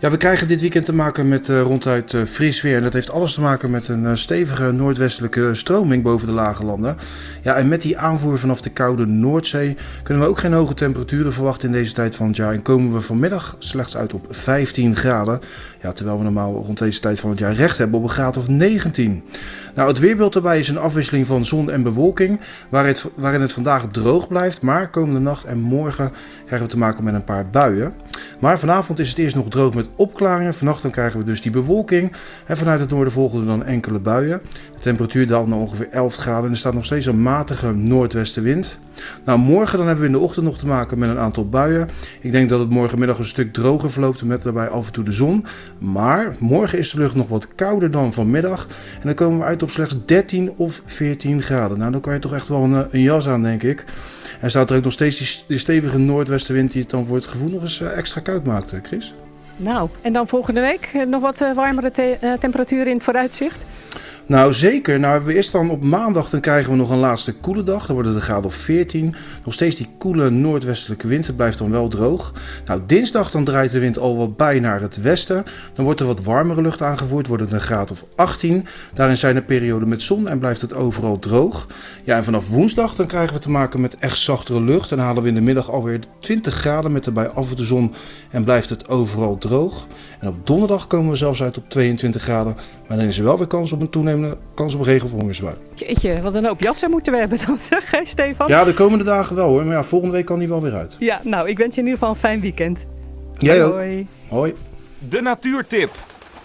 ja, 0.04 0.10
we 0.10 0.16
krijgen 0.16 0.46
dit 0.46 0.60
weekend 0.60 0.84
te 0.84 0.94
maken 0.94 1.28
met 1.28 1.48
eh, 1.48 1.60
ronduit 1.60 2.14
eh, 2.14 2.22
fris 2.24 2.62
weer. 2.62 2.76
En 2.76 2.82
dat 2.82 2.92
heeft 2.92 3.10
alles 3.10 3.34
te 3.34 3.40
maken 3.40 3.70
met 3.70 3.88
een 3.88 4.06
eh, 4.06 4.14
stevige 4.14 4.72
noordwestelijke 4.72 5.54
stroming 5.54 6.02
boven 6.02 6.26
de 6.26 6.32
lage 6.32 6.64
landen. 6.64 6.96
Ja, 7.42 7.54
en 7.54 7.68
met 7.68 7.82
die 7.82 7.98
aanvoer 7.98 8.38
vanaf 8.38 8.60
de 8.60 8.70
koude 8.70 9.06
Noordzee 9.06 9.76
kunnen 10.02 10.22
we 10.22 10.28
ook 10.28 10.38
geen 10.38 10.52
hoge 10.52 10.74
temperaturen 10.74 11.32
verwachten 11.32 11.68
in 11.68 11.74
deze 11.74 11.92
tijd 11.92 12.16
van 12.16 12.26
het 12.26 12.36
jaar. 12.36 12.52
En 12.52 12.62
komen 12.62 12.92
we 12.92 13.00
vanmiddag 13.00 13.56
slechts 13.58 13.96
uit 13.96 14.14
op 14.14 14.26
15 14.30 14.96
graden. 14.96 15.40
Ja, 15.82 15.92
terwijl 15.92 16.16
we 16.16 16.24
normaal 16.24 16.52
rond 16.52 16.78
deze 16.78 17.00
tijd 17.00 17.20
van 17.20 17.30
het 17.30 17.38
jaar 17.38 17.54
recht 17.54 17.78
hebben 17.78 17.98
op 17.98 18.04
een 18.04 18.10
graad 18.10 18.36
of 18.36 18.48
19. 18.48 19.22
Nou, 19.74 19.88
het 19.88 19.98
weerbeeld 19.98 20.32
daarbij 20.32 20.58
is 20.58 20.68
een 20.68 20.78
afwisseling 20.78 21.26
van 21.26 21.44
zon 21.44 21.63
en 21.70 21.82
bewolking, 21.82 22.40
waar 22.68 22.86
het, 22.86 23.10
waarin 23.14 23.40
het 23.40 23.52
vandaag 23.52 23.86
droog 23.90 24.28
blijft. 24.28 24.62
Maar 24.62 24.90
komende 24.90 25.20
nacht 25.20 25.44
en 25.44 25.60
morgen 25.60 26.12
krijgen 26.46 26.66
we 26.66 26.72
te 26.72 26.78
maken 26.78 27.04
met 27.04 27.14
een 27.14 27.24
paar 27.24 27.46
buien. 27.46 27.94
Maar 28.40 28.58
vanavond 28.58 28.98
is 28.98 29.08
het 29.08 29.18
eerst 29.18 29.36
nog 29.36 29.48
droog 29.48 29.74
met 29.74 29.88
opklaringen. 29.96 30.54
Vannacht 30.54 30.82
dan 30.82 30.90
krijgen 30.90 31.18
we 31.18 31.24
dus 31.24 31.40
die 31.40 31.52
bewolking. 31.52 32.12
En 32.46 32.56
vanuit 32.56 32.80
het 32.80 32.90
noorden 32.90 33.12
volgen 33.12 33.40
er 33.40 33.46
dan 33.46 33.64
enkele 33.64 33.98
buien. 33.98 34.40
De 34.72 34.78
temperatuur 34.78 35.26
daalt 35.26 35.46
naar 35.46 35.58
ongeveer 35.58 35.88
11 35.90 36.16
graden. 36.16 36.44
En 36.44 36.50
er 36.50 36.56
staat 36.56 36.74
nog 36.74 36.84
steeds 36.84 37.06
een 37.06 37.22
matige 37.22 37.72
noordwestenwind. 37.72 38.78
Nou, 39.24 39.38
morgen 39.38 39.78
dan 39.78 39.86
hebben 39.86 40.04
we 40.04 40.10
in 40.12 40.18
de 40.18 40.24
ochtend 40.24 40.44
nog 40.44 40.58
te 40.58 40.66
maken 40.66 40.98
met 40.98 41.08
een 41.08 41.18
aantal 41.18 41.48
buien. 41.48 41.88
Ik 42.20 42.32
denk 42.32 42.48
dat 42.48 42.60
het 42.60 42.70
morgenmiddag 42.70 43.18
een 43.18 43.24
stuk 43.24 43.52
droger 43.52 43.90
verloopt 43.90 44.22
met 44.22 44.42
daarbij 44.42 44.68
af 44.68 44.86
en 44.86 44.92
toe 44.92 45.04
de 45.04 45.12
zon. 45.12 45.46
Maar 45.78 46.34
morgen 46.38 46.78
is 46.78 46.90
de 46.90 46.98
lucht 46.98 47.14
nog 47.14 47.28
wat 47.28 47.48
kouder 47.54 47.90
dan 47.90 48.12
vanmiddag. 48.12 48.66
En 48.94 49.00
dan 49.06 49.14
komen 49.14 49.38
we 49.38 49.44
uit 49.44 49.62
op 49.62 49.70
slechts 49.70 49.96
13 50.04 50.52
of 50.56 50.82
14 50.84 51.42
graden. 51.42 51.78
Nou, 51.78 51.92
dan 51.92 52.00
kan 52.00 52.12
je 52.12 52.18
toch 52.18 52.34
echt 52.34 52.48
wel 52.48 52.62
een, 52.62 52.74
eh, 52.74 52.80
een 52.90 53.00
jas 53.02 53.28
aan, 53.28 53.42
denk 53.42 53.62
ik. 53.62 53.84
En 54.40 54.50
staat 54.50 54.70
er 54.70 54.76
ook 54.76 54.84
nog 54.84 54.92
steeds 54.92 55.44
die, 55.46 55.58
stevige 55.58 55.98
noordwestenwind 55.98 56.72
die 56.72 56.82
het 56.82 56.90
dan 56.90 57.04
voor 57.06 57.16
het 57.16 57.26
gevoel 57.26 57.48
nog 57.48 57.62
eens 57.62 57.80
eh, 57.80 57.98
extra 57.98 58.20
koud 58.20 58.44
maakt, 58.44 58.72
eh, 58.72 58.78
Chris. 58.82 59.14
nou, 59.56 59.88
en 60.00 60.12
dan 60.12 60.28
volgende 60.28 60.60
week 60.60 60.90
nog 61.08 61.22
wat 61.22 61.38
warmere 61.54 61.90
te- 61.90 62.36
temperaturen 62.40 62.86
in 62.86 62.94
het 62.94 63.04
vooruitzicht. 63.04 63.64
Nou, 64.26 64.52
zeker. 64.52 65.00
Nou, 65.00 65.24
we 65.24 65.34
eerst 65.34 65.52
dan 65.52 65.70
op 65.70 65.84
maandag, 65.84 66.30
dan 66.30 66.40
krijgen 66.40 66.70
we 66.70 66.76
nog 66.76 66.90
een 66.90 66.98
laatste 66.98 67.34
koele 67.34 67.62
dag. 67.62 67.86
Dan 67.86 67.94
wordt 67.94 68.10
het 68.10 68.18
een 68.18 68.24
graad 68.24 68.44
of 68.44 68.54
14. 68.54 69.14
Nog 69.44 69.54
steeds 69.54 69.76
die 69.76 69.88
koele 69.98 70.30
noordwestelijke 70.30 71.06
wind. 71.06 71.26
Het 71.26 71.36
blijft 71.36 71.58
dan 71.58 71.70
wel 71.70 71.88
droog. 71.88 72.32
Nou, 72.66 72.80
dinsdag 72.86 73.30
dan 73.30 73.44
draait 73.44 73.70
de 73.72 73.78
wind 73.78 73.98
al 73.98 74.16
wat 74.16 74.36
bij 74.36 74.60
naar 74.60 74.80
het 74.80 75.02
westen. 75.02 75.44
Dan 75.74 75.84
wordt 75.84 76.00
er 76.00 76.06
wat 76.06 76.22
warmere 76.22 76.62
lucht 76.62 76.82
aangevoerd. 76.82 77.26
Wordt 77.26 77.42
het 77.42 77.52
een 77.52 77.60
graad 77.60 77.90
of 77.90 78.04
18. 78.16 78.66
Daarin 78.94 79.18
zijn 79.18 79.36
er 79.36 79.42
perioden 79.42 79.88
met 79.88 80.02
zon 80.02 80.28
en 80.28 80.38
blijft 80.38 80.60
het 80.60 80.74
overal 80.74 81.18
droog. 81.18 81.66
Ja, 82.04 82.16
en 82.16 82.24
vanaf 82.24 82.48
woensdag 82.48 82.94
dan 82.94 83.06
krijgen 83.06 83.34
we 83.34 83.40
te 83.40 83.50
maken 83.50 83.80
met 83.80 83.96
echt 83.96 84.18
zachtere 84.18 84.60
lucht. 84.60 84.92
En 84.92 84.98
halen 84.98 85.22
we 85.22 85.28
in 85.28 85.34
de 85.34 85.40
middag 85.40 85.70
alweer 85.70 86.00
20 86.20 86.54
graden 86.54 86.92
met 86.92 87.06
erbij 87.06 87.28
af 87.28 87.50
en 87.50 87.56
toe 87.56 87.66
zon. 87.66 87.94
En 88.30 88.44
blijft 88.44 88.70
het 88.70 88.88
overal 88.88 89.38
droog. 89.38 89.86
En 90.18 90.28
op 90.28 90.46
donderdag 90.46 90.86
komen 90.86 91.10
we 91.10 91.16
zelfs 91.16 91.42
uit 91.42 91.56
op 91.56 91.68
22 91.68 92.22
graden. 92.22 92.56
Maar 92.88 92.96
dan 92.96 93.06
is 93.06 93.18
er 93.18 93.24
wel 93.24 93.38
weer 93.38 93.46
kans 93.46 93.72
op 93.72 93.80
een 93.84 93.90
toenemende 93.90 94.36
kans 94.54 94.74
op 94.74 94.82
regen 94.82 95.06
of 95.06 95.12
hongersbui. 95.12 95.54
Jeetje, 95.74 96.20
wat 96.20 96.34
een 96.34 96.44
hoop 96.44 96.60
jassen 96.60 96.90
moeten 96.90 97.12
we 97.12 97.18
hebben 97.18 97.38
dan, 97.46 97.58
zeg 97.70 97.90
hè, 97.90 98.00
Stefan? 98.04 98.48
Ja, 98.48 98.64
de 98.64 98.74
komende 98.74 99.04
dagen 99.04 99.36
wel 99.36 99.48
hoor. 99.48 99.64
Maar 99.64 99.74
ja, 99.74 99.84
volgende 99.84 100.14
week 100.14 100.24
kan 100.24 100.38
die 100.38 100.48
wel 100.48 100.62
weer 100.62 100.74
uit. 100.74 100.96
Ja, 100.98 101.20
nou, 101.22 101.48
ik 101.48 101.58
wens 101.58 101.74
je 101.74 101.80
in 101.80 101.86
ieder 101.86 101.98
geval 101.98 102.14
een 102.14 102.20
fijn 102.20 102.40
weekend. 102.40 102.78
Jij 103.38 103.64
ook. 103.64 103.72
Hoi. 103.72 104.06
Hoi. 104.28 104.54
De 105.08 105.20
natuurtip 105.20 105.90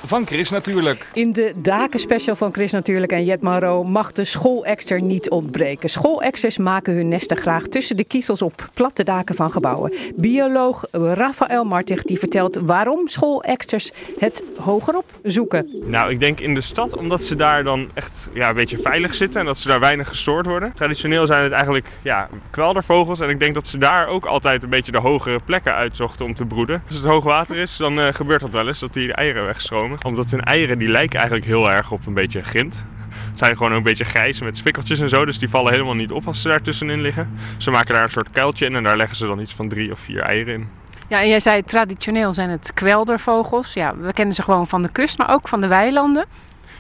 van 0.06 0.26
Chris 0.26 0.50
natuurlijk. 0.50 1.08
In 1.14 1.34
de 1.34 1.54
dakenspecial 1.56 2.36
van 2.36 2.54
Chris 2.54 2.72
natuurlijk 2.72 3.12
en 3.12 3.24
Jet 3.24 3.42
Maro 3.42 3.84
mag 3.84 4.12
de 4.12 4.26
schoolexter 4.26 5.02
niet 5.02 5.30
ontbreken. 5.30 5.90
Schoolexters 5.90 6.58
maken 6.58 6.94
hun 6.94 7.08
nesten 7.08 7.38
graag 7.38 7.64
tussen 7.64 7.98
de 7.98 8.04
kiezels 8.04 8.42
op 8.42 8.70
platte 8.74 9.04
daken 9.04 9.36
van 9.36 9.52
gebouwen. 9.52 9.94
Bioloog 10.16 10.86
Rafael 10.92 11.64
Martig 11.64 12.04
die 12.04 12.20
vertelt 12.20 12.60
waarom 12.62 13.08
schoolexters 13.08 13.92
het 14.20 14.44
hogerop 14.60 15.06
zoeken. 15.24 15.68
Nou, 15.86 16.12
ik 16.12 16.20
denk 16.20 16.40
in 16.40 16.54
de 16.54 16.62
stad 16.62 16.98
omdat 16.98 17.24
ze 17.24 17.36
daar 17.36 17.64
dan 17.64 17.90
echt 17.94 18.28
ja, 18.34 18.50
een 18.50 18.56
beetje 18.56 18.78
veilig 18.78 19.16
zitten 19.16 19.40
en 19.40 19.46
dat 19.46 19.58
ze 19.58 19.68
daar 19.68 19.80
weinig 19.80 20.08
gestoord 20.08 20.46
worden. 20.46 20.74
Traditioneel 20.74 21.26
zijn 21.26 21.44
het 21.44 21.52
eigenlijk 21.52 21.88
ja, 22.02 22.30
kweldervogels 22.50 23.20
en 23.20 23.30
ik 23.30 23.40
denk 23.40 23.54
dat 23.54 23.68
ze 23.68 23.78
daar 23.78 24.08
ook 24.08 24.26
altijd 24.26 24.64
een 24.64 24.70
beetje 24.70 24.92
de 24.92 25.00
hogere 25.00 25.40
plekken 25.46 25.74
uitzochten 25.74 26.26
om 26.26 26.36
te 26.36 26.46
broeden. 26.46 26.84
Als 26.88 26.96
het 26.96 27.06
hoog 27.06 27.24
water 27.24 27.58
is, 27.58 27.78
dan 27.78 28.00
eh, 28.00 28.14
gebeurt 28.14 28.42
dat 28.42 28.50
wel 28.50 28.68
eens 28.68 28.80
dat 28.80 28.94
die 28.94 29.08
de 29.08 29.14
eieren 29.14 29.46
wegstromen. 29.46 29.89
Omdat 30.04 30.32
hun 30.32 30.44
eieren 30.44 30.78
die 30.78 30.88
lijken 30.88 31.20
eigenlijk 31.20 31.48
heel 31.48 31.72
erg 31.72 31.92
op 31.92 32.06
een 32.06 32.14
beetje 32.14 32.44
grind. 32.44 32.86
Zijn 33.34 33.58
gewoon 33.58 33.72
een 33.72 33.84
beetje 33.84 34.04
grijs 34.04 34.42
met 34.42 34.58
spikkeltjes 34.58 35.00
en 35.00 35.10
zo, 35.10 35.26
dus 35.26 35.40
die 35.40 35.50
vallen 35.50 35.72
helemaal 35.72 35.94
niet 35.94 36.12
op 36.12 36.28
als 36.28 36.42
ze 36.42 36.48
daar 36.48 36.62
tussenin 36.62 37.02
liggen. 37.02 37.30
Ze 37.58 37.72
maken 37.72 37.94
daar 37.94 38.04
een 38.04 38.10
soort 38.10 38.30
kuiltje 38.30 38.66
in 38.66 38.76
en 38.76 38.84
daar 38.84 38.98
leggen 38.98 39.18
ze 39.18 39.28
dan 39.28 39.40
iets 39.40 39.54
van 39.54 39.70
drie 39.70 39.92
of 39.92 40.00
vier 40.00 40.22
eieren 40.22 40.54
in. 40.54 40.68
Ja, 41.08 41.22
en 41.22 41.28
jij 41.28 41.40
zei 41.40 41.64
traditioneel 41.64 42.34
zijn 42.34 42.50
het 42.50 42.72
kweldervogels. 42.74 43.74
Ja, 43.74 43.96
we 43.98 44.14
kennen 44.14 44.36
ze 44.36 44.44
gewoon 44.44 44.68
van 44.68 44.82
de 44.82 44.92
kust, 44.92 45.18
maar 45.18 45.30
ook 45.30 45.48
van 45.48 45.62
de 45.62 45.68
weilanden. 45.68 46.26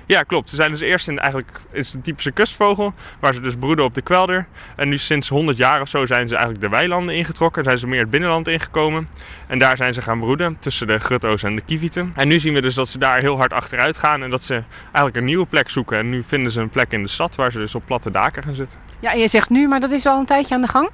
Ja, 0.10 0.24
klopt. 0.24 0.50
Ze 0.50 0.56
zijn 0.56 0.72
dus 0.72 0.80
eerst 0.80 1.08
in 1.08 1.19
eigenlijk 1.19 1.60
is 1.72 1.93
een 1.93 2.02
typische 2.02 2.32
kustvogel, 2.32 2.93
waar 3.19 3.34
ze 3.34 3.41
dus 3.41 3.56
broeden 3.56 3.86
op 3.86 3.93
de 3.93 4.02
kwelder. 4.02 4.48
En 4.76 4.89
nu 4.89 4.98
sinds 4.98 5.30
100 5.30 5.58
jaar 5.58 5.82
of 5.82 5.89
zo 5.89 6.06
zijn 6.06 6.28
ze 6.28 6.36
eigenlijk 6.36 6.63
de 6.63 6.78
weilanden 6.78 7.15
ingetrokken, 7.15 7.63
zijn 7.63 7.78
ze 7.78 7.88
meer 7.88 8.00
het 8.00 8.10
binnenland 8.10 8.48
ingekomen. 8.48 9.10
En 9.48 9.60
daar 9.60 9.78
zijn 9.78 9.93
ze 9.93 10.02
gaan 10.02 10.19
broeden 10.19 10.60
tussen 10.60 10.88
de 10.88 11.00
grutto's 11.00 11.43
en 11.43 11.56
de 11.56 11.62
kievieten. 11.62 12.13
En 12.15 12.28
nu 12.28 12.39
zien 12.39 12.54
we 12.54 12.62
dus 12.62 12.76
dat 12.76 12.88
ze 12.88 12.98
daar 12.98 13.19
heel 13.19 13.38
hard 13.38 13.54
achteruit 13.54 13.98
gaan 13.98 14.24
en 14.24 14.30
dat 14.30 14.43
ze 14.43 14.63
eigenlijk 14.84 15.15
een 15.15 15.26
nieuwe 15.26 15.45
plek 15.45 15.69
zoeken. 15.69 15.98
En 15.98 16.10
nu 16.10 16.24
vinden 16.24 16.52
ze 16.52 16.62
een 16.62 16.69
plek 16.69 16.91
in 16.91 17.04
de 17.04 17.10
stad 17.10 17.36
waar 17.36 17.52
ze 17.52 17.58
dus 17.58 17.76
op 17.76 17.84
platte 17.86 18.12
daken 18.12 18.43
gaan 18.43 18.56
zitten. 18.56 18.80
Ja, 19.00 19.12
en 19.12 19.19
je 19.19 19.28
zegt 19.28 19.50
nu, 19.50 19.67
maar 19.67 19.80
dat 19.80 19.91
is 19.91 20.04
wel 20.04 20.19
een 20.19 20.26
tijdje 20.26 20.56
aan 20.56 20.62
de 20.62 20.67
gang. 20.67 20.89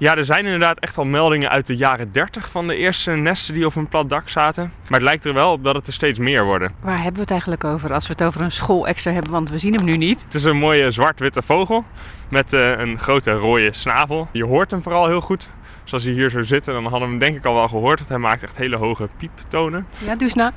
Ja, 0.00 0.16
er 0.16 0.24
zijn 0.24 0.44
inderdaad 0.44 0.78
echt 0.78 0.98
al 0.98 1.04
meldingen 1.04 1.50
uit 1.50 1.66
de 1.66 1.76
jaren 1.76 2.12
30 2.12 2.50
van 2.50 2.66
de 2.66 2.76
eerste 2.76 3.10
nesten 3.10 3.54
die 3.54 3.66
op 3.66 3.74
een 3.74 3.88
plat 3.88 4.08
dak 4.08 4.28
zaten. 4.28 4.72
Maar 4.82 4.98
het 4.98 5.08
lijkt 5.08 5.24
er 5.24 5.34
wel 5.34 5.52
op 5.52 5.64
dat 5.64 5.74
het 5.74 5.86
er 5.86 5.92
steeds 5.92 6.18
meer 6.18 6.44
worden. 6.44 6.72
Waar 6.80 6.96
hebben 6.96 7.14
we 7.14 7.20
het 7.20 7.30
eigenlijk 7.30 7.64
over 7.64 7.92
als 7.92 8.06
we 8.06 8.12
het 8.12 8.22
over 8.22 8.40
een 8.40 8.52
schoolexter 8.52 9.12
hebben, 9.12 9.32
want 9.32 9.50
we 9.50 9.58
zien 9.58 9.74
hem 9.74 9.84
nu 9.84 9.96
niet. 9.96 10.22
Het 10.24 10.34
is 10.34 10.44
een 10.44 10.56
mooie 10.56 10.90
zwart-witte 10.90 11.42
vogel 11.42 11.84
met 12.28 12.52
eh, 12.52 12.78
een 12.78 12.98
grote 12.98 13.32
rode 13.32 13.72
snavel. 13.72 14.28
Je 14.32 14.44
hoort 14.44 14.70
hem 14.70 14.82
vooral 14.82 15.06
heel 15.06 15.20
goed. 15.20 15.48
Zoals 15.84 16.04
hij 16.04 16.12
hier 16.12 16.30
zo 16.30 16.42
zit, 16.42 16.64
dan 16.64 16.82
hadden 16.82 17.00
we 17.00 17.06
hem 17.06 17.18
denk 17.18 17.36
ik 17.36 17.44
al 17.44 17.54
wel 17.54 17.68
gehoord. 17.68 17.98
Want 17.98 18.10
hij 18.10 18.18
maakt 18.18 18.42
echt 18.42 18.56
hele 18.56 18.76
hoge 18.76 19.08
pieptonen. 19.16 19.86
Ja, 20.04 20.12
doe 20.12 20.22
eens 20.22 20.34
na. 20.34 20.52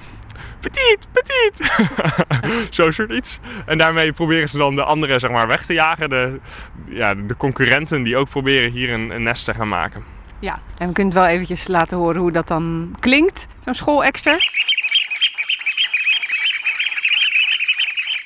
Petit, 0.60 1.08
petit! 1.12 1.72
Zo 2.76 2.92
soort 2.92 3.12
iets. 3.12 3.40
En 3.66 3.78
daarmee 3.78 4.12
proberen 4.12 4.50
ze 4.50 4.58
dan 4.58 4.76
de 4.76 4.84
anderen 4.84 5.20
zeg 5.20 5.32
maar, 5.32 5.48
weg 5.48 5.66
te 5.66 5.74
jagen. 5.74 6.10
De, 6.10 6.40
ja, 6.86 7.16
de 7.16 7.38
concurrenten 7.38 8.04
die 8.04 8.18
ook 8.18 8.30
proberen 8.30 8.72
hier 8.72 8.92
een, 8.94 9.10
een 9.10 9.24
nest 9.24 9.46
te 9.46 9.54
gaan 9.54 9.68
maken. 9.68 10.04
Ja, 10.40 10.60
en 10.78 10.88
we 10.88 10.94
kunnen 10.94 11.14
het 11.14 11.24
wel 11.24 11.32
eventjes 11.32 11.68
laten 11.68 11.98
horen 11.98 12.22
hoe 12.22 12.32
dat 12.32 12.48
dan 12.48 12.96
klinkt, 13.00 13.48
zo'n 13.64 13.74
schoolexter. 13.74 14.52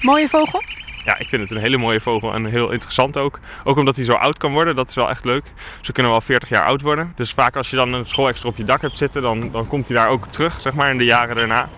Mooie 0.02 0.30
vogel. 0.30 0.64
ja, 1.06 1.18
ik 1.18 1.28
vind 1.28 1.42
het 1.42 1.52
een 1.52 1.58
hele 1.58 1.78
mooie 1.78 2.02
vogel 2.02 2.34
en 2.34 2.46
heel 2.46 2.72
interessant 2.72 3.18
ook. 3.18 3.40
Ook 3.64 3.78
omdat 3.78 3.96
hij 3.96 4.06
zo 4.06 4.14
oud 4.14 4.38
kan 4.38 4.52
worden, 4.52 4.76
dat 4.76 4.90
is 4.90 4.96
wel 4.96 5.10
echt 5.10 5.26
leuk. 5.26 5.54
Ze 5.82 5.92
kunnen 5.92 6.12
wel 6.12 6.22
40 6.22 6.50
jaar 6.50 6.66
oud 6.66 6.82
worden. 6.82 7.14
Dus 7.16 7.32
vaak 7.32 7.56
als 7.56 7.70
je 7.70 7.76
dan 7.76 7.94
een 7.94 8.06
schoolextra 8.06 8.50
op 8.50 8.58
je 8.58 8.64
dak 8.64 8.82
hebt 8.82 8.98
zitten, 8.98 9.22
dan, 9.22 9.52
dan 9.52 9.68
komt 9.68 9.88
hij 9.88 9.98
daar 9.98 10.08
ook 10.08 10.28
terug, 10.28 10.62
zeg 10.62 10.74
maar, 10.74 10.90
in 10.90 10.98
de 10.98 11.06
jaren 11.06 11.36
daarna. 11.36 11.70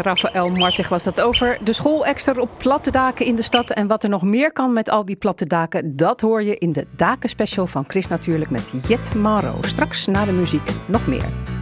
Rafael 0.00 0.50
Martig 0.50 0.88
was 0.88 1.04
dat 1.04 1.20
over 1.20 1.58
de 1.64 1.72
schoolexter 1.72 2.40
op 2.40 2.50
platte 2.56 2.90
daken 2.90 3.26
in 3.26 3.36
de 3.36 3.42
stad. 3.42 3.70
En 3.70 3.86
wat 3.86 4.02
er 4.02 4.08
nog 4.08 4.22
meer 4.22 4.52
kan 4.52 4.72
met 4.72 4.90
al 4.90 5.04
die 5.04 5.16
platte 5.16 5.46
daken, 5.46 5.96
dat 5.96 6.20
hoor 6.20 6.42
je 6.42 6.58
in 6.58 6.72
de 6.72 6.86
dakenspecial 6.96 7.66
van 7.66 7.84
Chris 7.88 8.08
natuurlijk 8.08 8.50
met 8.50 8.72
Jet 8.88 9.14
Maro. 9.14 9.54
Straks 9.60 10.06
na 10.06 10.24
de 10.24 10.32
muziek 10.32 10.70
nog 10.86 11.06
meer. 11.06 11.61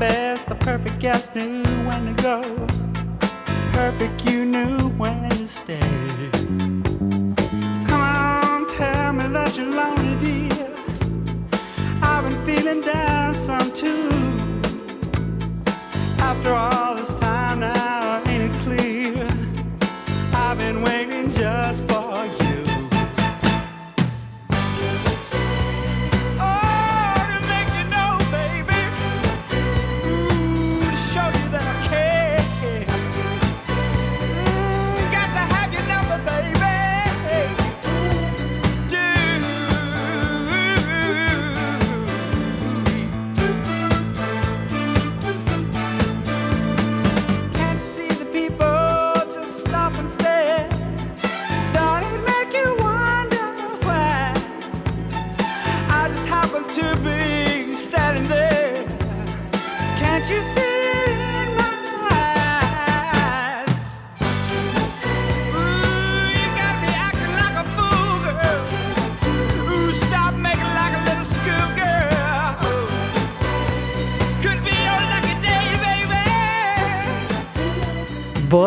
Best, 0.00 0.46
the 0.46 0.54
perfect 0.54 0.98
guest 0.98 1.36
knew 1.36 1.62
when 1.86 2.06
to 2.06 2.22
go. 2.22 2.40
Perfect, 3.74 4.24
you 4.24 4.46
knew 4.46 4.88
when 4.96 5.28
to 5.28 5.46
stay. 5.46 5.78
Come 7.86 8.00
on, 8.00 8.66
tell 8.76 9.12
me 9.12 9.26
that 9.28 9.54
you're 9.58 9.66
lonely, 9.66 10.14
dear. 10.24 10.72
I've 12.00 12.24
been 12.24 12.40
feeling 12.46 12.80
down 12.80 13.34
some 13.34 13.70
too. 13.74 14.08
After 16.18 16.50
all 16.50 16.94
this 16.94 17.14
time 17.16 17.60
now, 17.60 18.22
ain't 18.26 18.50
it 18.50 18.60
clear? 18.62 19.28
I've 20.32 20.56
been 20.56 20.80
waiting 20.80 21.30
just 21.30 21.84
for 21.84 22.24
you. 22.24 22.39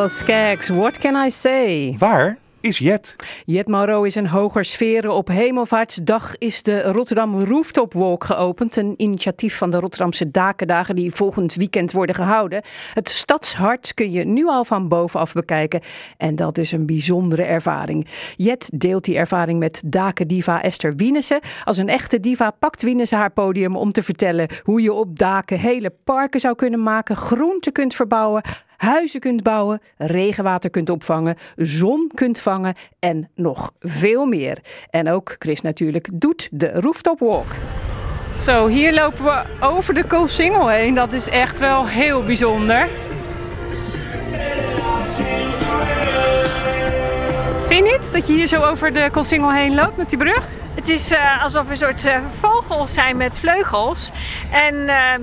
What 0.04 0.98
can 0.98 1.16
I 1.16 1.30
say? 1.30 1.96
Waar 1.98 2.38
is 2.64 2.78
Jet? 2.78 3.16
Jet 3.46 3.68
Mauro 3.68 4.04
is 4.04 4.16
een 4.16 4.28
hoger 4.28 4.66
sferen. 4.66 5.14
Op 5.14 5.28
Hemelvaartsdag 5.28 6.38
is 6.38 6.64
de 6.64 6.82
Rotterdam 6.82 7.44
Rooftop 7.44 7.94
Walk 7.94 8.24
geopend. 8.24 8.76
Een 8.76 8.94
initiatief 8.98 9.58
van 9.58 9.70
de 9.70 9.80
Rotterdamse 9.80 10.32
Dakendagen 10.32 10.96
die 10.96 11.12
volgend 11.12 11.54
weekend 11.54 11.92
worden 11.92 12.16
gehouden. 12.16 12.62
Het 12.94 13.10
stadshart 13.10 13.94
kun 13.94 14.12
je 14.12 14.26
nu 14.26 14.48
al 14.48 14.66
van 14.66 14.88
bovenaf 14.88 15.34
bekijken. 15.34 15.82
En 16.18 16.36
dat 16.36 16.58
is 16.58 16.72
een 16.72 16.86
bijzondere 16.86 17.44
ervaring. 17.44 18.08
Jet 18.36 18.70
deelt 18.74 19.04
die 19.04 19.18
ervaring 19.18 19.60
met 19.60 19.82
dakendiva 19.86 20.62
Esther 20.62 20.96
Wienese. 20.96 21.42
Als 21.64 21.78
een 21.78 21.90
echte 21.90 22.20
diva 22.20 22.52
pakt 22.52 22.82
Wienese 22.82 23.16
haar 23.16 23.32
podium 23.32 23.76
om 23.76 23.92
te 23.92 24.04
vertellen 24.04 24.50
hoe 24.64 24.82
je 24.82 24.94
op 24.94 25.20
daken 25.20 25.60
hele 25.60 25.94
parken 26.04 26.40
zou 26.40 26.56
kunnen 26.56 26.84
maken, 26.84 27.16
groenten 27.16 27.72
kunt 27.72 27.96
verbouwen, 27.96 28.42
huizen 28.78 29.20
kunt 29.20 29.44
bouwen, 29.44 29.82
regenwater 29.98 30.70
kunt 30.70 30.90
opvangen, 30.90 31.36
zon 31.56 32.12
kunt 32.14 32.40
vangen 32.40 32.76
en 33.00 33.30
nog 33.36 33.72
veel 33.80 34.26
meer. 34.26 34.58
En 34.90 35.10
ook 35.10 35.36
Chris 35.40 35.62
natuurlijk 35.62 36.10
doet 36.14 36.48
de 36.52 36.72
rooftop 36.72 37.20
walk. 37.20 37.52
Zo, 38.36 38.68
hier 38.68 38.94
lopen 38.94 39.24
we 39.24 39.42
over 39.60 39.94
de 39.94 40.04
Koolsingel 40.04 40.68
heen. 40.68 40.96
Dat 40.96 41.14
is 41.14 41.30
echt 41.30 41.60
wel 41.60 41.88
heel 41.88 42.24
bijzonder. 42.24 42.88
Vind 47.68 47.86
je 47.86 47.92
niet 47.92 48.12
dat 48.12 48.28
je 48.28 48.34
hier 48.34 48.48
zo 48.48 48.62
over 48.62 48.94
de 48.94 49.10
Koolsingel 49.12 49.52
heen 49.52 49.76
loopt 49.76 49.98
met 49.98 50.10
die 50.10 50.18
brug? 50.18 50.48
Het 50.76 50.90
is 50.90 51.12
eh, 51.12 51.44
alsof 51.44 51.66
we 51.66 51.72
een 51.72 51.78
soort 51.78 52.06
eh, 52.06 52.20
vogels 52.40 52.94
zijn 52.94 53.18
met 53.18 53.38
vleugels. 53.38 54.12
En 54.52 54.90
ehm, 54.90 55.22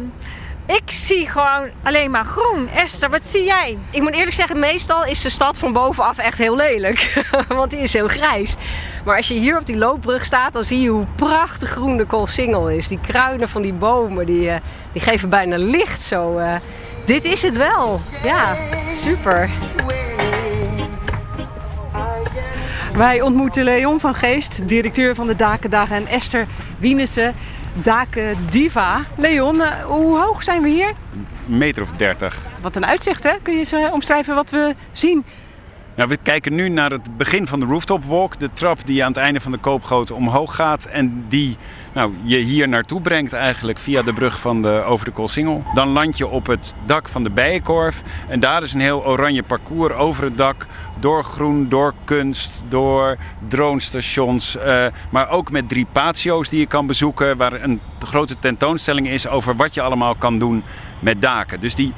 ik 0.76 0.90
zie 0.90 1.28
gewoon 1.28 1.68
alleen 1.82 2.10
maar 2.10 2.24
groen. 2.24 2.68
Esther, 2.68 3.10
wat 3.10 3.26
zie 3.26 3.44
jij? 3.44 3.78
Ik 3.90 4.00
moet 4.00 4.12
eerlijk 4.12 4.32
zeggen, 4.32 4.58
meestal 4.58 5.04
is 5.04 5.22
de 5.22 5.28
stad 5.28 5.58
van 5.58 5.72
bovenaf 5.72 6.18
echt 6.18 6.38
heel 6.38 6.56
lelijk. 6.56 7.22
Want 7.48 7.70
die 7.70 7.80
is 7.80 7.92
heel 7.92 8.08
grijs. 8.08 8.54
Maar 9.04 9.16
als 9.16 9.28
je 9.28 9.34
hier 9.34 9.58
op 9.58 9.66
die 9.66 9.76
loopbrug 9.76 10.24
staat, 10.24 10.52
dan 10.52 10.64
zie 10.64 10.80
je 10.80 10.88
hoe 10.88 11.06
prachtig 11.14 11.70
groen 11.70 11.96
de 11.96 12.04
Koolsingel 12.04 12.68
is. 12.70 12.88
Die 12.88 13.00
kruinen 13.00 13.48
van 13.48 13.62
die 13.62 13.72
bomen, 13.72 14.26
die, 14.26 14.50
eh, 14.50 14.60
die 14.92 15.02
geven 15.02 15.28
bijna 15.28 15.56
licht 15.58 16.02
zo. 16.02 16.36
eh. 16.36 16.54
dit 17.06 17.24
is 17.24 17.42
het 17.42 17.56
wel. 17.56 18.00
Ja, 18.22 18.56
super. 18.92 19.50
Wij 22.94 23.20
ontmoeten 23.20 23.64
Leon 23.64 24.00
van 24.00 24.14
Geest, 24.14 24.68
directeur 24.68 25.14
van 25.14 25.26
de 25.26 25.36
Dakendagen, 25.36 25.96
en 25.96 26.06
Esther 26.06 26.46
Wienese, 27.80 28.10
Dakendiva. 28.12 29.00
Leon, 29.16 29.62
eh, 29.62 29.84
hoe 29.84 30.18
hoog 30.18 30.42
zijn 30.42 30.62
we 30.62 30.68
hier? 30.68 30.92
Een 31.48 31.58
meter 31.58 31.82
of 31.82 31.90
dertig. 31.90 32.38
Wat 32.60 32.76
een 32.76 32.86
uitzicht, 32.86 33.24
hè? 33.24 33.32
Kun 33.42 33.52
je 33.52 33.58
eens 33.58 33.72
eh, 33.72 33.92
omschrijven 33.92 34.34
wat 34.34 34.50
we 34.50 34.74
zien? 34.92 35.24
Nou, 35.94 36.08
we 36.08 36.16
kijken 36.22 36.54
nu 36.54 36.68
naar 36.68 36.90
het 36.90 37.16
begin 37.16 37.46
van 37.46 37.60
de 37.60 37.66
rooftop 37.66 38.04
walk. 38.04 38.38
De 38.38 38.52
trap 38.52 38.78
die 38.84 39.04
aan 39.04 39.12
het 39.12 39.20
einde 39.20 39.40
van 39.40 39.52
de 39.52 39.58
koopgoot 39.58 40.10
omhoog 40.10 40.54
gaat. 40.54 40.84
En 40.84 41.24
die 41.28 41.56
nou, 41.92 42.12
je 42.22 42.36
hier 42.36 42.68
naartoe 42.68 43.00
brengt 43.00 43.32
eigenlijk 43.32 43.78
via 43.78 44.02
de 44.02 44.12
brug 44.12 44.40
van 44.40 44.62
de, 44.62 44.82
over 44.86 45.04
de 45.06 45.12
Koolsingel. 45.12 45.64
Dan 45.74 45.88
land 45.88 46.18
je 46.18 46.26
op 46.26 46.46
het 46.46 46.74
dak 46.86 47.08
van 47.08 47.22
de 47.22 47.30
Bijenkorf. 47.30 48.02
En 48.28 48.40
daar 48.40 48.62
is 48.62 48.72
een 48.72 48.80
heel 48.80 49.06
oranje 49.06 49.42
parcours 49.42 49.94
over 49.94 50.24
het 50.24 50.36
dak. 50.36 50.66
Door 51.00 51.24
groen, 51.24 51.68
door 51.68 51.94
kunst, 52.04 52.50
door 52.68 53.16
dronestations. 53.48 54.56
eh, 54.56 54.86
maar 55.10 55.30
ook 55.30 55.50
met 55.50 55.68
drie 55.68 55.86
patio's 55.92 56.48
die 56.48 56.60
je 56.60 56.66
kan 56.66 56.86
bezoeken. 56.86 57.36
Waar 57.36 57.62
een 57.62 57.80
grote 57.98 58.38
tentoonstelling 58.38 59.08
is 59.08 59.28
over 59.28 59.56
wat 59.56 59.74
je 59.74 59.82
allemaal 59.82 60.14
kan 60.14 60.38
doen 60.38 60.62
met 60.98 61.22
daken. 61.22 61.60
Dus 61.60 61.74
die 61.74 61.92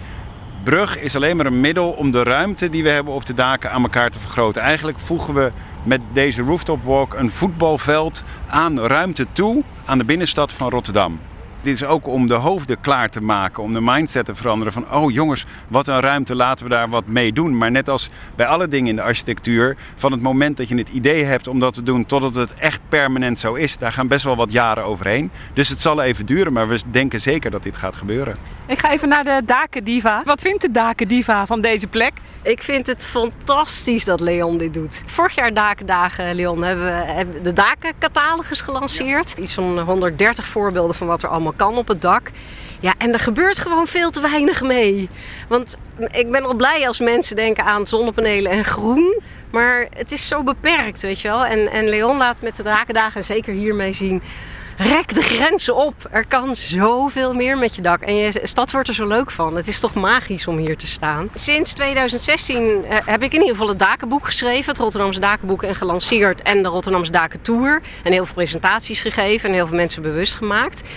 brug 0.65 1.01
is 1.01 1.17
alleen 1.17 1.37
maar 1.37 1.47
een 1.47 1.61
middel 1.61 1.91
om 1.91 2.11
de 2.11 2.23
ruimte 2.23 2.71
die 2.71 2.83
we 2.83 2.89
hebben 2.89 3.15
op 3.15 3.25
de 3.25 3.35
daken 3.35 3.71
aan 3.71 3.83
elkaar 3.83 4.11
te 4.11 4.21
vergroten. 4.21 4.63
Eigenlijk 4.63 4.99
voegen 4.99 5.35
we 5.35 5.51
met 5.83 6.01
deze 6.13 6.43
rooftop 6.43 6.85
walk 6.85 7.15
een 7.15 7.31
voetbalveld 7.31 8.25
aan 8.49 8.81
ruimte 8.81 9.27
toe 9.33 9.63
aan 9.85 9.99
de 9.99 10.05
binnenstad 10.05 10.53
van 10.53 10.71
Rotterdam. 10.71 11.21
Dit 11.63 11.75
is 11.75 11.85
ook 11.85 12.07
om 12.07 12.29
de 12.29 12.35
hoofden 12.35 12.81
klaar 12.81 13.09
te 13.09 13.23
maken, 13.23 13.63
om 13.63 13.73
de 13.73 13.81
mindset 13.81 14.25
te 14.25 14.35
veranderen 14.35 14.73
van 14.73 14.93
oh 14.93 15.13
jongens, 15.13 15.47
wat 15.69 15.87
een 15.87 16.01
ruimte, 16.01 16.35
laten 16.35 16.65
we 16.65 16.71
daar 16.71 16.89
wat 16.89 17.07
mee 17.07 17.33
doen. 17.33 17.59
Maar 17.59 17.71
net 17.71 17.89
als 17.89 18.09
bij 18.35 18.47
alle 18.47 18.69
dingen 18.69 18.89
in 18.89 18.97
de 18.97 19.03
architectuur, 19.03 19.77
van 19.97 20.13
het 20.13 20.21
moment 20.21 20.57
dat 20.57 20.69
je 20.69 20.77
het 20.77 20.89
idee 20.89 21.25
hebt 21.25 21.47
om 21.47 21.59
dat 21.59 21.75
te 21.75 21.83
doen 21.83 22.07
totdat 22.07 22.35
het 22.35 22.55
echt 22.55 22.81
permanent 22.89 23.39
zo 23.39 23.55
is, 23.55 23.79
daar 23.79 23.93
gaan 23.93 24.09
best 24.09 24.25
wel 24.25 24.37
wat 24.37 24.53
jaren 24.53 24.85
overheen. 24.85 25.31
Dus 25.55 25.69
het 25.69 25.81
zal 25.81 26.03
even 26.03 26.27
duren, 26.27 26.53
maar 26.53 26.69
we 26.69 26.81
denken 26.91 27.21
zeker 27.21 27.51
dat 27.51 27.63
dit 27.63 27.77
gaat 27.77 27.97
gebeuren. 27.97 28.37
Ik 28.67 28.79
ga 28.79 28.93
even 28.93 29.09
naar 29.09 29.25
de 29.25 29.43
Dakendiva. 29.45 30.23
Wat 30.25 30.41
vindt 30.41 30.63
de 30.63 30.71
Dakendiva 30.71 31.47
van 31.47 31.61
deze 31.61 31.87
plek? 31.87 32.13
Ik 32.43 32.63
vind 32.63 32.87
het 32.87 33.07
fantastisch 33.07 34.05
dat 34.05 34.21
Leon 34.21 34.59
dit 34.59 34.75
doet. 34.75 35.03
Vorig 35.07 35.35
jaar 35.35 35.55
Dakendagen, 35.55 36.35
Leon, 36.35 36.63
hebben 36.63 36.85
we 36.87 37.41
de 37.43 37.53
dakencatalogus 37.53 38.61
gelanceerd. 38.61 39.39
Iets 39.39 39.55
van 39.55 39.79
130 39.79 40.47
voorbeelden 40.47 40.97
van 40.97 41.07
wat 41.07 41.23
er 41.23 41.29
allemaal 41.29 41.52
kan 41.57 41.77
op 41.77 41.89
het 41.89 42.03
dak. 42.03 42.31
Ja, 42.81 42.95
en 42.99 43.13
er 43.13 43.19
gebeurt 43.19 43.59
gewoon 43.59 43.87
veel 43.87 44.11
te 44.11 44.21
weinig 44.21 44.63
mee. 44.63 45.09
Want 45.49 45.77
ik 46.11 46.31
ben 46.31 46.45
al 46.45 46.55
blij 46.55 46.87
als 46.87 47.01
mensen 47.01 47.37
denken 47.37 47.65
aan 47.65 47.87
zonnepanelen 47.87 48.53
en 48.53 48.65
groen. 48.65 49.21
Maar 49.51 49.87
het 49.97 50.13
is 50.13 50.29
zo 50.29 50.43
beperkt, 50.43 51.03
weet 51.03 51.21
je 51.21 51.29
wel. 51.29 51.45
En, 51.47 51.71
en 51.71 51.89
Leon 51.89 52.17
laat 52.17 52.41
met 52.41 52.57
de 52.57 52.63
Drakendagen 52.63 53.17
en 53.17 53.25
zeker 53.25 53.55
hiermee 53.55 53.93
zien... 53.93 54.23
Rek 54.77 55.15
de 55.15 55.23
grenzen 55.23 55.77
op. 55.77 55.95
Er 56.11 56.27
kan 56.27 56.57
zoveel 56.57 57.35
meer 57.35 57.59
met 57.59 57.77
je 57.77 57.83
dak. 57.83 58.03
En 58.03 58.17
je 58.17 58.41
stad 58.43 58.73
wordt 58.73 58.89
er 58.89 58.95
zo 58.95 59.07
leuk 59.07 59.31
van. 59.31 59.57
Het 59.57 59.69
is 59.69 59.81
toch 59.81 59.95
magisch 59.95 60.47
om 60.47 60.57
hier 60.57 60.77
te 60.77 60.87
staan. 60.87 61.31
Sinds 61.35 61.73
2016 61.73 62.85
eh, 62.85 62.99
heb 63.05 63.23
ik 63.23 63.33
in 63.33 63.39
ieder 63.39 63.55
geval 63.55 63.69
het 63.69 63.79
Dakenboek 63.79 64.27
geschreven. 64.27 64.73
Het 64.73 64.79
Rotterdamse 64.79 65.21
Dakenboek 65.21 65.63
en 65.63 65.75
gelanceerd. 65.75 66.43
En 66.43 66.63
de 66.63 66.69
Rotterdamse 66.69 67.13
Dakentour. 67.13 67.83
En 68.03 68.13
heel 68.13 68.25
veel 68.25 68.35
presentaties 68.35 69.03
gegeven. 69.03 69.49
En 69.49 69.55
heel 69.55 69.67
veel 69.67 69.77
mensen 69.77 70.03
bewust 70.03 70.35
gemaakt. 70.35 70.89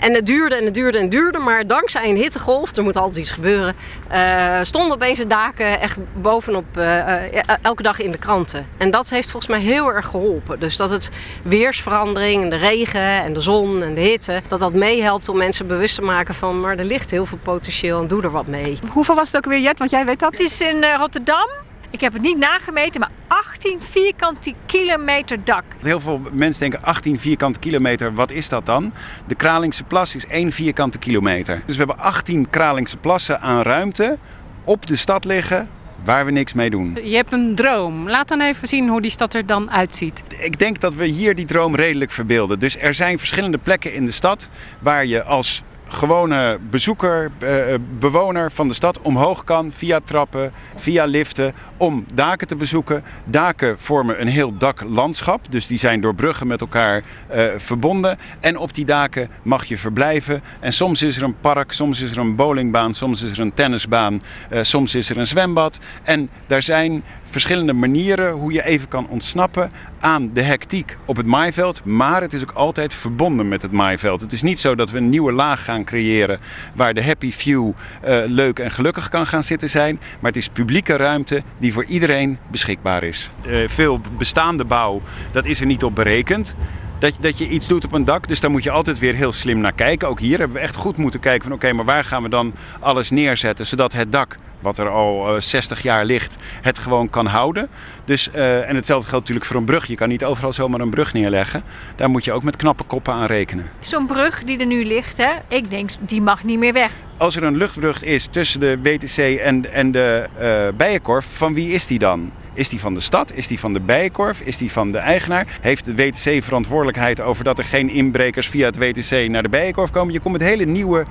En 0.00 0.14
het 0.14 0.26
duurde 0.26 0.54
en 0.54 0.64
het 0.64 0.74
duurde 0.74 0.96
en 0.98 1.02
het 1.02 1.12
duurde. 1.12 1.38
Maar 1.38 1.66
dankzij 1.66 2.08
een 2.08 2.16
hittegolf, 2.16 2.76
er 2.76 2.82
moet 2.82 2.96
altijd 2.96 3.16
iets 3.16 3.30
gebeuren, 3.30 3.74
eh 4.08 4.58
stonden 4.62 4.92
opeens 4.92 5.18
de 5.18 5.26
daken 5.26 5.80
echt 5.80 5.98
bovenop 6.14 6.64
eh, 6.76 7.38
eh, 7.38 7.40
elke 7.62 7.82
dag 7.82 8.00
in 8.00 8.10
de 8.10 8.18
kranten. 8.18 8.66
En 8.76 8.90
dat 8.90 9.10
heeft 9.10 9.30
volgens 9.30 9.52
mij 9.52 9.60
heel 9.60 9.92
erg 9.92 10.06
geholpen. 10.06 10.60
Dus 10.60 10.76
dat 10.76 10.90
het 10.90 11.10
weersverandering, 11.42 12.42
en 12.42 12.50
de 12.50 12.56
regen 12.56 13.00
en 13.00 13.32
de 13.32 13.40
zon 13.40 13.82
en 13.82 13.94
de 13.94 14.00
hitte, 14.00 14.42
dat 14.48 14.60
dat 14.60 14.74
meehelpt 14.74 15.28
om 15.28 15.36
mensen 15.36 15.66
bewust 15.66 15.94
te 15.94 16.02
maken 16.02 16.34
van, 16.34 16.60
maar 16.60 16.78
er 16.78 16.84
ligt 16.84 17.10
heel 17.10 17.26
veel 17.26 17.38
potentieel 17.42 18.00
en 18.00 18.08
doe 18.08 18.22
er 18.22 18.30
wat 18.30 18.46
mee. 18.46 18.78
Hoeveel 18.92 19.14
was 19.14 19.32
het 19.32 19.36
ook 19.36 19.52
weer, 19.52 19.60
Jet? 19.60 19.78
Want 19.78 19.90
jij 19.90 20.04
weet 20.04 20.20
dat. 20.20 20.32
Het 20.32 20.40
is 20.40 20.60
in 20.60 20.84
eh, 20.84 20.94
Rotterdam. 20.98 21.48
Ik 21.90 22.00
heb 22.00 22.12
het 22.12 22.22
niet 22.22 22.38
nagemeten, 22.38 23.00
maar 23.00 23.10
18 23.26 23.80
vierkante 23.80 24.54
kilometer 24.66 25.44
dak. 25.44 25.64
Heel 25.80 26.00
veel 26.00 26.20
mensen 26.32 26.60
denken 26.60 26.82
18 26.82 27.18
vierkante 27.18 27.58
kilometer, 27.58 28.14
wat 28.14 28.30
is 28.30 28.48
dat 28.48 28.66
dan? 28.66 28.92
De 29.26 29.34
Kralingse 29.34 29.84
plas 29.84 30.14
is 30.14 30.26
1 30.26 30.52
vierkante 30.52 30.98
kilometer. 30.98 31.62
Dus 31.66 31.76
we 31.76 31.84
hebben 31.84 32.04
18 32.04 32.50
Kralingse 32.50 32.96
plassen 32.96 33.40
aan 33.40 33.62
ruimte 33.62 34.18
op 34.64 34.86
de 34.86 34.96
stad 34.96 35.24
liggen 35.24 35.68
waar 36.04 36.24
we 36.24 36.30
niks 36.30 36.52
mee 36.52 36.70
doen. 36.70 36.98
Je 37.02 37.16
hebt 37.16 37.32
een 37.32 37.54
droom. 37.54 38.08
Laat 38.08 38.28
dan 38.28 38.40
even 38.40 38.68
zien 38.68 38.88
hoe 38.88 39.00
die 39.00 39.10
stad 39.10 39.34
er 39.34 39.46
dan 39.46 39.70
uitziet. 39.70 40.22
Ik 40.38 40.58
denk 40.58 40.80
dat 40.80 40.94
we 40.94 41.06
hier 41.06 41.34
die 41.34 41.44
droom 41.44 41.74
redelijk 41.74 42.10
verbeelden. 42.10 42.58
Dus 42.58 42.78
er 42.78 42.94
zijn 42.94 43.18
verschillende 43.18 43.58
plekken 43.58 43.94
in 43.94 44.04
de 44.04 44.10
stad 44.10 44.50
waar 44.78 45.06
je 45.06 45.22
als 45.22 45.62
gewone 45.92 46.58
bezoeker, 46.70 47.30
eh, 47.38 47.74
bewoner 47.98 48.52
van 48.52 48.68
de 48.68 48.74
stad 48.74 49.00
omhoog 49.00 49.44
kan 49.44 49.72
via 49.72 50.00
trappen, 50.04 50.52
via 50.76 51.04
liften, 51.04 51.54
om 51.76 52.04
daken 52.14 52.46
te 52.46 52.56
bezoeken. 52.56 53.04
Daken 53.24 53.78
vormen 53.78 54.20
een 54.20 54.28
heel 54.28 54.56
daklandschap, 54.58 55.46
dus 55.50 55.66
die 55.66 55.78
zijn 55.78 56.00
door 56.00 56.14
bruggen 56.14 56.46
met 56.46 56.60
elkaar 56.60 57.02
eh, 57.26 57.44
verbonden. 57.56 58.18
En 58.40 58.58
op 58.58 58.74
die 58.74 58.84
daken 58.84 59.28
mag 59.42 59.64
je 59.64 59.76
verblijven. 59.78 60.42
En 60.60 60.72
soms 60.72 61.02
is 61.02 61.16
er 61.16 61.22
een 61.22 61.40
park, 61.40 61.72
soms 61.72 62.00
is 62.00 62.10
er 62.10 62.18
een 62.18 62.36
bowlingbaan, 62.36 62.94
soms 62.94 63.22
is 63.22 63.32
er 63.32 63.40
een 63.40 63.54
tennisbaan, 63.54 64.22
eh, 64.48 64.62
soms 64.62 64.94
is 64.94 65.10
er 65.10 65.18
een 65.18 65.26
zwembad. 65.26 65.78
En 66.02 66.30
daar 66.46 66.62
zijn 66.62 67.02
verschillende 67.30 67.72
manieren 67.72 68.32
hoe 68.32 68.52
je 68.52 68.64
even 68.64 68.88
kan 68.88 69.08
ontsnappen 69.08 69.70
aan 70.00 70.30
de 70.32 70.42
hectiek 70.42 70.96
op 71.04 71.16
het 71.16 71.26
maaiveld. 71.26 71.84
Maar 71.84 72.20
het 72.20 72.32
is 72.32 72.42
ook 72.42 72.52
altijd 72.52 72.94
verbonden 72.94 73.48
met 73.48 73.62
het 73.62 73.72
maaiveld. 73.72 74.20
Het 74.20 74.32
is 74.32 74.42
niet 74.42 74.60
zo 74.60 74.74
dat 74.74 74.90
we 74.90 74.98
een 74.98 75.08
nieuwe 75.08 75.32
laag 75.32 75.64
gaan 75.64 75.84
creëren 75.84 76.40
waar 76.74 76.94
de 76.94 77.04
happy 77.04 77.32
few 77.32 77.72
eh, 78.00 78.18
leuk 78.26 78.58
en 78.58 78.70
gelukkig 78.70 79.08
kan 79.08 79.26
gaan 79.26 79.44
zitten 79.44 79.70
zijn. 79.70 80.00
Maar 80.20 80.30
het 80.30 80.40
is 80.40 80.48
publieke 80.48 80.96
ruimte 80.96 81.42
die 81.58 81.72
voor 81.72 81.84
iedereen 81.84 82.38
beschikbaar 82.50 83.02
is. 83.02 83.30
Eh, 83.46 83.56
veel 83.66 84.00
bestaande 84.16 84.64
bouw, 84.64 85.02
dat 85.32 85.44
is 85.44 85.60
er 85.60 85.66
niet 85.66 85.84
op 85.84 85.94
berekend. 85.94 86.56
Dat, 87.00 87.16
dat 87.20 87.38
je 87.38 87.48
iets 87.48 87.68
doet 87.68 87.84
op 87.84 87.92
een 87.92 88.04
dak, 88.04 88.28
dus 88.28 88.40
daar 88.40 88.50
moet 88.50 88.62
je 88.62 88.70
altijd 88.70 88.98
weer 88.98 89.14
heel 89.14 89.32
slim 89.32 89.58
naar 89.58 89.72
kijken. 89.72 90.08
Ook 90.08 90.20
hier 90.20 90.38
hebben 90.38 90.56
we 90.56 90.62
echt 90.62 90.74
goed 90.74 90.96
moeten 90.96 91.20
kijken 91.20 91.42
van 91.42 91.52
oké, 91.52 91.72
maar 91.72 91.84
waar 91.84 92.04
gaan 92.04 92.22
we 92.22 92.28
dan 92.28 92.54
alles 92.80 93.10
neerzetten 93.10 93.66
zodat 93.66 93.92
het 93.92 94.12
dak 94.12 94.38
wat 94.60 94.78
er 94.78 94.88
al 94.88 95.34
eh, 95.34 95.40
60 95.40 95.82
jaar 95.82 96.04
ligt, 96.04 96.36
het 96.60 96.78
gewoon 96.78 97.10
kan 97.10 97.26
houden. 97.26 97.68
Dus, 98.04 98.30
eh, 98.30 98.68
en 98.68 98.76
hetzelfde 98.76 99.08
geldt 99.08 99.24
natuurlijk 99.24 99.46
voor 99.46 99.56
een 99.56 99.64
brug. 99.64 99.86
Je 99.86 99.94
kan 99.94 100.08
niet 100.08 100.24
overal 100.24 100.52
zomaar 100.52 100.80
een 100.80 100.90
brug 100.90 101.12
neerleggen. 101.12 101.62
Daar 101.96 102.10
moet 102.10 102.24
je 102.24 102.32
ook 102.32 102.42
met 102.42 102.56
knappe 102.56 102.84
koppen 102.84 103.14
aan 103.14 103.26
rekenen. 103.26 103.70
Zo'n 103.80 104.06
brug 104.06 104.44
die 104.44 104.58
er 104.58 104.66
nu 104.66 104.84
ligt, 104.84 105.18
hè, 105.18 105.32
ik 105.48 105.70
denk, 105.70 105.90
die 106.00 106.22
mag 106.22 106.44
niet 106.44 106.58
meer 106.58 106.72
weg. 106.72 106.92
Als 107.16 107.36
er 107.36 107.42
een 107.42 107.56
luchtbrug 107.56 108.02
is 108.02 108.28
tussen 108.30 108.60
de 108.60 108.78
WTC 108.82 109.38
en, 109.38 109.72
en 109.72 109.92
de 109.92 110.26
eh, 110.38 110.76
Bijenkorf, 110.76 111.26
van 111.32 111.54
wie 111.54 111.72
is 111.72 111.86
die 111.86 111.98
dan? 111.98 112.32
Is 112.60 112.68
die 112.68 112.80
van 112.80 112.94
de 112.94 113.00
stad? 113.00 113.32
Is 113.34 113.46
die 113.46 113.58
van 113.58 113.72
de 113.72 113.80
Bijenkorf? 113.80 114.40
Is 114.40 114.56
die 114.56 114.72
van 114.72 114.92
de 114.92 114.98
eigenaar? 114.98 115.46
Heeft 115.60 115.84
de 115.84 115.94
WTC 115.94 116.44
verantwoordelijkheid 116.44 117.20
over 117.20 117.44
dat 117.44 117.58
er 117.58 117.64
geen 117.64 117.90
inbrekers 117.90 118.48
via 118.48 118.66
het 118.66 118.76
WTC 118.76 119.28
naar 119.28 119.42
de 119.42 119.48
Bijenkorf 119.48 119.90
komen? 119.90 120.12
Je 120.12 120.20
komt 120.20 120.38
met 120.38 120.48
hele 120.48 120.64
nieuwe 120.64 121.04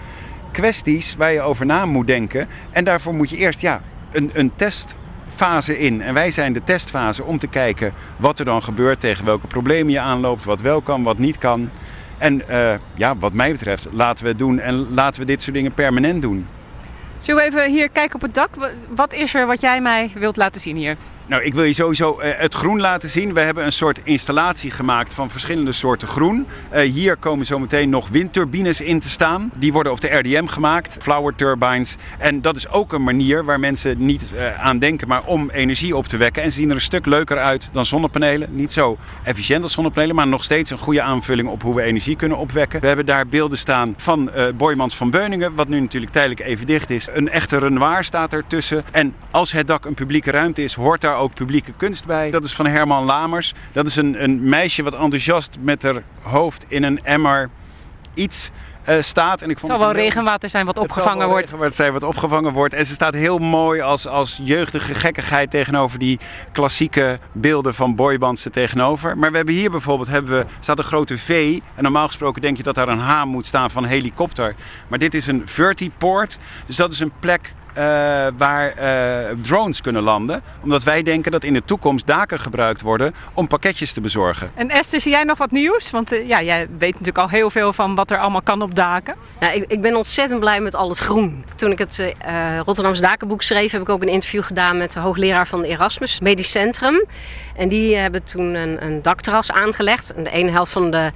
kwesties 0.51 1.15
waar 1.15 1.31
je 1.31 1.41
over 1.41 1.65
na 1.65 1.85
moet 1.85 2.07
denken. 2.07 2.47
En 2.71 2.83
daarvoor 2.83 3.13
moet 3.15 3.29
je 3.29 3.37
eerst 3.37 3.61
ja, 3.61 3.81
een, 4.11 4.29
een 4.33 4.51
testfase 4.55 5.79
in. 5.79 6.01
En 6.01 6.13
wij 6.13 6.31
zijn 6.31 6.53
de 6.53 6.63
testfase 6.63 7.23
om 7.23 7.39
te 7.39 7.47
kijken 7.47 7.93
wat 8.17 8.39
er 8.39 8.45
dan 8.45 8.63
gebeurt, 8.63 8.99
tegen 8.99 9.25
welke 9.25 9.47
problemen 9.47 9.91
je 9.91 9.99
aanloopt, 9.99 10.43
wat 10.43 10.61
wel 10.61 10.81
kan, 10.81 11.03
wat 11.03 11.17
niet 11.17 11.37
kan. 11.37 11.69
En 12.17 12.49
eh, 12.49 12.73
ja, 12.95 13.17
wat 13.17 13.33
mij 13.33 13.51
betreft, 13.51 13.87
laten 13.91 14.23
we 14.23 14.29
het 14.29 14.39
doen 14.39 14.59
en 14.59 14.93
laten 14.93 15.19
we 15.21 15.27
dit 15.27 15.41
soort 15.41 15.55
dingen 15.55 15.73
permanent 15.73 16.21
doen. 16.21 16.47
Zullen 17.17 17.41
we 17.43 17.47
even 17.49 17.71
hier 17.71 17.89
kijken 17.89 18.15
op 18.15 18.21
het 18.21 18.33
dak? 18.33 18.55
Wa- 18.55 18.69
Wat 18.95 19.13
is 19.13 19.33
er 19.33 19.45
wat 19.47 19.61
jij 19.61 19.81
mij 19.81 20.11
wilt 20.15 20.37
laten 20.37 20.61
zien 20.61 20.75
hier? 20.75 20.97
Nou, 21.29 21.43
ik 21.43 21.53
wil 21.53 21.63
je 21.63 21.73
sowieso 21.73 22.19
eh, 22.19 22.31
het 22.37 22.53
groen 22.53 22.79
laten 22.79 23.09
zien. 23.09 23.33
We 23.33 23.39
hebben 23.39 23.65
een 23.65 23.71
soort 23.71 24.01
installatie 24.03 24.71
gemaakt 24.71 25.13
van 25.13 25.29
verschillende 25.29 25.71
soorten 25.71 26.07
groen. 26.07 26.47
Eh, 26.69 26.91
hier 26.91 27.15
komen 27.15 27.45
zometeen 27.45 27.89
nog 27.89 28.07
windturbines 28.07 28.81
in 28.81 28.99
te 28.99 29.09
staan. 29.09 29.51
Die 29.57 29.73
worden 29.73 29.91
op 29.91 30.01
de 30.01 30.07
RDM 30.07 30.45
gemaakt, 30.45 30.97
flower 31.01 31.35
turbines. 31.35 31.95
En 32.19 32.41
dat 32.41 32.55
is 32.55 32.69
ook 32.69 32.93
een 32.93 33.03
manier 33.03 33.45
waar 33.45 33.59
mensen 33.59 34.05
niet 34.05 34.31
eh, 34.35 34.61
aan 34.61 34.79
denken, 34.79 35.07
maar 35.07 35.23
om 35.23 35.49
energie 35.49 35.95
op 35.95 36.07
te 36.07 36.17
wekken. 36.17 36.43
En 36.43 36.51
ze 36.51 36.59
zien 36.59 36.69
er 36.69 36.75
een 36.75 36.81
stuk 36.81 37.05
leuker 37.05 37.37
uit 37.37 37.69
dan 37.71 37.85
zonnepanelen. 37.85 38.55
Niet 38.55 38.73
zo 38.73 38.97
efficiënt 39.23 39.63
als 39.63 39.73
zonnepanelen, 39.73 40.15
maar 40.15 40.27
nog 40.27 40.43
steeds 40.43 40.69
een 40.69 40.77
goede 40.77 41.01
aanvulling 41.01 41.47
op 41.47 41.61
hoe 41.61 41.75
we 41.75 41.81
energie 41.81 42.15
kunnen 42.15 42.37
opwekken. 42.37 42.81
We 42.81 42.87
hebben 42.87 43.05
daar 43.05 43.27
beelden 43.27 43.57
staan 43.57 43.93
van 43.97 44.31
eh 44.31 44.45
Boymans 44.55 44.95
van 44.95 45.09
Beuningen, 45.09 45.55
wat 45.55 45.67
nu 45.67 45.79
natuurlijk 45.79 46.11
tijdelijk 46.11 46.41
even 46.41 46.65
dicht 46.65 46.89
is. 46.89 47.07
Een 47.13 47.29
echte 47.29 47.57
Renoir 47.59 48.03
staat 48.03 48.33
ertussen. 48.33 48.83
En 48.91 49.15
als 49.31 49.51
het 49.51 49.67
dak 49.67 49.85
een 49.85 49.93
publieke 49.93 50.31
ruimte 50.31 50.63
is, 50.63 50.73
hoort 50.73 51.01
daar 51.01 51.17
ook 51.19 51.33
publieke 51.33 51.71
kunst 51.77 52.05
bij. 52.05 52.31
Dat 52.31 52.43
is 52.43 52.53
van 52.53 52.65
Herman 52.65 53.05
Lamers. 53.05 53.53
Dat 53.71 53.87
is 53.87 53.95
een, 53.95 54.23
een 54.23 54.49
meisje 54.49 54.83
wat 54.83 54.93
enthousiast 54.93 55.57
met 55.61 55.83
haar 55.83 56.03
hoofd 56.21 56.65
in 56.67 56.83
een 56.83 57.03
emmer 57.03 57.49
iets 58.13 58.49
eh, 58.83 58.95
staat. 59.01 59.41
En 59.41 59.49
ik 59.49 59.49
Het 59.49 59.59
vond 59.59 59.71
zal 59.71 59.79
wel 59.79 59.87
het 59.87 59.97
een 59.97 60.03
heel- 60.03 60.11
regenwater 60.11 60.49
zijn 60.49 60.65
wat 60.65 60.75
zal 60.75 60.83
opgevangen 60.85 61.17
wel 61.17 61.27
wordt. 61.27 61.43
regenwater 61.43 61.75
zijn 61.75 61.93
wat 61.93 62.03
opgevangen 62.03 62.53
wordt. 62.53 62.73
En 62.73 62.85
ze 62.85 62.93
staat 62.93 63.13
heel 63.13 63.37
mooi 63.37 63.81
als, 63.81 64.07
als 64.07 64.39
jeugdige 64.43 64.93
gekkigheid 64.93 65.51
tegenover 65.51 65.99
die 65.99 66.19
klassieke 66.51 67.19
beelden 67.31 67.73
van 67.75 67.95
boybands 67.95 68.47
tegenover. 68.51 69.17
Maar 69.17 69.29
we 69.31 69.35
hebben 69.37 69.55
hier 69.55 69.71
bijvoorbeeld 69.71 70.07
hebben 70.09 70.31
we, 70.37 70.45
staat 70.59 70.77
een 70.77 70.83
grote 70.83 71.17
V. 71.17 71.59
En 71.75 71.83
normaal 71.83 72.07
gesproken 72.07 72.41
denk 72.41 72.57
je 72.57 72.63
dat 72.63 72.75
daar 72.75 72.87
een 72.87 72.99
H 72.99 73.23
moet 73.25 73.45
staan 73.45 73.71
van 73.71 73.85
helikopter. 73.85 74.55
Maar 74.87 74.99
dit 74.99 75.13
is 75.13 75.27
een 75.27 75.41
vertiport. 75.45 76.37
Dus 76.65 76.75
dat 76.75 76.91
is 76.91 76.99
een 76.99 77.11
plek 77.19 77.53
waar 78.37 78.69
eh, 78.69 79.35
drones 79.41 79.81
kunnen 79.81 80.01
landen. 80.01 80.41
Omdat 80.63 80.83
wij 80.83 81.03
denken 81.03 81.31
dat 81.31 81.43
in 81.43 81.53
de 81.53 81.65
toekomst 81.65 82.07
daken 82.07 82.39
gebruikt 82.39 82.81
worden 82.81 83.13
om 83.33 83.47
pakketjes 83.47 83.93
te 83.93 84.01
bezorgen. 84.01 84.51
En 84.55 84.69
Esther, 84.69 85.01
zie 85.01 85.11
jij 85.11 85.23
nog 85.23 85.37
wat 85.37 85.51
nieuws? 85.51 85.91
Want 85.91 86.11
eh, 86.11 86.27
ja, 86.27 86.41
jij 86.41 86.67
weet 86.77 86.91
natuurlijk 86.91 87.17
al 87.17 87.29
heel 87.29 87.49
veel 87.49 87.73
van 87.73 87.95
wat 87.95 88.11
er 88.11 88.19
allemaal 88.19 88.41
kan 88.41 88.61
op 88.61 88.75
daken. 88.75 89.15
Ja, 89.39 89.51
ik, 89.51 89.65
ik 89.67 89.81
ben 89.81 89.95
ontzettend 89.95 90.39
blij 90.39 90.61
met 90.61 90.75
al 90.75 90.89
het 90.89 90.97
groen. 90.97 91.45
Toen 91.55 91.71
ik 91.71 91.77
het 91.77 91.99
eh, 91.99 92.57
eh, 92.57 92.61
Rotterdamse 92.63 93.01
Dakenboek 93.01 93.41
schreef, 93.41 93.71
heb 93.71 93.81
ik 93.81 93.89
ook 93.89 94.01
een 94.01 94.07
interview 94.07 94.43
gedaan 94.43 94.77
met 94.77 94.91
de 94.91 94.99
hoogleraar 94.99 95.47
van 95.47 95.63
Erasmus 95.63 96.19
Medisch 96.19 96.51
Centrum. 96.51 97.05
En 97.55 97.69
die 97.69 97.97
hebben 97.97 98.23
toen 98.23 98.53
een, 98.53 98.83
een 98.85 99.01
dakterras 99.01 99.51
aangelegd. 99.51 100.13
En 100.13 100.23
de 100.23 100.29
ene 100.29 100.51
helft 100.51 100.71
van 100.71 100.91
de 100.91 101.11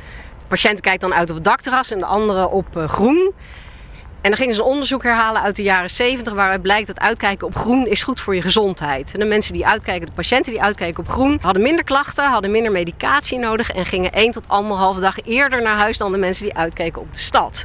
patiënten 0.48 0.82
kijkt 0.82 1.02
dan 1.02 1.14
uit 1.14 1.30
op 1.30 1.36
het 1.36 1.46
dakterras 1.46 1.92
en 1.92 2.00
de 2.00 2.06
andere 2.06 2.50
op 2.50 2.78
eh, 2.78 2.88
groen. 2.88 3.34
En 4.24 4.30
dan 4.30 4.38
gingen 4.38 4.56
ze 4.56 4.62
een 4.62 4.68
onderzoek 4.68 5.04
herhalen 5.04 5.42
uit 5.42 5.56
de 5.56 5.64
jaren 5.64 5.90
70 5.90 6.34
waaruit 6.34 6.62
blijkt 6.62 6.88
dat 6.88 7.00
uitkijken 7.00 7.48
op 7.48 7.56
groen 7.56 7.88
is 7.88 8.04
goed 8.04 8.20
voor 8.20 8.36
je 8.36 8.42
gezondheid. 8.42 9.14
En 9.14 9.20
de 9.20 9.26
mensen 9.26 9.54
die 9.54 9.66
uitkijken, 9.66 10.06
de 10.06 10.14
patiënten 10.14 10.52
die 10.52 10.62
uitkijken 10.62 11.04
op 11.04 11.10
groen, 11.10 11.38
hadden 11.42 11.62
minder 11.62 11.84
klachten, 11.84 12.30
hadden 12.30 12.52
minder 12.52 12.72
medicatie 12.72 13.40
nodig 13.40 13.72
en 13.72 13.86
gingen 13.86 14.12
1 14.12 14.32
tot 14.32 14.44
1,5 14.96 15.00
dag 15.00 15.26
eerder 15.26 15.62
naar 15.62 15.78
huis 15.78 15.98
dan 15.98 16.12
de 16.12 16.18
mensen 16.18 16.44
die 16.44 16.56
uitkijken 16.56 17.02
op 17.02 17.14
de 17.14 17.20
stad. 17.20 17.64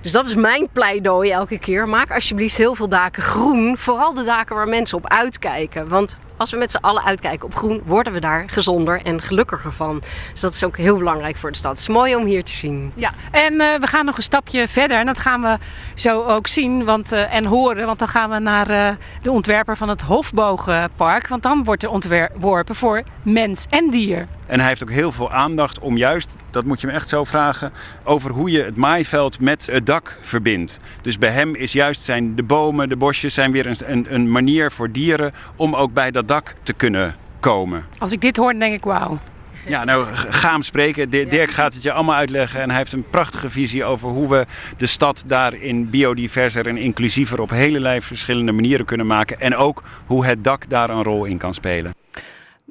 Dus 0.00 0.12
dat 0.12 0.26
is 0.26 0.34
mijn 0.34 0.68
pleidooi 0.72 1.30
elke 1.30 1.58
keer. 1.58 1.88
Maak 1.88 2.10
alsjeblieft 2.10 2.56
heel 2.56 2.74
veel 2.74 2.88
daken 2.88 3.22
groen. 3.22 3.78
Vooral 3.78 4.14
de 4.14 4.24
daken 4.24 4.56
waar 4.56 4.68
mensen 4.68 4.98
op 4.98 5.08
uitkijken. 5.08 5.88
Want 5.88 6.18
als 6.36 6.50
we 6.50 6.56
met 6.56 6.70
z'n 6.70 6.76
allen 6.76 7.04
uitkijken 7.04 7.46
op 7.46 7.54
groen, 7.54 7.82
worden 7.84 8.12
we 8.12 8.20
daar 8.20 8.44
gezonder 8.46 9.02
en 9.02 9.22
gelukkiger 9.22 9.72
van. 9.72 10.02
Dus 10.32 10.40
dat 10.40 10.54
is 10.54 10.64
ook 10.64 10.76
heel 10.76 10.96
belangrijk 10.96 11.36
voor 11.36 11.50
de 11.50 11.56
stad. 11.56 11.70
Het 11.70 11.80
is 11.80 11.88
mooi 11.88 12.16
om 12.16 12.24
hier 12.24 12.44
te 12.44 12.52
zien. 12.52 12.92
Ja, 12.94 13.12
en 13.30 13.60
eh, 13.60 13.74
we 13.80 13.86
gaan 13.86 14.04
nog 14.04 14.16
een 14.16 14.22
stapje 14.22 14.68
verder. 14.68 14.98
En 14.98 15.06
dat 15.06 15.18
gaan 15.18 15.42
we 15.42 15.58
zo 15.94 16.22
ook 16.22 16.46
zien 16.46 16.84
want, 16.84 17.12
eh, 17.12 17.34
en 17.34 17.44
horen. 17.44 17.86
Want 17.86 17.98
dan 17.98 18.08
gaan 18.08 18.30
we 18.30 18.38
naar 18.38 18.70
eh, 18.70 18.88
de 19.22 19.30
ontwerper 19.30 19.76
van 19.76 19.88
het 19.88 20.02
Hofbogenpark. 20.02 21.28
Want 21.28 21.42
dan 21.42 21.64
wordt 21.64 21.82
er 21.82 21.90
ontworpen 21.90 22.74
voor 22.74 23.02
mens 23.22 23.66
en 23.70 23.90
dier. 23.90 24.26
En 24.46 24.58
hij 24.58 24.68
heeft 24.68 24.82
ook 24.82 24.90
heel 24.90 25.12
veel 25.12 25.32
aandacht 25.32 25.78
om 25.78 25.96
juist, 25.96 26.30
dat 26.50 26.64
moet 26.64 26.80
je 26.80 26.86
hem 26.86 26.96
echt 26.96 27.08
zo 27.08 27.24
vragen, 27.24 27.72
over 28.04 28.30
hoe 28.30 28.50
je 28.50 28.62
het 28.62 28.76
maaiveld 28.76 29.40
met 29.40 29.68
het 29.72 29.86
dak 29.86 30.18
verbindt. 30.20 30.76
Dus 31.02 31.18
bij 31.18 31.30
hem 31.30 31.54
is 31.54 31.72
juist 31.72 32.00
zijn 32.02 32.36
de 32.36 32.42
bomen, 32.42 32.88
de 32.88 32.96
bosjes 32.96 33.34
zijn 33.34 33.52
weer 33.52 33.66
een, 33.66 33.76
een, 33.86 34.06
een 34.14 34.30
manier 34.30 34.72
voor 34.72 34.90
dieren 34.92 35.32
om 35.56 35.74
ook 35.74 35.92
bij 35.92 36.10
dat 36.10 36.28
dak 36.28 36.54
te 36.62 36.72
kunnen 36.72 37.14
komen. 37.40 37.84
Als 37.98 38.12
ik 38.12 38.20
dit 38.20 38.36
hoor, 38.36 38.54
denk 38.58 38.74
ik 38.74 38.84
wauw. 38.84 39.18
Ja, 39.66 39.84
nou, 39.84 40.04
ga 40.28 40.52
hem 40.52 40.62
spreken. 40.62 41.10
Di- 41.10 41.26
Dirk 41.26 41.50
gaat 41.50 41.74
het 41.74 41.82
je 41.82 41.92
allemaal 41.92 42.14
uitleggen. 42.14 42.60
En 42.60 42.68
hij 42.68 42.78
heeft 42.78 42.92
een 42.92 43.10
prachtige 43.10 43.50
visie 43.50 43.84
over 43.84 44.08
hoe 44.08 44.28
we 44.28 44.46
de 44.76 44.86
stad 44.86 45.24
daarin 45.26 45.90
biodiverser 45.90 46.66
en 46.68 46.76
inclusiever 46.76 47.40
op 47.40 47.50
hele 47.50 48.00
verschillende 48.00 48.52
manieren 48.52 48.86
kunnen 48.86 49.06
maken. 49.06 49.40
En 49.40 49.56
ook 49.56 49.82
hoe 50.06 50.26
het 50.26 50.44
dak 50.44 50.68
daar 50.68 50.90
een 50.90 51.02
rol 51.02 51.24
in 51.24 51.38
kan 51.38 51.54
spelen. 51.54 51.94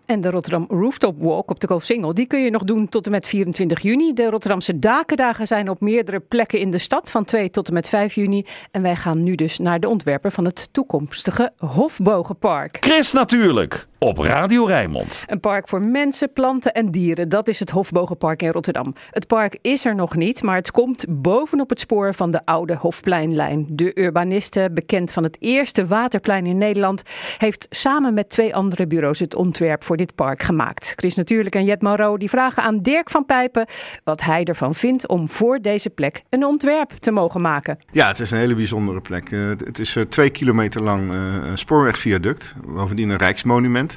En 0.05 0.21
de 0.21 0.29
Rotterdam 0.29 0.65
Rooftop 0.69 1.23
Walk 1.23 1.49
op 1.49 1.59
de 1.59 1.67
Koolsingel, 1.67 2.13
die 2.13 2.25
kun 2.25 2.43
je 2.43 2.49
nog 2.49 2.63
doen 2.63 2.89
tot 2.89 3.05
en 3.05 3.11
met 3.11 3.27
24 3.27 3.81
juni. 3.81 4.13
De 4.13 4.29
Rotterdamse 4.29 4.79
Dakendagen 4.79 5.47
zijn 5.47 5.69
op 5.69 5.81
meerdere 5.81 6.19
plekken 6.19 6.59
in 6.59 6.71
de 6.71 6.77
stad 6.77 7.11
van 7.11 7.25
2 7.25 7.49
tot 7.49 7.67
en 7.67 7.73
met 7.73 7.89
5 7.89 8.15
juni. 8.15 8.45
En 8.71 8.81
wij 8.81 8.95
gaan 8.95 9.23
nu 9.23 9.35
dus 9.35 9.59
naar 9.59 9.79
de 9.79 9.87
ontwerper 9.87 10.31
van 10.31 10.45
het 10.45 10.69
toekomstige 10.71 11.51
Hofbogenpark. 11.57 12.77
Chris 12.79 13.11
natuurlijk, 13.11 13.87
op 14.05 14.17
Radio 14.17 14.65
Rijnmond. 14.65 15.23
Een 15.27 15.39
park 15.39 15.67
voor 15.67 15.81
mensen, 15.81 16.33
planten 16.33 16.73
en 16.73 16.91
dieren. 16.91 17.29
Dat 17.29 17.47
is 17.47 17.59
het 17.59 17.69
Hofbogenpark 17.69 18.41
in 18.41 18.49
Rotterdam. 18.49 18.93
Het 19.09 19.27
park 19.27 19.57
is 19.61 19.85
er 19.85 19.95
nog 19.95 20.15
niet, 20.15 20.43
maar 20.43 20.55
het 20.55 20.71
komt 20.71 21.05
bovenop 21.09 21.69
het 21.69 21.79
spoor 21.79 22.13
van 22.13 22.31
de 22.31 22.45
oude 22.45 22.75
Hofpleinlijn. 22.75 23.65
De 23.69 23.99
urbaniste, 23.99 24.69
bekend 24.73 25.11
van 25.11 25.23
het 25.23 25.37
eerste 25.39 25.85
waterplein 25.85 26.45
in 26.45 26.57
Nederland, 26.57 27.03
heeft 27.37 27.67
samen 27.69 28.13
met 28.13 28.29
twee 28.29 28.55
andere 28.55 28.87
bureaus 28.87 29.19
het 29.19 29.35
ontwerp 29.35 29.83
voor 29.83 29.97
dit 29.97 30.15
park 30.15 30.43
gemaakt. 30.43 30.93
Chris 30.95 31.15
Natuurlijk 31.15 31.55
en 31.55 31.65
Jet 31.65 31.81
Mauro 31.81 32.17
die 32.17 32.29
vragen 32.29 32.63
aan 32.63 32.79
Dirk 32.79 33.09
van 33.09 33.25
Pijpen 33.25 33.67
wat 34.03 34.21
hij 34.21 34.43
ervan 34.43 34.75
vindt 34.75 35.07
om 35.07 35.29
voor 35.29 35.59
deze 35.59 35.89
plek 35.89 36.23
een 36.29 36.45
ontwerp 36.45 36.89
te 36.89 37.11
mogen 37.11 37.41
maken. 37.41 37.77
Ja, 37.91 38.07
het 38.07 38.19
is 38.19 38.31
een 38.31 38.37
hele 38.37 38.55
bijzondere 38.55 39.01
plek. 39.01 39.31
Eh, 39.31 39.47
het 39.47 39.79
is 39.79 39.95
eh, 39.95 40.03
twee 40.03 40.29
kilometer 40.29 40.83
lang 40.83 41.13
eh, 41.13 41.19
spoorwegviaduct, 41.53 42.55
bovendien 42.65 43.09
een 43.09 43.17
rijksmonument. 43.17 43.94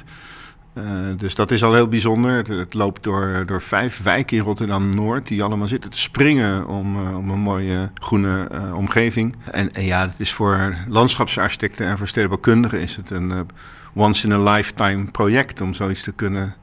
Eh, 0.73 0.83
dus 1.17 1.35
dat 1.35 1.51
is 1.51 1.63
al 1.63 1.73
heel 1.73 1.87
bijzonder. 1.87 2.57
Het, 2.57 2.73
loopt 2.73 3.03
door, 3.03 3.43
door 3.45 3.61
vijf 3.61 4.03
wijken 4.03 4.37
in 4.37 4.43
Rotterdam-Noord 4.43 5.27
die 5.27 5.43
allemaal 5.43 5.67
zitten 5.67 5.91
te 5.91 5.99
springen 5.99 6.67
om, 6.67 6.95
eh, 6.95 7.17
om 7.17 7.29
een 7.29 7.39
mooie 7.39 7.91
groene 7.93 8.47
eh, 8.51 8.75
omgeving. 8.75 9.35
En, 9.51 9.69
ja, 9.73 10.07
het 10.07 10.19
is 10.19 10.33
voor 10.33 10.75
landschapsarchitecten 10.87 11.87
en 11.87 11.97
voor 11.97 12.07
stedenbouwkundigen 12.07 12.81
is 12.81 12.95
het 12.95 13.09
een 13.11 13.47
once-in-a-lifetime 13.93 15.11
project 15.11 15.61
om 15.61 15.73
zoiets 15.73 16.01
te 16.03 16.11
kunnen 16.11 16.55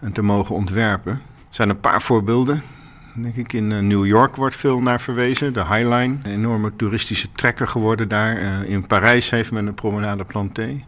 en 0.00 0.12
te 0.12 0.22
mogen 0.22 0.54
ontwerpen. 0.54 1.12
Er 1.12 1.58
zijn 1.58 1.68
een 1.68 1.80
paar 1.80 2.02
voorbeelden. 2.02 2.62
Denk 3.14 3.36
ik. 3.36 3.52
In 3.52 3.86
New 3.86 4.06
York 4.06 4.36
wordt 4.36 4.56
veel 4.56 4.80
naar 4.80 5.00
verwezen. 5.00 5.52
De 5.52 5.64
High 5.66 5.88
Line, 5.88 6.16
een 6.22 6.32
enorme 6.32 6.72
toeristische 6.76 7.28
trekker 7.32 7.68
geworden 7.68 8.08
daar. 8.08 8.64
In 8.64 8.86
Parijs 8.86 9.30
heeft 9.30 9.52
men 9.52 9.66
een 9.66 9.74
promenade 9.74 10.24
planté. 10.24 10.84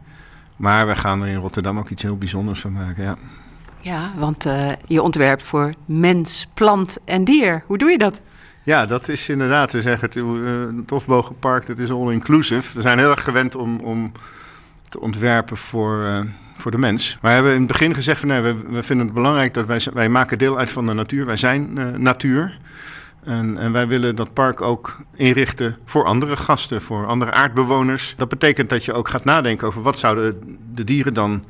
Maar 0.56 0.86
we 0.86 0.96
gaan 0.96 1.22
er 1.22 1.28
in 1.28 1.36
Rotterdam 1.36 1.78
ook 1.78 1.90
iets 1.90 2.02
heel 2.02 2.18
bijzonders 2.18 2.60
van 2.60 2.72
maken. 2.72 3.02
Ja. 3.02 3.16
Ja, 3.84 4.12
want 4.16 4.46
eh, 4.46 4.72
je 4.86 5.02
ontwerpt 5.02 5.42
voor 5.42 5.74
mens, 5.84 6.46
plant 6.54 6.98
en 7.04 7.24
dier. 7.24 7.62
Hoe 7.66 7.78
doe 7.78 7.90
je 7.90 7.98
dat? 7.98 8.22
Ja, 8.62 8.86
dat 8.86 9.08
is 9.08 9.28
inderdaad, 9.28 9.70
te 9.70 9.82
zeggen, 9.82 10.06
het, 10.06 10.16
uh, 10.16 10.76
het 10.80 10.90
Hofbogenpark, 10.90 11.66
dat 11.66 11.78
is 11.78 11.90
all-inclusive. 11.90 12.74
We 12.74 12.82
zijn 12.82 12.98
heel 12.98 13.10
erg 13.10 13.24
gewend 13.24 13.54
om, 13.54 13.80
om 13.80 14.12
te 14.88 15.00
ontwerpen 15.00 15.56
voor, 15.56 16.02
uh, 16.02 16.20
voor 16.56 16.70
de 16.70 16.78
mens. 16.78 17.18
Maar 17.20 17.30
we 17.30 17.34
hebben 17.34 17.52
in 17.52 17.58
het 17.58 17.68
begin 17.68 17.94
gezegd 17.94 18.20
van 18.20 18.28
nee, 18.28 18.40
we, 18.40 18.54
we 18.54 18.82
vinden 18.82 19.06
het 19.06 19.14
belangrijk 19.14 19.54
dat 19.54 19.66
wij, 19.66 19.80
wij 19.92 20.08
maken 20.08 20.38
deel 20.38 20.58
uit 20.58 20.70
van 20.70 20.86
de 20.86 20.92
natuur. 20.92 21.26
Wij 21.26 21.36
zijn 21.36 21.72
natuur. 22.02 22.56
En, 23.24 23.58
en, 23.58 23.72
wij 23.72 23.86
willen 23.86 24.16
dat 24.16 24.32
park 24.32 24.60
ook 24.60 24.96
inrichten 25.14 25.76
voor 25.84 26.04
andere 26.04 26.36
gasten, 26.36 26.82
voor 26.82 27.06
andere 27.06 27.32
aardbewoners. 27.32 28.14
Dat 28.16 28.28
betekent 28.28 28.68
dat 28.68 28.84
je 28.84 28.92
ook 28.92 29.08
gaat 29.08 29.24
nadenken 29.24 29.66
over 29.66 29.82
wat 29.82 29.98
zouden 29.98 30.58
de 30.74 30.84
dieren 30.84 31.14
dan 31.14 31.44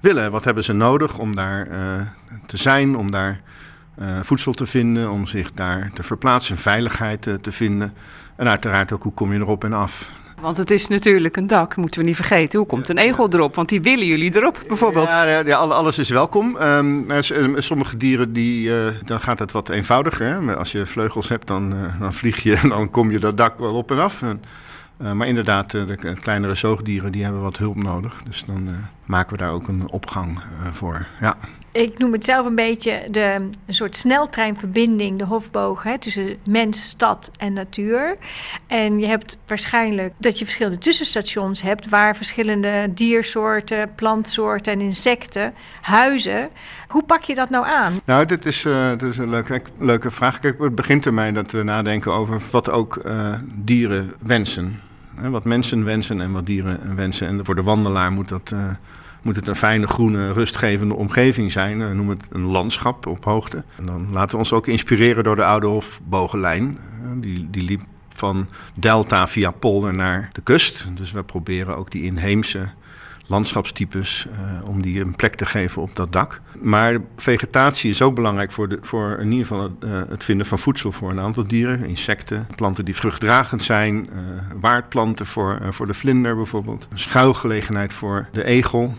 willen. 0.00 0.30
Wat 0.30 0.44
hebben 0.44 0.64
ze 0.64 0.72
nodig 0.72 1.18
om 1.18 1.34
daar 1.34 1.68
uh, 1.68 1.76
te 2.46 2.56
zijn, 2.56 2.96
om 2.96 3.10
daar 3.10 3.40
uh, 3.98 4.06
voedsel 4.22 4.52
te 4.52 4.66
vinden, 4.66 5.10
om 5.10 5.26
zich 5.26 5.52
daar 5.52 5.90
te 5.94 6.02
verplaatsen, 6.02 6.56
veiligheid 6.56 7.26
uh, 7.26 7.34
te 7.34 7.52
vinden. 7.52 7.94
En 8.36 8.48
uiteraard 8.48 8.92
ook 8.92 9.02
hoe 9.02 9.14
kom 9.14 9.32
je 9.32 9.38
erop 9.38 9.64
en 9.64 9.72
af. 9.72 10.10
Want 10.40 10.56
het 10.56 10.70
is 10.70 10.88
natuurlijk 10.88 11.36
een 11.36 11.46
dak, 11.46 11.76
moeten 11.76 12.00
we 12.00 12.06
niet 12.06 12.16
vergeten. 12.16 12.58
Hoe 12.58 12.68
komt 12.68 12.88
een 12.88 12.98
egel 12.98 13.28
erop? 13.32 13.54
Want 13.54 13.68
die 13.68 13.80
willen 13.80 14.06
jullie 14.06 14.36
erop, 14.36 14.64
bijvoorbeeld. 14.68 15.06
Ja, 15.06 15.24
ja, 15.24 15.56
alles 15.56 15.98
is 15.98 16.08
welkom. 16.08 16.56
Um, 16.56 17.06
sommige 17.56 17.96
dieren, 17.96 18.32
die, 18.32 18.68
uh, 18.68 18.86
dan 19.04 19.20
gaat 19.20 19.38
het 19.38 19.52
wat 19.52 19.68
eenvoudiger. 19.68 20.26
Hè? 20.26 20.56
Als 20.56 20.72
je 20.72 20.86
vleugels 20.86 21.28
hebt, 21.28 21.46
dan, 21.46 21.72
uh, 21.72 22.00
dan 22.00 22.14
vlieg 22.14 22.42
je 22.42 22.54
en 22.62 22.68
dan 22.68 22.90
kom 22.90 23.10
je 23.10 23.18
dat 23.18 23.36
dak 23.36 23.58
wel 23.58 23.74
op 23.74 23.90
en 23.90 23.98
af. 23.98 24.22
En, 24.22 24.42
uh, 25.02 25.12
maar 25.12 25.26
inderdaad, 25.26 25.70
de 25.70 26.16
kleinere 26.20 26.54
zoogdieren, 26.54 27.12
die 27.12 27.22
hebben 27.22 27.42
wat 27.42 27.58
hulp 27.58 27.76
nodig. 27.76 28.20
Dus 28.24 28.44
dan 28.46 28.68
maken 29.04 29.32
we 29.32 29.38
daar 29.38 29.52
ook 29.52 29.68
een 29.68 29.88
opgang 29.90 30.38
voor. 30.72 31.06
Ja. 31.20 31.36
Ik 31.72 31.98
noem 31.98 32.12
het 32.12 32.24
zelf 32.24 32.46
een 32.46 32.54
beetje 32.54 33.02
de, 33.10 33.48
een 33.66 33.74
soort 33.74 33.96
sneltreinverbinding, 33.96 35.18
de 35.18 35.24
hofboog, 35.24 35.82
hè, 35.82 35.98
tussen 35.98 36.36
mens, 36.44 36.88
stad 36.88 37.30
en 37.36 37.52
natuur. 37.52 38.16
En 38.66 38.98
je 38.98 39.06
hebt 39.06 39.36
waarschijnlijk 39.46 40.14
dat 40.18 40.38
je 40.38 40.44
verschillende 40.44 40.78
tussenstations 40.78 41.62
hebt 41.62 41.88
waar 41.88 42.16
verschillende 42.16 42.90
diersoorten, 42.94 43.94
plantsoorten 43.94 44.72
en 44.72 44.80
insecten 44.80 45.54
huizen. 45.80 46.48
Hoe 46.88 47.04
pak 47.04 47.22
je 47.22 47.34
dat 47.34 47.50
nou 47.50 47.66
aan? 47.66 48.00
Nou, 48.04 48.26
dit 48.26 48.46
is, 48.46 48.56
is 48.56 49.18
een 49.18 49.30
leuke, 49.30 49.62
leuke 49.78 50.10
vraag. 50.10 50.38
Kijk, 50.38 50.58
het 50.58 50.74
begint 50.74 51.06
ermee 51.06 51.32
dat 51.32 51.52
we 51.52 51.62
nadenken 51.62 52.12
over 52.12 52.40
wat 52.50 52.70
ook 52.70 53.02
uh, 53.06 53.34
dieren 53.44 54.12
wensen. 54.22 54.80
Wat 55.14 55.44
mensen 55.44 55.84
wensen 55.84 56.20
en 56.20 56.32
wat 56.32 56.46
dieren 56.46 56.96
wensen. 56.96 57.26
En 57.26 57.44
voor 57.44 57.54
de 57.54 57.62
wandelaar 57.62 58.12
moet 58.12 58.28
dat... 58.28 58.50
Uh, 58.54 58.70
moet 59.28 59.36
het 59.36 59.48
een 59.48 59.56
fijne, 59.56 59.86
groene, 59.86 60.32
rustgevende 60.32 60.94
omgeving 60.94 61.52
zijn. 61.52 61.80
Uh, 61.80 61.90
noem 61.90 62.08
het 62.08 62.26
een 62.30 62.44
landschap 62.44 63.06
op 63.06 63.24
hoogte. 63.24 63.62
En 63.76 63.86
dan 63.86 64.12
laten 64.12 64.30
we 64.30 64.36
ons 64.36 64.52
ook 64.52 64.66
inspireren 64.66 65.24
door 65.24 65.36
de 65.36 65.44
oude 65.44 65.66
Hofbogenlijn. 65.66 66.78
Uh, 67.02 67.08
die, 67.20 67.50
die 67.50 67.62
liep 67.62 67.80
van 68.08 68.48
Delta 68.74 69.28
via 69.28 69.50
polder 69.50 69.94
naar 69.94 70.28
de 70.32 70.40
kust. 70.40 70.86
Dus 70.94 71.12
we 71.12 71.22
proberen 71.22 71.76
ook 71.76 71.90
die 71.90 72.02
inheemse 72.02 72.68
landschapstypes 73.26 74.26
uh, 74.30 74.68
om 74.68 74.82
die 74.82 75.00
een 75.00 75.16
plek 75.16 75.34
te 75.34 75.46
geven 75.46 75.82
op 75.82 75.96
dat 75.96 76.12
dak. 76.12 76.40
Maar 76.60 76.98
vegetatie 77.16 77.90
is 77.90 78.02
ook 78.02 78.14
belangrijk 78.14 78.52
voor, 78.52 78.68
de, 78.68 78.78
voor 78.82 79.18
in 79.20 79.30
ieder 79.30 79.46
geval 79.46 79.76
het, 80.08 80.24
vinden 80.24 80.46
van 80.46 80.58
voedsel 80.58 80.92
voor 80.92 81.10
een 81.10 81.20
aantal 81.20 81.46
dieren. 81.46 81.84
Insecten, 81.84 82.46
planten 82.56 82.84
die 82.84 82.96
vruchtdragend 82.96 83.62
zijn, 83.62 84.10
waardplanten 84.60 85.26
voor, 85.26 85.58
voor 85.70 85.86
de 85.86 85.94
vlinder 85.94 86.36
bijvoorbeeld. 86.36 86.88
Een 86.90 86.98
schuilgelegenheid 86.98 87.92
voor 87.92 88.28
de 88.32 88.44
egel. 88.44 88.94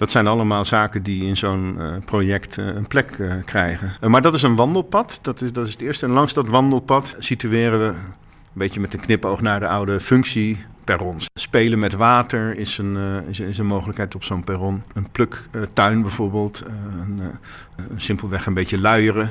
Dat 0.00 0.10
zijn 0.10 0.26
allemaal 0.26 0.64
zaken 0.64 1.02
die 1.02 1.24
in 1.24 1.36
zo'n 1.36 1.76
uh, 1.78 1.92
project 2.04 2.58
uh, 2.58 2.66
een 2.66 2.86
plek 2.86 3.18
uh, 3.18 3.32
krijgen. 3.44 3.92
maar 4.10 4.22
dat 4.22 4.34
is 4.34 4.42
een 4.42 4.56
wandelpad, 4.56 5.18
dat 5.22 5.40
is, 5.40 5.52
dat 5.52 5.66
is 5.66 5.72
het 5.72 5.82
eerste. 5.82 6.06
En 6.06 6.12
langs 6.12 6.32
dat 6.32 6.48
wandelpad 6.48 7.14
situeren 7.18 7.78
we, 7.78 7.86
een 7.86 8.14
beetje 8.52 8.80
met 8.80 8.94
een 8.94 9.00
knipoog 9.00 9.40
naar 9.40 9.60
de 9.60 9.68
oude 9.68 10.00
functie, 10.00 10.64
perrons. 10.84 11.26
Spelen 11.34 11.78
met 11.78 11.94
water 11.94 12.58
is 12.58 12.78
een, 12.78 12.96
is 13.28 13.58
een 13.58 13.66
mogelijkheid 13.66 14.14
op 14.14 14.24
zo'n 14.24 14.44
perron. 14.44 14.82
Een 14.92 15.10
pluktuin 15.10 16.02
bijvoorbeeld, 16.02 16.62
een, 17.00 17.22
simpelweg 17.96 18.46
een 18.46 18.54
beetje 18.54 18.78
luieren. 18.78 19.30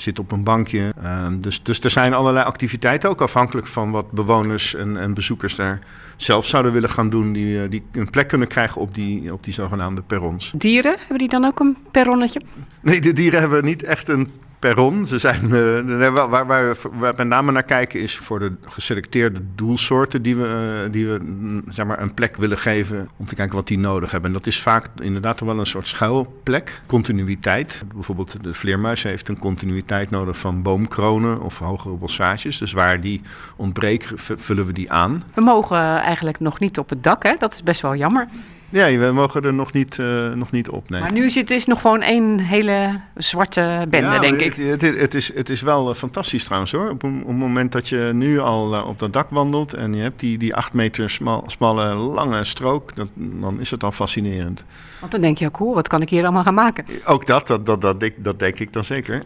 Zit 0.00 0.18
op 0.18 0.32
een 0.32 0.44
bankje. 0.44 0.94
dus, 1.40 1.62
dus 1.62 1.80
er 1.80 1.90
zijn 1.90 2.14
allerlei 2.14 2.46
activiteiten, 2.46 3.10
ook 3.10 3.20
afhankelijk 3.20 3.66
van 3.66 3.90
wat 3.90 4.10
bewoners 4.10 4.74
en, 4.74 4.96
en 4.96 5.14
bezoekers 5.14 5.54
daar 5.54 5.78
zelf 6.16 6.46
zouden 6.46 6.72
willen 6.72 6.90
gaan 6.90 7.10
doen, 7.10 7.32
die, 7.32 7.68
die 7.68 7.82
een 7.92 8.10
plek 8.10 8.28
kunnen 8.28 8.48
krijgen 8.48 8.80
op 8.80 8.94
die, 8.94 9.32
op 9.32 9.44
die 9.44 9.54
zogenaamde 9.54 10.02
perrons. 10.02 10.52
Dieren, 10.56 10.96
hebben 10.98 11.18
die 11.18 11.28
dan 11.28 11.44
ook 11.44 11.60
een 11.60 11.76
perronnetje? 11.90 12.40
Nee, 12.80 13.00
de 13.00 13.12
dieren 13.12 13.40
hebben 13.40 13.64
niet 13.64 13.82
echt 13.82 14.08
een 14.08 14.30
perron. 14.58 15.06
Ze 15.06 15.18
zijn, 15.18 15.44
uh, 15.44 16.08
waar, 16.08 16.28
waar, 16.28 16.46
waar, 16.46 16.76
we 16.98 17.12
met 17.16 17.26
name 17.26 17.52
naar 17.52 17.62
kijken 17.62 18.00
is 18.00 18.16
voor 18.16 18.38
de 18.38 18.52
geselecteerde 18.66 19.40
doelsoorten 19.54 20.22
die 20.22 20.36
we, 20.36 20.82
uh, 20.86 20.92
die 20.92 21.06
we 21.06 21.18
mm, 21.24 21.62
zeg 21.68 21.86
maar, 21.86 22.02
een 22.02 22.14
plek 22.14 22.36
willen 22.36 22.58
geven 22.58 23.08
om 23.16 23.26
te 23.26 23.34
kijken 23.34 23.56
wat 23.56 23.66
die 23.66 23.78
nodig 23.78 24.10
hebben. 24.10 24.30
En 24.30 24.36
dat 24.36 24.46
is 24.46 24.62
vaak 24.62 24.88
inderdaad 25.00 25.40
wel 25.40 25.58
een 25.58 25.66
soort 25.66 25.88
schuilplek, 25.88 26.80
continuïteit. 26.86 27.82
Bijvoorbeeld 27.94 28.42
de 28.42 28.54
vleermuis 28.54 29.02
heeft 29.02 29.28
een 29.28 29.38
continuïteit 29.38 30.10
nodig 30.10 30.38
van 30.38 30.62
boomkronen 30.62 31.40
of 31.40 31.58
hogere 31.58 31.96
bossages. 31.96 32.58
Dus 32.58 32.72
waar 32.72 33.00
die 33.00 33.22
ontbreken, 33.56 34.18
vullen 34.18 34.66
we 34.66 34.72
die 34.72 34.92
aan. 34.92 35.22
We 35.34 35.40
mogen 35.40 35.78
eigenlijk 36.00 36.40
nog 36.40 36.58
niet 36.58 36.78
op 36.78 36.88
het 36.88 37.04
dak, 37.04 37.22
hè? 37.22 37.34
dat 37.38 37.52
is 37.52 37.62
best 37.62 37.80
wel 37.80 37.96
jammer. 37.96 38.28
Ja, 38.70 38.98
we 38.98 39.12
mogen 39.12 39.42
er 39.42 39.54
nog 39.54 39.72
niet, 39.72 39.98
uh, 39.98 40.32
nog 40.32 40.50
niet 40.50 40.68
op. 40.68 40.90
Nee. 40.90 41.00
Maar 41.00 41.12
nu 41.12 41.24
is 41.24 41.34
het 41.34 41.50
is 41.50 41.66
nog 41.66 41.80
gewoon 41.80 42.02
één 42.02 42.38
hele 42.38 43.00
zwarte 43.16 43.86
bende, 43.88 44.10
ja, 44.10 44.18
denk 44.18 44.40
ik. 44.40 44.56
Het, 44.56 44.82
het, 44.82 44.98
het, 44.98 45.14
is, 45.14 45.34
het 45.34 45.50
is 45.50 45.60
wel 45.60 45.90
uh, 45.90 45.94
fantastisch 45.94 46.44
trouwens 46.44 46.72
hoor. 46.72 46.90
Op, 46.90 47.04
op 47.04 47.26
het 47.26 47.36
moment 47.36 47.72
dat 47.72 47.88
je 47.88 48.10
nu 48.14 48.38
al 48.38 48.74
uh, 48.74 48.88
op 48.88 48.98
dat 48.98 49.12
dak 49.12 49.30
wandelt 49.30 49.74
en 49.74 49.94
je 49.94 50.02
hebt 50.02 50.20
die, 50.20 50.38
die 50.38 50.54
acht 50.54 50.72
meter 50.72 51.10
smal, 51.10 51.44
smalle, 51.46 51.94
lange 51.94 52.44
strook, 52.44 52.96
dat, 52.96 53.08
dan 53.14 53.60
is 53.60 53.70
het 53.70 53.84
al 53.84 53.92
fascinerend. 53.92 54.64
Want 55.00 55.12
dan 55.12 55.20
denk 55.20 55.38
je 55.38 55.46
ook, 55.46 55.56
hoe, 55.56 55.74
wat 55.74 55.88
kan 55.88 56.02
ik 56.02 56.08
hier 56.08 56.22
allemaal 56.22 56.42
gaan 56.42 56.54
maken? 56.54 56.84
Ook 57.04 57.26
dat, 57.26 57.46
dat, 57.46 57.66
dat, 57.66 57.80
dat, 57.80 58.00
dat, 58.00 58.12
dat 58.16 58.38
denk 58.38 58.58
ik 58.58 58.72
dan 58.72 58.84
zeker. 58.84 59.22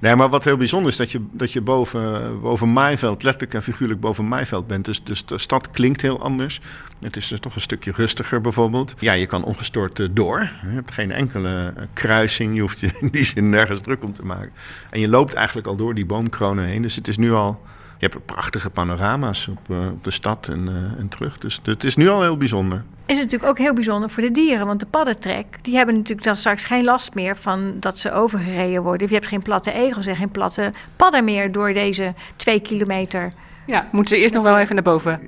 nee, 0.00 0.16
maar 0.16 0.28
wat 0.28 0.44
heel 0.44 0.56
bijzonder 0.56 0.90
is, 0.90 0.96
dat 0.96 1.10
je, 1.10 1.24
dat 1.32 1.52
je 1.52 1.60
boven, 1.60 2.40
boven 2.40 2.72
Maaiveld, 2.72 3.22
letterlijk 3.22 3.54
en 3.54 3.62
figuurlijk 3.62 4.00
boven 4.00 4.28
Maaiveld 4.28 4.66
bent. 4.66 4.84
Dus, 4.84 5.04
dus 5.04 5.24
de 5.24 5.38
stad 5.38 5.70
klinkt 5.70 6.02
heel 6.02 6.22
anders. 6.22 6.60
Het 7.00 7.16
is 7.16 7.28
dus 7.28 7.40
toch 7.40 7.54
een 7.54 7.60
stukje 7.60 7.92
rustiger 7.94 8.40
bijvoorbeeld. 8.40 8.71
Bijvoorbeeld. 8.72 9.00
Ja, 9.00 9.12
je 9.12 9.26
kan 9.26 9.44
ongestoord 9.44 10.00
eh, 10.00 10.06
door. 10.10 10.38
Je 10.62 10.68
hebt 10.68 10.92
geen 10.92 11.10
enkele 11.10 11.72
eh, 11.76 11.82
kruising. 11.92 12.54
Je 12.54 12.60
hoeft 12.60 12.80
je 12.80 12.90
in 13.00 13.08
die 13.08 13.24
zin 13.24 13.50
nergens 13.50 13.80
druk 13.80 14.04
om 14.04 14.12
te 14.12 14.24
maken. 14.24 14.52
En 14.90 15.00
je 15.00 15.08
loopt 15.08 15.34
eigenlijk 15.34 15.66
al 15.66 15.76
door 15.76 15.94
die 15.94 16.06
boomkronen 16.06 16.64
heen. 16.64 16.82
Dus 16.82 16.96
het 16.96 17.08
is 17.08 17.16
nu 17.16 17.32
al... 17.32 17.62
Je 18.02 18.08
hebt 18.08 18.26
prachtige 18.26 18.70
panorama's 18.70 19.48
op, 19.48 19.70
eh, 19.70 19.86
op 19.86 20.04
de 20.04 20.10
stad 20.10 20.48
en, 20.48 20.68
eh, 20.68 21.00
en 21.00 21.08
terug. 21.08 21.38
Dus 21.38 21.60
het 21.62 21.84
is 21.84 21.96
nu 21.96 22.08
al 22.08 22.22
heel 22.22 22.36
bijzonder. 22.36 22.84
Is 23.06 23.16
het 23.18 23.24
natuurlijk 23.24 23.50
ook 23.50 23.58
heel 23.58 23.72
bijzonder 23.72 24.10
voor 24.10 24.22
de 24.22 24.30
dieren, 24.30 24.66
want 24.66 24.80
de 24.80 24.86
paddentrek, 24.86 25.46
die 25.62 25.76
hebben 25.76 25.94
natuurlijk 25.94 26.26
dan 26.26 26.36
straks 26.36 26.64
geen 26.64 26.84
last 26.84 27.14
meer 27.14 27.36
van 27.36 27.74
dat 27.80 27.98
ze 27.98 28.12
overgereden 28.12 28.82
worden. 28.82 29.08
Je 29.08 29.14
hebt 29.14 29.26
geen 29.26 29.42
platte 29.42 29.72
egels 29.72 30.06
en 30.06 30.16
geen 30.16 30.30
platte 30.30 30.72
padden 30.96 31.24
meer 31.24 31.52
door 31.52 31.72
deze 31.72 32.14
twee 32.36 32.60
kilometer. 32.60 33.32
Ja, 33.66 33.88
moeten 33.92 34.16
ze 34.16 34.22
eerst 34.22 34.34
nog 34.34 34.44
wel 34.44 34.58
even 34.58 34.74
naar 34.74 34.84
boven 34.84 35.20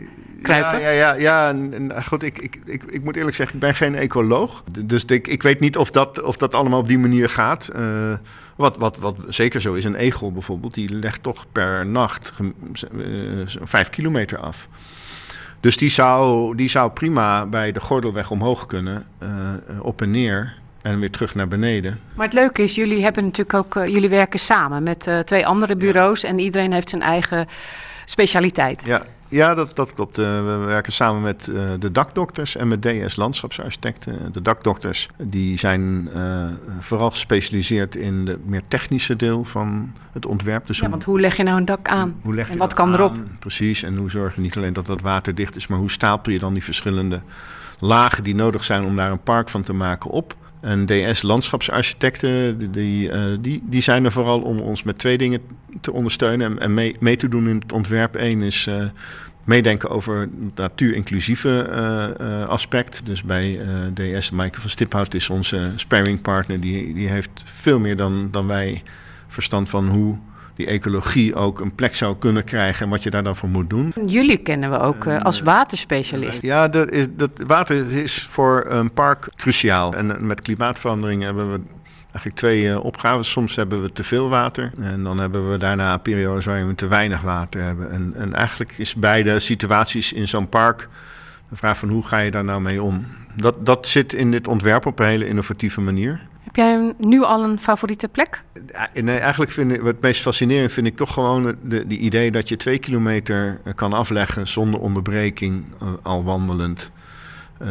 kruipen? 0.44 0.80
Ja, 0.80 0.88
ja, 0.88 1.14
ja, 1.14 1.54
ja. 1.88 2.00
Goed, 2.00 2.22
ik, 2.22 2.38
ik, 2.38 2.58
ik, 2.64 2.82
ik 2.82 3.04
moet 3.04 3.16
eerlijk 3.16 3.36
zeggen, 3.36 3.54
ik 3.54 3.60
ben 3.60 3.74
geen 3.74 3.94
ecoloog. 3.94 4.64
Dus 4.80 5.04
ik, 5.04 5.28
ik 5.28 5.42
weet 5.42 5.60
niet 5.60 5.76
of 5.76 5.90
dat, 5.90 6.22
of 6.22 6.36
dat 6.36 6.54
allemaal 6.54 6.78
op 6.78 6.88
die 6.88 6.98
manier 6.98 7.28
gaat. 7.28 7.68
Eh, 7.68 7.82
wat, 8.56 8.76
wat, 8.76 8.98
wat 8.98 9.16
zeker 9.28 9.60
zo 9.60 9.74
is, 9.74 9.84
een 9.84 9.94
egel 9.94 10.32
bijvoorbeeld, 10.32 10.74
die 10.74 10.88
legt 10.88 11.22
toch 11.22 11.46
per 11.52 11.86
nacht 11.86 12.32
eh, 12.78 13.08
vijf 13.62 13.90
kilometer 13.90 14.38
af. 14.38 14.68
Dus 15.60 15.76
die 15.76 15.90
zou, 15.90 16.56
die 16.56 16.68
zou 16.68 16.90
prima 16.90 17.46
bij 17.46 17.72
de 17.72 17.80
gordelweg 17.80 18.30
omhoog 18.30 18.66
kunnen, 18.66 19.06
eh, 19.18 19.28
op 19.80 20.02
en 20.02 20.10
neer 20.10 20.54
en 20.82 21.00
weer 21.00 21.10
terug 21.10 21.34
naar 21.34 21.48
beneden. 21.48 22.00
Maar 22.14 22.26
het 22.26 22.34
leuke 22.34 22.62
is, 22.62 22.74
jullie 22.74 23.02
hebben 23.02 23.24
natuurlijk 23.24 23.54
ook, 23.54 23.74
jullie 23.88 24.08
werken 24.08 24.38
samen 24.38 24.82
met 24.82 25.10
twee 25.24 25.46
andere 25.46 25.76
bureaus 25.76 26.22
en 26.22 26.38
iedereen 26.38 26.72
heeft 26.72 26.88
zijn 26.88 27.02
eigen 27.02 27.46
specialiteit. 28.04 28.82
Ja, 28.84 29.02
ja 29.34 29.54
dat, 29.54 29.76
dat 29.76 29.94
klopt. 29.94 30.18
Eh, 30.18 30.24
we 30.24 30.62
werken 30.66 30.92
samen 30.92 31.22
met 31.22 31.48
eh, 31.48 31.62
de 31.78 31.92
dakdokters 31.92 32.56
en 32.56 32.68
met 32.68 32.82
DS 32.82 33.16
Landschapsarchitecten. 33.16 34.32
De 34.32 34.42
dakdokters 34.42 35.08
die 35.22 35.58
zijn 35.58 36.08
eh, 36.14 36.46
vooral 36.80 37.10
gespecialiseerd 37.10 37.96
in 37.96 38.24
de 38.24 38.38
meer 38.44 38.62
technische 38.68 39.16
deel 39.16 39.44
van 39.44 39.92
het 40.12 40.26
ontwerp. 40.26 40.66
Dus 40.66 40.76
Ja, 40.76 40.82
hoe- 40.82 40.90
want 40.90 41.04
hoe 41.04 41.20
leg 41.20 41.36
je 41.36 41.42
nou 41.42 41.56
een 41.58 41.64
dak 41.64 41.88
aan? 41.88 42.14
hoe 42.22 42.34
leg 42.34 42.46
je 42.46 42.52
en 42.52 42.58
wat 42.58 42.74
kan 42.74 42.94
erop? 42.94 43.16
Precies, 43.38 43.82
en 43.82 43.96
hoe 43.96 44.10
zorg 44.10 44.34
je 44.34 44.40
niet 44.40 44.56
alleen 44.56 44.72
dat 44.72 44.86
dat 44.86 45.00
waterdicht 45.00 45.56
is, 45.56 45.66
maar 45.66 45.78
hoe 45.78 45.90
stapel 45.90 46.32
je 46.32 46.38
dan 46.38 46.52
die 46.52 46.64
verschillende 46.64 47.20
lagen 47.78 48.24
die 48.24 48.34
nodig 48.34 48.64
zijn 48.64 48.84
om 48.84 48.96
daar 48.96 49.10
een 49.10 49.22
park 49.22 49.48
van 49.48 49.62
te 49.62 49.72
maken 49.72 50.10
op? 50.10 50.34
En 50.60 50.86
DS 50.86 51.22
Landschapsarchitecten, 51.22 52.58
die, 52.58 52.70
die, 52.70 53.10
die, 53.40 53.62
die 53.66 53.80
zijn 53.82 54.04
er 54.04 54.12
vooral 54.12 54.40
om 54.40 54.58
ons 54.60 54.82
met 54.82 54.98
twee 54.98 55.18
dingen 55.18 55.40
te 55.80 55.92
ondersteunen 55.92 56.46
en, 56.50 56.58
en 56.58 56.74
mee, 56.74 56.96
mee 57.00 57.16
te 57.16 57.28
doen 57.28 57.48
in 57.48 57.58
het 57.58 57.72
ontwerp. 57.72 58.14
Eén 58.14 58.42
is 58.42 58.68
meedenken 59.44 59.90
over 59.90 60.20
het 60.20 60.54
natuurinclusieve 60.54 61.62
eh, 61.62 62.42
eh, 62.42 62.48
aspect. 62.48 63.00
Dus 63.04 63.22
bij 63.22 63.60
eh, 63.60 64.18
DS, 64.18 64.30
Maaike 64.30 64.60
van 64.60 64.70
Stiphout 64.70 65.14
is 65.14 65.30
onze 65.30 65.72
sparringpartner. 65.76 66.60
Die, 66.60 66.94
die 66.94 67.08
heeft 67.08 67.42
veel 67.44 67.78
meer 67.78 67.96
dan, 67.96 68.28
dan 68.30 68.46
wij 68.46 68.82
verstand 69.26 69.68
van 69.68 69.88
hoe 69.88 70.18
die 70.56 70.66
ecologie 70.66 71.34
ook 71.34 71.60
een 71.60 71.74
plek 71.74 71.94
zou 71.94 72.16
kunnen 72.18 72.44
krijgen 72.44 72.84
en 72.84 72.90
wat 72.90 73.02
je 73.02 73.10
daar 73.10 73.22
dan 73.22 73.36
voor 73.36 73.48
moet 73.48 73.70
doen. 73.70 73.92
Jullie 74.06 74.36
kennen 74.36 74.70
we 74.70 74.78
ook 74.78 75.06
als 75.06 75.40
waterspecialist. 75.40 76.42
Ja, 76.42 76.68
dat 76.68 76.90
is, 76.90 77.06
dat 77.10 77.30
water 77.46 77.90
is 77.90 78.22
voor 78.22 78.64
een 78.68 78.92
park 78.92 79.28
cruciaal. 79.36 79.94
En 79.94 80.26
met 80.26 80.42
klimaatverandering 80.42 81.22
hebben 81.22 81.52
we 81.52 81.60
eigenlijk 82.14 82.36
twee 82.36 82.70
eh, 82.70 82.84
opgaves. 82.84 83.30
Soms 83.30 83.56
hebben 83.56 83.82
we 83.82 83.92
te 83.92 84.04
veel 84.04 84.28
water 84.28 84.72
en 84.80 85.02
dan 85.02 85.18
hebben 85.18 85.50
we 85.50 85.58
daarna 85.58 85.96
periodes 85.96 86.44
waarin 86.44 86.66
we 86.66 86.74
te 86.74 86.86
weinig 86.86 87.20
water 87.20 87.62
hebben. 87.62 87.90
En, 87.90 88.12
en 88.16 88.34
eigenlijk 88.34 88.78
is 88.78 88.94
beide 88.94 89.38
situaties 89.38 90.12
in 90.12 90.28
zo'n 90.28 90.48
park 90.48 90.88
de 91.48 91.56
vraag 91.56 91.78
van 91.78 91.88
hoe 91.88 92.06
ga 92.06 92.18
je 92.18 92.30
daar 92.30 92.44
nou 92.44 92.60
mee 92.60 92.82
om. 92.82 93.06
Dat, 93.36 93.66
dat 93.66 93.86
zit 93.86 94.12
in 94.12 94.30
dit 94.30 94.48
ontwerp 94.48 94.86
op 94.86 94.98
een 94.98 95.06
hele 95.06 95.28
innovatieve 95.28 95.80
manier. 95.80 96.20
Heb 96.44 96.56
jij 96.56 96.94
nu 96.98 97.22
al 97.22 97.44
een 97.44 97.60
favoriete 97.60 98.08
plek? 98.08 98.42
Ja, 98.72 99.02
Nee, 99.02 99.18
eigenlijk 99.18 99.50
vind 99.50 99.72
ik 99.72 99.82
het 99.82 100.00
meest 100.00 100.22
fascinerend 100.22 100.72
vind 100.72 100.86
ik 100.86 100.96
toch 100.96 101.12
gewoon 101.12 101.42
de, 101.42 101.56
de, 101.62 101.86
die 101.86 101.98
idee 101.98 102.30
dat 102.30 102.48
je 102.48 102.56
twee 102.56 102.78
kilometer 102.78 103.60
eh, 103.64 103.74
kan 103.74 103.92
afleggen 103.92 104.48
zonder 104.48 104.80
onderbreking, 104.80 105.64
eh, 105.80 105.88
al 106.02 106.24
wandelend, 106.24 106.90
eh, 106.93 106.93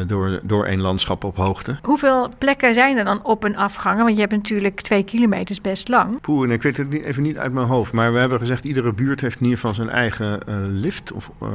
door, 0.08 0.40
door 0.44 0.66
één 0.66 0.82
landschap 0.82 1.24
op 1.24 1.38
hoogte. 1.38 1.78
Hoeveel 1.82 2.30
plekken 2.38 2.74
zijn 2.74 2.98
er 2.98 3.06
dan 3.06 3.24
op 3.24 3.46
en 3.46 3.56
afgangen? 3.56 4.04
Want 4.04 4.16
je 4.16 4.22
hebt 4.22 4.32
natuurlijk 4.34 4.82
twee 4.82 5.04
kilometer, 5.04 5.52
is 5.52 5.62
best 5.62 5.88
lang. 5.88 6.22
Poeh, 6.22 6.44
en 6.46 6.52
ik 6.52 6.62
weet 6.62 6.78
het 6.78 6.90
niet, 6.90 7.04
even 7.04 7.24
niet 7.24 7.38
uit 7.38 7.54
mijn 7.54 7.68
hoofd, 7.68 7.92
maar 7.92 8.14
we 8.14 8.20
hebben 8.20 8.40
gezegd 8.40 8.66
iedere 8.66 8.94
buurt 8.94 9.22
heeft 9.22 9.36
in 9.36 9.44
ieder 9.44 9.60
geval 9.60 9.74
zijn 9.74 9.90
eigen 9.90 10.48
eh, 10.48 10.56
lift 10.70 11.12
of 11.12 11.32
eh, 11.42 11.48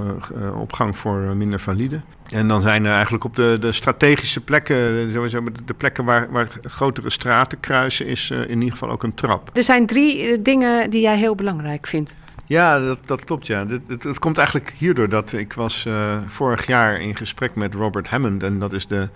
eh, 0.43 0.61
opgang 0.61 0.99
voor 0.99 1.23
eh, 1.23 1.31
minder 1.33 1.61
valide. 1.61 2.01
En 2.31 2.49
dan 2.49 2.63
zijn 2.63 2.85
er 2.85 2.93
eigenlijk 2.93 3.25
op 3.25 3.37
de, 3.37 3.57
de 3.61 3.73
strategische 3.73 4.41
plekken, 4.41 4.77
eh, 4.77 5.15
sowieso 5.15 5.41
met 5.41 5.61
de 5.65 5.75
plekken 5.75 6.05
waar, 6.05 6.31
waar 6.31 6.49
grotere 6.63 7.11
straten 7.11 7.61
kruisen, 7.61 8.07
is 8.07 8.31
eh, 8.31 8.41
in 8.41 8.59
ieder 8.59 8.71
geval 8.71 8.91
ook 8.91 9.03
een 9.03 9.15
trap. 9.15 9.51
Er 9.53 9.65
zijn 9.65 9.87
drie 9.87 10.23
eh, 10.23 10.39
dingen 10.41 10.91
die 10.91 11.01
jij 11.01 11.17
heel 11.17 11.35
belangrijk 11.35 11.87
vindt. 11.87 12.15
Ja, 12.49 12.81
dat, 12.81 12.99
dat 13.07 13.25
klopt. 13.25 13.47
Ja. 13.47 13.67
Het, 13.87 14.19
komt 14.19 14.39
eigenlijk 14.39 14.71
hierdoor 14.71 15.09
dat 15.09 15.33
ik 15.33 15.53
was 15.53 15.87
eh, 15.87 16.17
vorig 16.27 16.67
jaar 16.67 17.01
in 17.01 17.17
gesprek 17.17 17.55
met 17.55 17.75
Robert 17.75 18.09
Hammond. 18.09 18.43
En 18.43 18.59
dat 18.59 18.73
is 18.73 18.87
de 18.87 19.09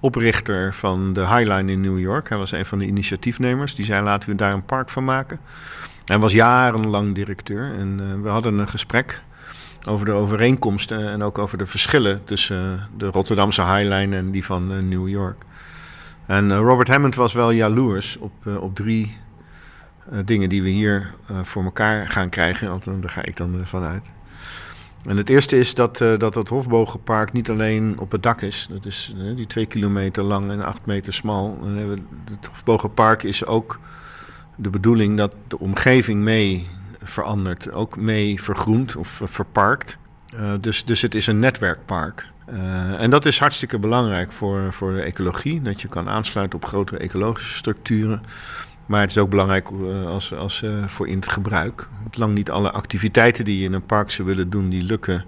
oprichter 0.00 0.74
van 0.74 1.12
de 1.12 1.20
Highline 1.20 1.72
in 1.72 1.80
New 1.80 1.98
York. 1.98 2.28
Hij 2.28 2.38
was 2.38 2.52
een 2.52 2.66
van 2.66 2.78
de 2.78 2.86
initiatiefnemers. 2.86 3.74
Die 3.74 3.84
zei 3.84 4.04
laten 4.04 4.28
we 4.28 4.34
daar 4.34 4.52
een 4.52 4.64
park 4.64 4.88
van 4.88 5.04
maken. 5.04 5.40
Hij 6.04 6.18
was 6.18 6.32
jarenlang 6.32 7.14
directeur. 7.14 7.74
En 7.78 8.00
eh, 8.00 8.22
we 8.22 8.28
hadden 8.28 8.58
een 8.58 8.68
gesprek 8.68 9.22
over 9.84 10.06
de 10.06 10.12
overeenkomsten 10.12 11.08
en 11.08 11.22
ook 11.22 11.38
over 11.38 11.58
de 11.58 11.66
verschillen 11.66 12.24
tussen 12.24 12.74
eh, 12.74 12.82
de 12.96 13.06
Rotterdamse 13.06 13.62
Highline 13.62 14.16
en 14.16 14.30
die 14.30 14.44
van 14.44 14.88
New 14.88 15.08
York. 15.08 15.42
En 16.26 16.56
Robert 16.56 16.88
Hammond 16.88 17.14
was 17.14 17.32
wel 17.32 17.50
jaloers 17.50 18.16
op, 18.18 18.32
op 18.60 18.74
drie 18.74 19.16
eh, 20.10 20.18
dingen 20.24 20.48
die 20.48 20.62
we 20.62 20.68
hier 20.68 21.10
eh, 21.26 21.42
voor 21.42 21.64
elkaar 21.64 22.08
gaan 22.08 22.28
krijgen. 22.28 22.70
Althans, 22.70 23.00
daar 23.00 23.10
ga 23.10 23.24
ik 23.24 23.36
dan 23.36 23.54
eh, 23.54 23.66
vanuit. 23.66 24.10
En 25.06 25.16
het 25.16 25.28
eerste 25.28 25.58
is 25.58 25.74
dat, 25.74 26.00
eh, 26.00 26.18
dat 26.18 26.34
het 26.34 26.48
Hofbogenpark 26.48 27.32
niet 27.32 27.50
alleen 27.50 27.98
op 27.98 28.12
het 28.12 28.22
dak 28.22 28.42
is. 28.42 28.66
Dat 28.70 28.86
is 28.86 29.14
eh, 29.18 29.36
die 29.36 29.46
twee 29.46 29.66
kilometer 29.66 30.22
lang 30.22 30.50
en 30.50 30.64
acht 30.64 30.86
meter 30.86 31.12
smal. 31.12 31.58
Het 32.24 32.46
Hofbogenpark 32.46 33.22
is 33.22 33.44
ook 33.44 33.80
de 34.56 34.70
bedoeling 34.70 35.16
dat 35.16 35.34
de 35.48 35.58
omgeving 35.58 36.22
mee 36.22 36.68
verandert. 37.02 37.72
Ook 37.72 37.96
mee 37.96 38.42
vergroent 38.42 38.96
of 38.96 39.20
eh, 39.20 39.28
verparkt. 39.28 39.96
Eh, 40.36 40.52
dus, 40.60 40.84
dus 40.84 41.02
het 41.02 41.14
is 41.14 41.26
een 41.26 41.38
netwerkpark. 41.38 42.26
Eh, 42.46 43.00
en 43.00 43.10
dat 43.10 43.26
is 43.26 43.38
hartstikke 43.38 43.78
belangrijk 43.78 44.32
voor, 44.32 44.72
voor 44.72 44.92
de 44.92 45.02
ecologie. 45.02 45.62
Dat 45.62 45.80
je 45.80 45.88
kan 45.88 46.08
aansluiten 46.08 46.58
op 46.58 46.64
grotere 46.64 46.98
ecologische 46.98 47.56
structuren. 47.56 48.22
Maar 48.88 49.00
het 49.00 49.10
is 49.10 49.18
ook 49.18 49.30
belangrijk 49.30 49.68
eh, 49.70 50.06
als, 50.06 50.34
als, 50.34 50.62
eh, 50.62 50.86
voor 50.86 51.08
in 51.08 51.16
het 51.16 51.28
gebruik. 51.28 51.88
Want 52.02 52.16
lang 52.16 52.34
niet 52.34 52.50
alle 52.50 52.70
activiteiten 52.70 53.44
die 53.44 53.58
je 53.58 53.64
in 53.64 53.72
een 53.72 53.86
park 53.86 54.10
zou 54.10 54.28
willen 54.28 54.50
doen, 54.50 54.68
die 54.68 54.82
lukken 54.82 55.24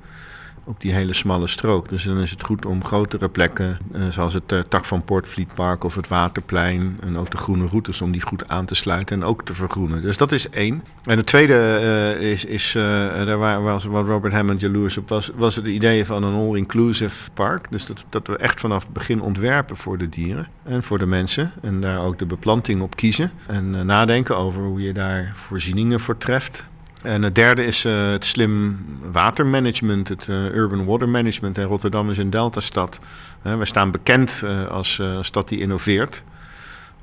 op 0.70 0.80
die 0.80 0.92
hele 0.92 1.12
smalle 1.12 1.46
strook. 1.46 1.88
Dus 1.88 2.04
dan 2.04 2.18
is 2.18 2.30
het 2.30 2.42
goed 2.42 2.66
om 2.66 2.84
grotere 2.84 3.28
plekken, 3.28 3.78
eh, 3.92 4.02
zoals 4.10 4.34
het 4.34 4.52
eh, 4.52 4.58
tak 4.68 4.84
van 4.84 5.04
Poortvlietpark 5.04 5.84
of 5.84 5.94
het 5.94 6.08
Waterplein 6.08 6.98
en 7.00 7.16
ook 7.16 7.30
de 7.30 7.36
groene 7.36 7.66
routes, 7.66 8.00
om 8.00 8.12
die 8.12 8.20
goed 8.20 8.48
aan 8.48 8.64
te 8.64 8.74
sluiten 8.74 9.20
en 9.20 9.26
ook 9.26 9.44
te 9.44 9.54
vergroenen. 9.54 10.02
Dus 10.02 10.16
dat 10.16 10.32
is 10.32 10.48
één. 10.50 10.84
En 11.04 11.16
het 11.16 11.26
tweede 11.26 11.54
eh, 11.54 12.30
is, 12.30 12.44
is 12.44 12.72
daar 12.72 13.38
waar, 13.38 13.62
was 13.62 13.84
wat 13.84 14.06
Robert 14.06 14.32
Hammond 14.32 14.60
jaloers 14.60 14.96
op 14.96 15.08
was, 15.08 15.30
was 15.34 15.56
het 15.56 15.66
idee 15.66 16.04
van 16.04 16.22
een 16.22 16.34
all-inclusive 16.34 17.30
park. 17.30 17.66
Dus 17.70 17.86
dat, 17.86 18.04
dat 18.08 18.26
we 18.26 18.36
echt 18.36 18.60
vanaf 18.60 18.82
het 18.82 18.92
begin 18.92 19.20
ontwerpen 19.20 19.76
voor 19.76 19.98
de 19.98 20.08
dieren 20.08 20.46
en 20.62 20.82
voor 20.82 20.98
de 20.98 21.06
mensen. 21.06 21.52
En 21.62 21.80
daar 21.80 22.00
ook 22.00 22.18
de 22.18 22.26
beplanting 22.26 22.82
op 22.82 22.96
kiezen. 22.96 23.30
En 23.46 23.86
nadenken 23.86 24.36
over 24.36 24.62
hoe 24.62 24.82
je 24.82 24.92
daar 24.92 25.30
voorzieningen 25.34 26.00
voor 26.00 26.18
treft. 26.18 26.68
En 27.02 27.22
het 27.22 27.34
derde 27.34 27.64
is 27.64 27.84
eh, 27.84 28.10
het 28.10 28.24
slim 28.24 28.78
watermanagement, 29.12 30.08
het 30.08 30.28
eh, 30.28 30.44
urban 30.44 30.84
water 30.84 31.08
management. 31.08 31.58
En 31.58 31.64
Rotterdam 31.64 32.10
is 32.10 32.18
een 32.18 32.30
deltastad. 32.30 32.98
Uh, 33.42 33.58
we 33.58 33.64
staan 33.64 33.90
bekend 33.90 34.42
eh, 34.44 34.66
als 34.66 35.02
stad 35.20 35.48
die 35.48 35.60
innoveert. 35.60 36.22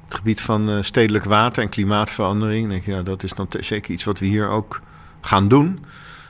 Het 0.05 0.15
gebied 0.15 0.41
van 0.41 0.83
stedelijk 0.83 1.23
water 1.23 1.63
en 1.63 1.69
klimaatverandering. 1.69 2.69
Denk, 2.69 2.83
ja, 2.83 3.01
dat 3.01 3.23
is 3.23 3.33
dan 3.33 3.47
zeker 3.59 3.93
iets 3.93 4.03
wat 4.03 4.19
we 4.19 4.25
hier 4.25 4.47
ook 4.47 4.81
gaan 5.21 5.47
doen. 5.47 5.85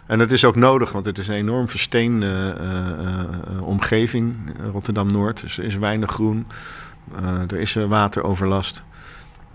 En 0.06 0.18
dat 0.18 0.32
is 0.32 0.46
ook 0.46 0.56
nodig, 0.56 0.92
want 0.92 1.06
het 1.06 1.18
is 1.18 1.28
een 1.28 1.36
enorm 1.36 1.70
versteende 1.70 2.56
omgeving. 3.62 4.36
Rotterdam-Noord, 4.72 5.42
dus 5.42 5.58
er 5.58 5.64
is 5.64 5.76
weinig 5.76 6.12
groen. 6.12 6.48
Er 7.48 7.60
is 7.60 7.74
wateroverlast. 7.74 8.84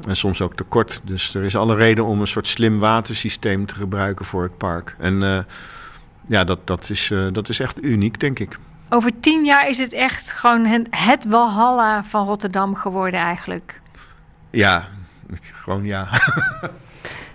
En 0.07 0.17
soms 0.17 0.41
ook 0.41 0.55
tekort. 0.55 1.01
Dus 1.05 1.35
er 1.35 1.43
is 1.43 1.57
alle 1.57 1.75
reden 1.75 2.05
om 2.05 2.21
een 2.21 2.27
soort 2.27 2.47
slim 2.47 2.79
watersysteem 2.79 3.67
te 3.67 3.75
gebruiken 3.75 4.25
voor 4.25 4.43
het 4.43 4.57
park. 4.57 4.97
En 4.99 5.23
eh, 5.23 5.39
ja, 6.29 6.45
dat, 6.45 6.67
dat, 6.67 6.91
is, 6.91 7.11
eh, 7.11 7.27
dat 7.33 7.49
is 7.49 7.61
echt 7.61 7.83
uniek, 7.83 8.21
denk 8.21 8.39
ik. 8.39 8.59
Over 8.89 9.21
tien 9.21 9.45
jaar 9.45 9.69
is 9.69 9.79
het 9.79 9.93
echt 9.93 10.33
gewoon 10.33 10.87
het, 10.91 11.25
walhalla 11.25 12.05
van 12.05 12.27
Rotterdam 12.27 12.75
geworden 12.75 13.21
eigenlijk. 13.21 13.81
Ja, 14.51 14.89
gewoon 15.41 15.85
ja. 15.85 16.09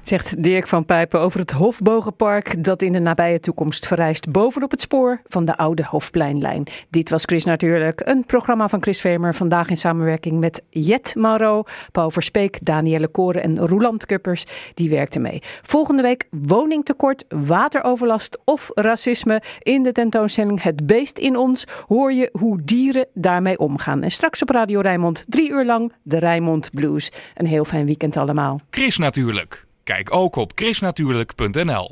Zegt 0.07 0.43
Dirk 0.43 0.67
van 0.67 0.85
Pijpen 0.85 1.19
over 1.19 1.39
het 1.39 1.51
Hofbogenpark 1.51 2.63
dat 2.63 2.81
in 2.81 2.91
de 2.91 2.99
nabije 2.99 3.39
toekomst 3.39 3.87
verrijst 3.87 4.31
bovenop 4.31 4.71
het 4.71 4.81
spoor 4.81 5.21
van 5.25 5.45
de 5.45 5.57
oude 5.57 5.85
Hofpleinlijn. 5.85 6.63
Dit 6.89 7.09
was 7.09 7.23
Chris 7.23 7.43
Natuurlijk, 7.45 8.01
een 8.05 8.25
programma 8.25 8.67
van 8.67 8.81
Chris 8.81 9.01
Vemer. 9.01 9.35
Vandaag 9.35 9.69
in 9.69 9.77
samenwerking 9.77 10.39
met 10.39 10.63
Jet 10.69 11.15
Mauro, 11.15 11.63
Paul 11.91 12.09
Verspeek, 12.09 12.57
Danielle 12.61 13.07
Koren 13.07 13.41
en 13.41 13.57
Roland 13.57 14.05
Kuppers. 14.05 14.45
Die 14.73 14.89
werkten 14.89 15.21
mee. 15.21 15.39
Volgende 15.61 16.01
week 16.01 16.27
woningtekort, 16.31 17.25
wateroverlast 17.29 18.39
of 18.45 18.71
racisme. 18.73 19.41
In 19.59 19.83
de 19.83 19.91
tentoonstelling 19.91 20.63
Het 20.63 20.85
Beest 20.85 21.17
in 21.17 21.37
ons 21.37 21.65
hoor 21.87 22.13
je 22.13 22.29
hoe 22.31 22.61
dieren 22.63 23.07
daarmee 23.13 23.59
omgaan. 23.59 24.03
En 24.03 24.11
straks 24.11 24.41
op 24.41 24.49
Radio 24.49 24.79
Rijnmond 24.79 25.25
drie 25.27 25.49
uur 25.49 25.65
lang 25.65 25.93
de 26.03 26.19
Rijnmond 26.19 26.69
Blues. 26.73 27.11
Een 27.35 27.47
heel 27.47 27.65
fijn 27.65 27.85
weekend 27.85 28.17
allemaal. 28.17 28.59
Chris 28.69 28.97
Natuurlijk. 28.97 29.66
Kijk 29.87 30.13
ook 30.13 30.35
op 30.35 30.51
chrisnatuurlijk.nl 30.55 31.85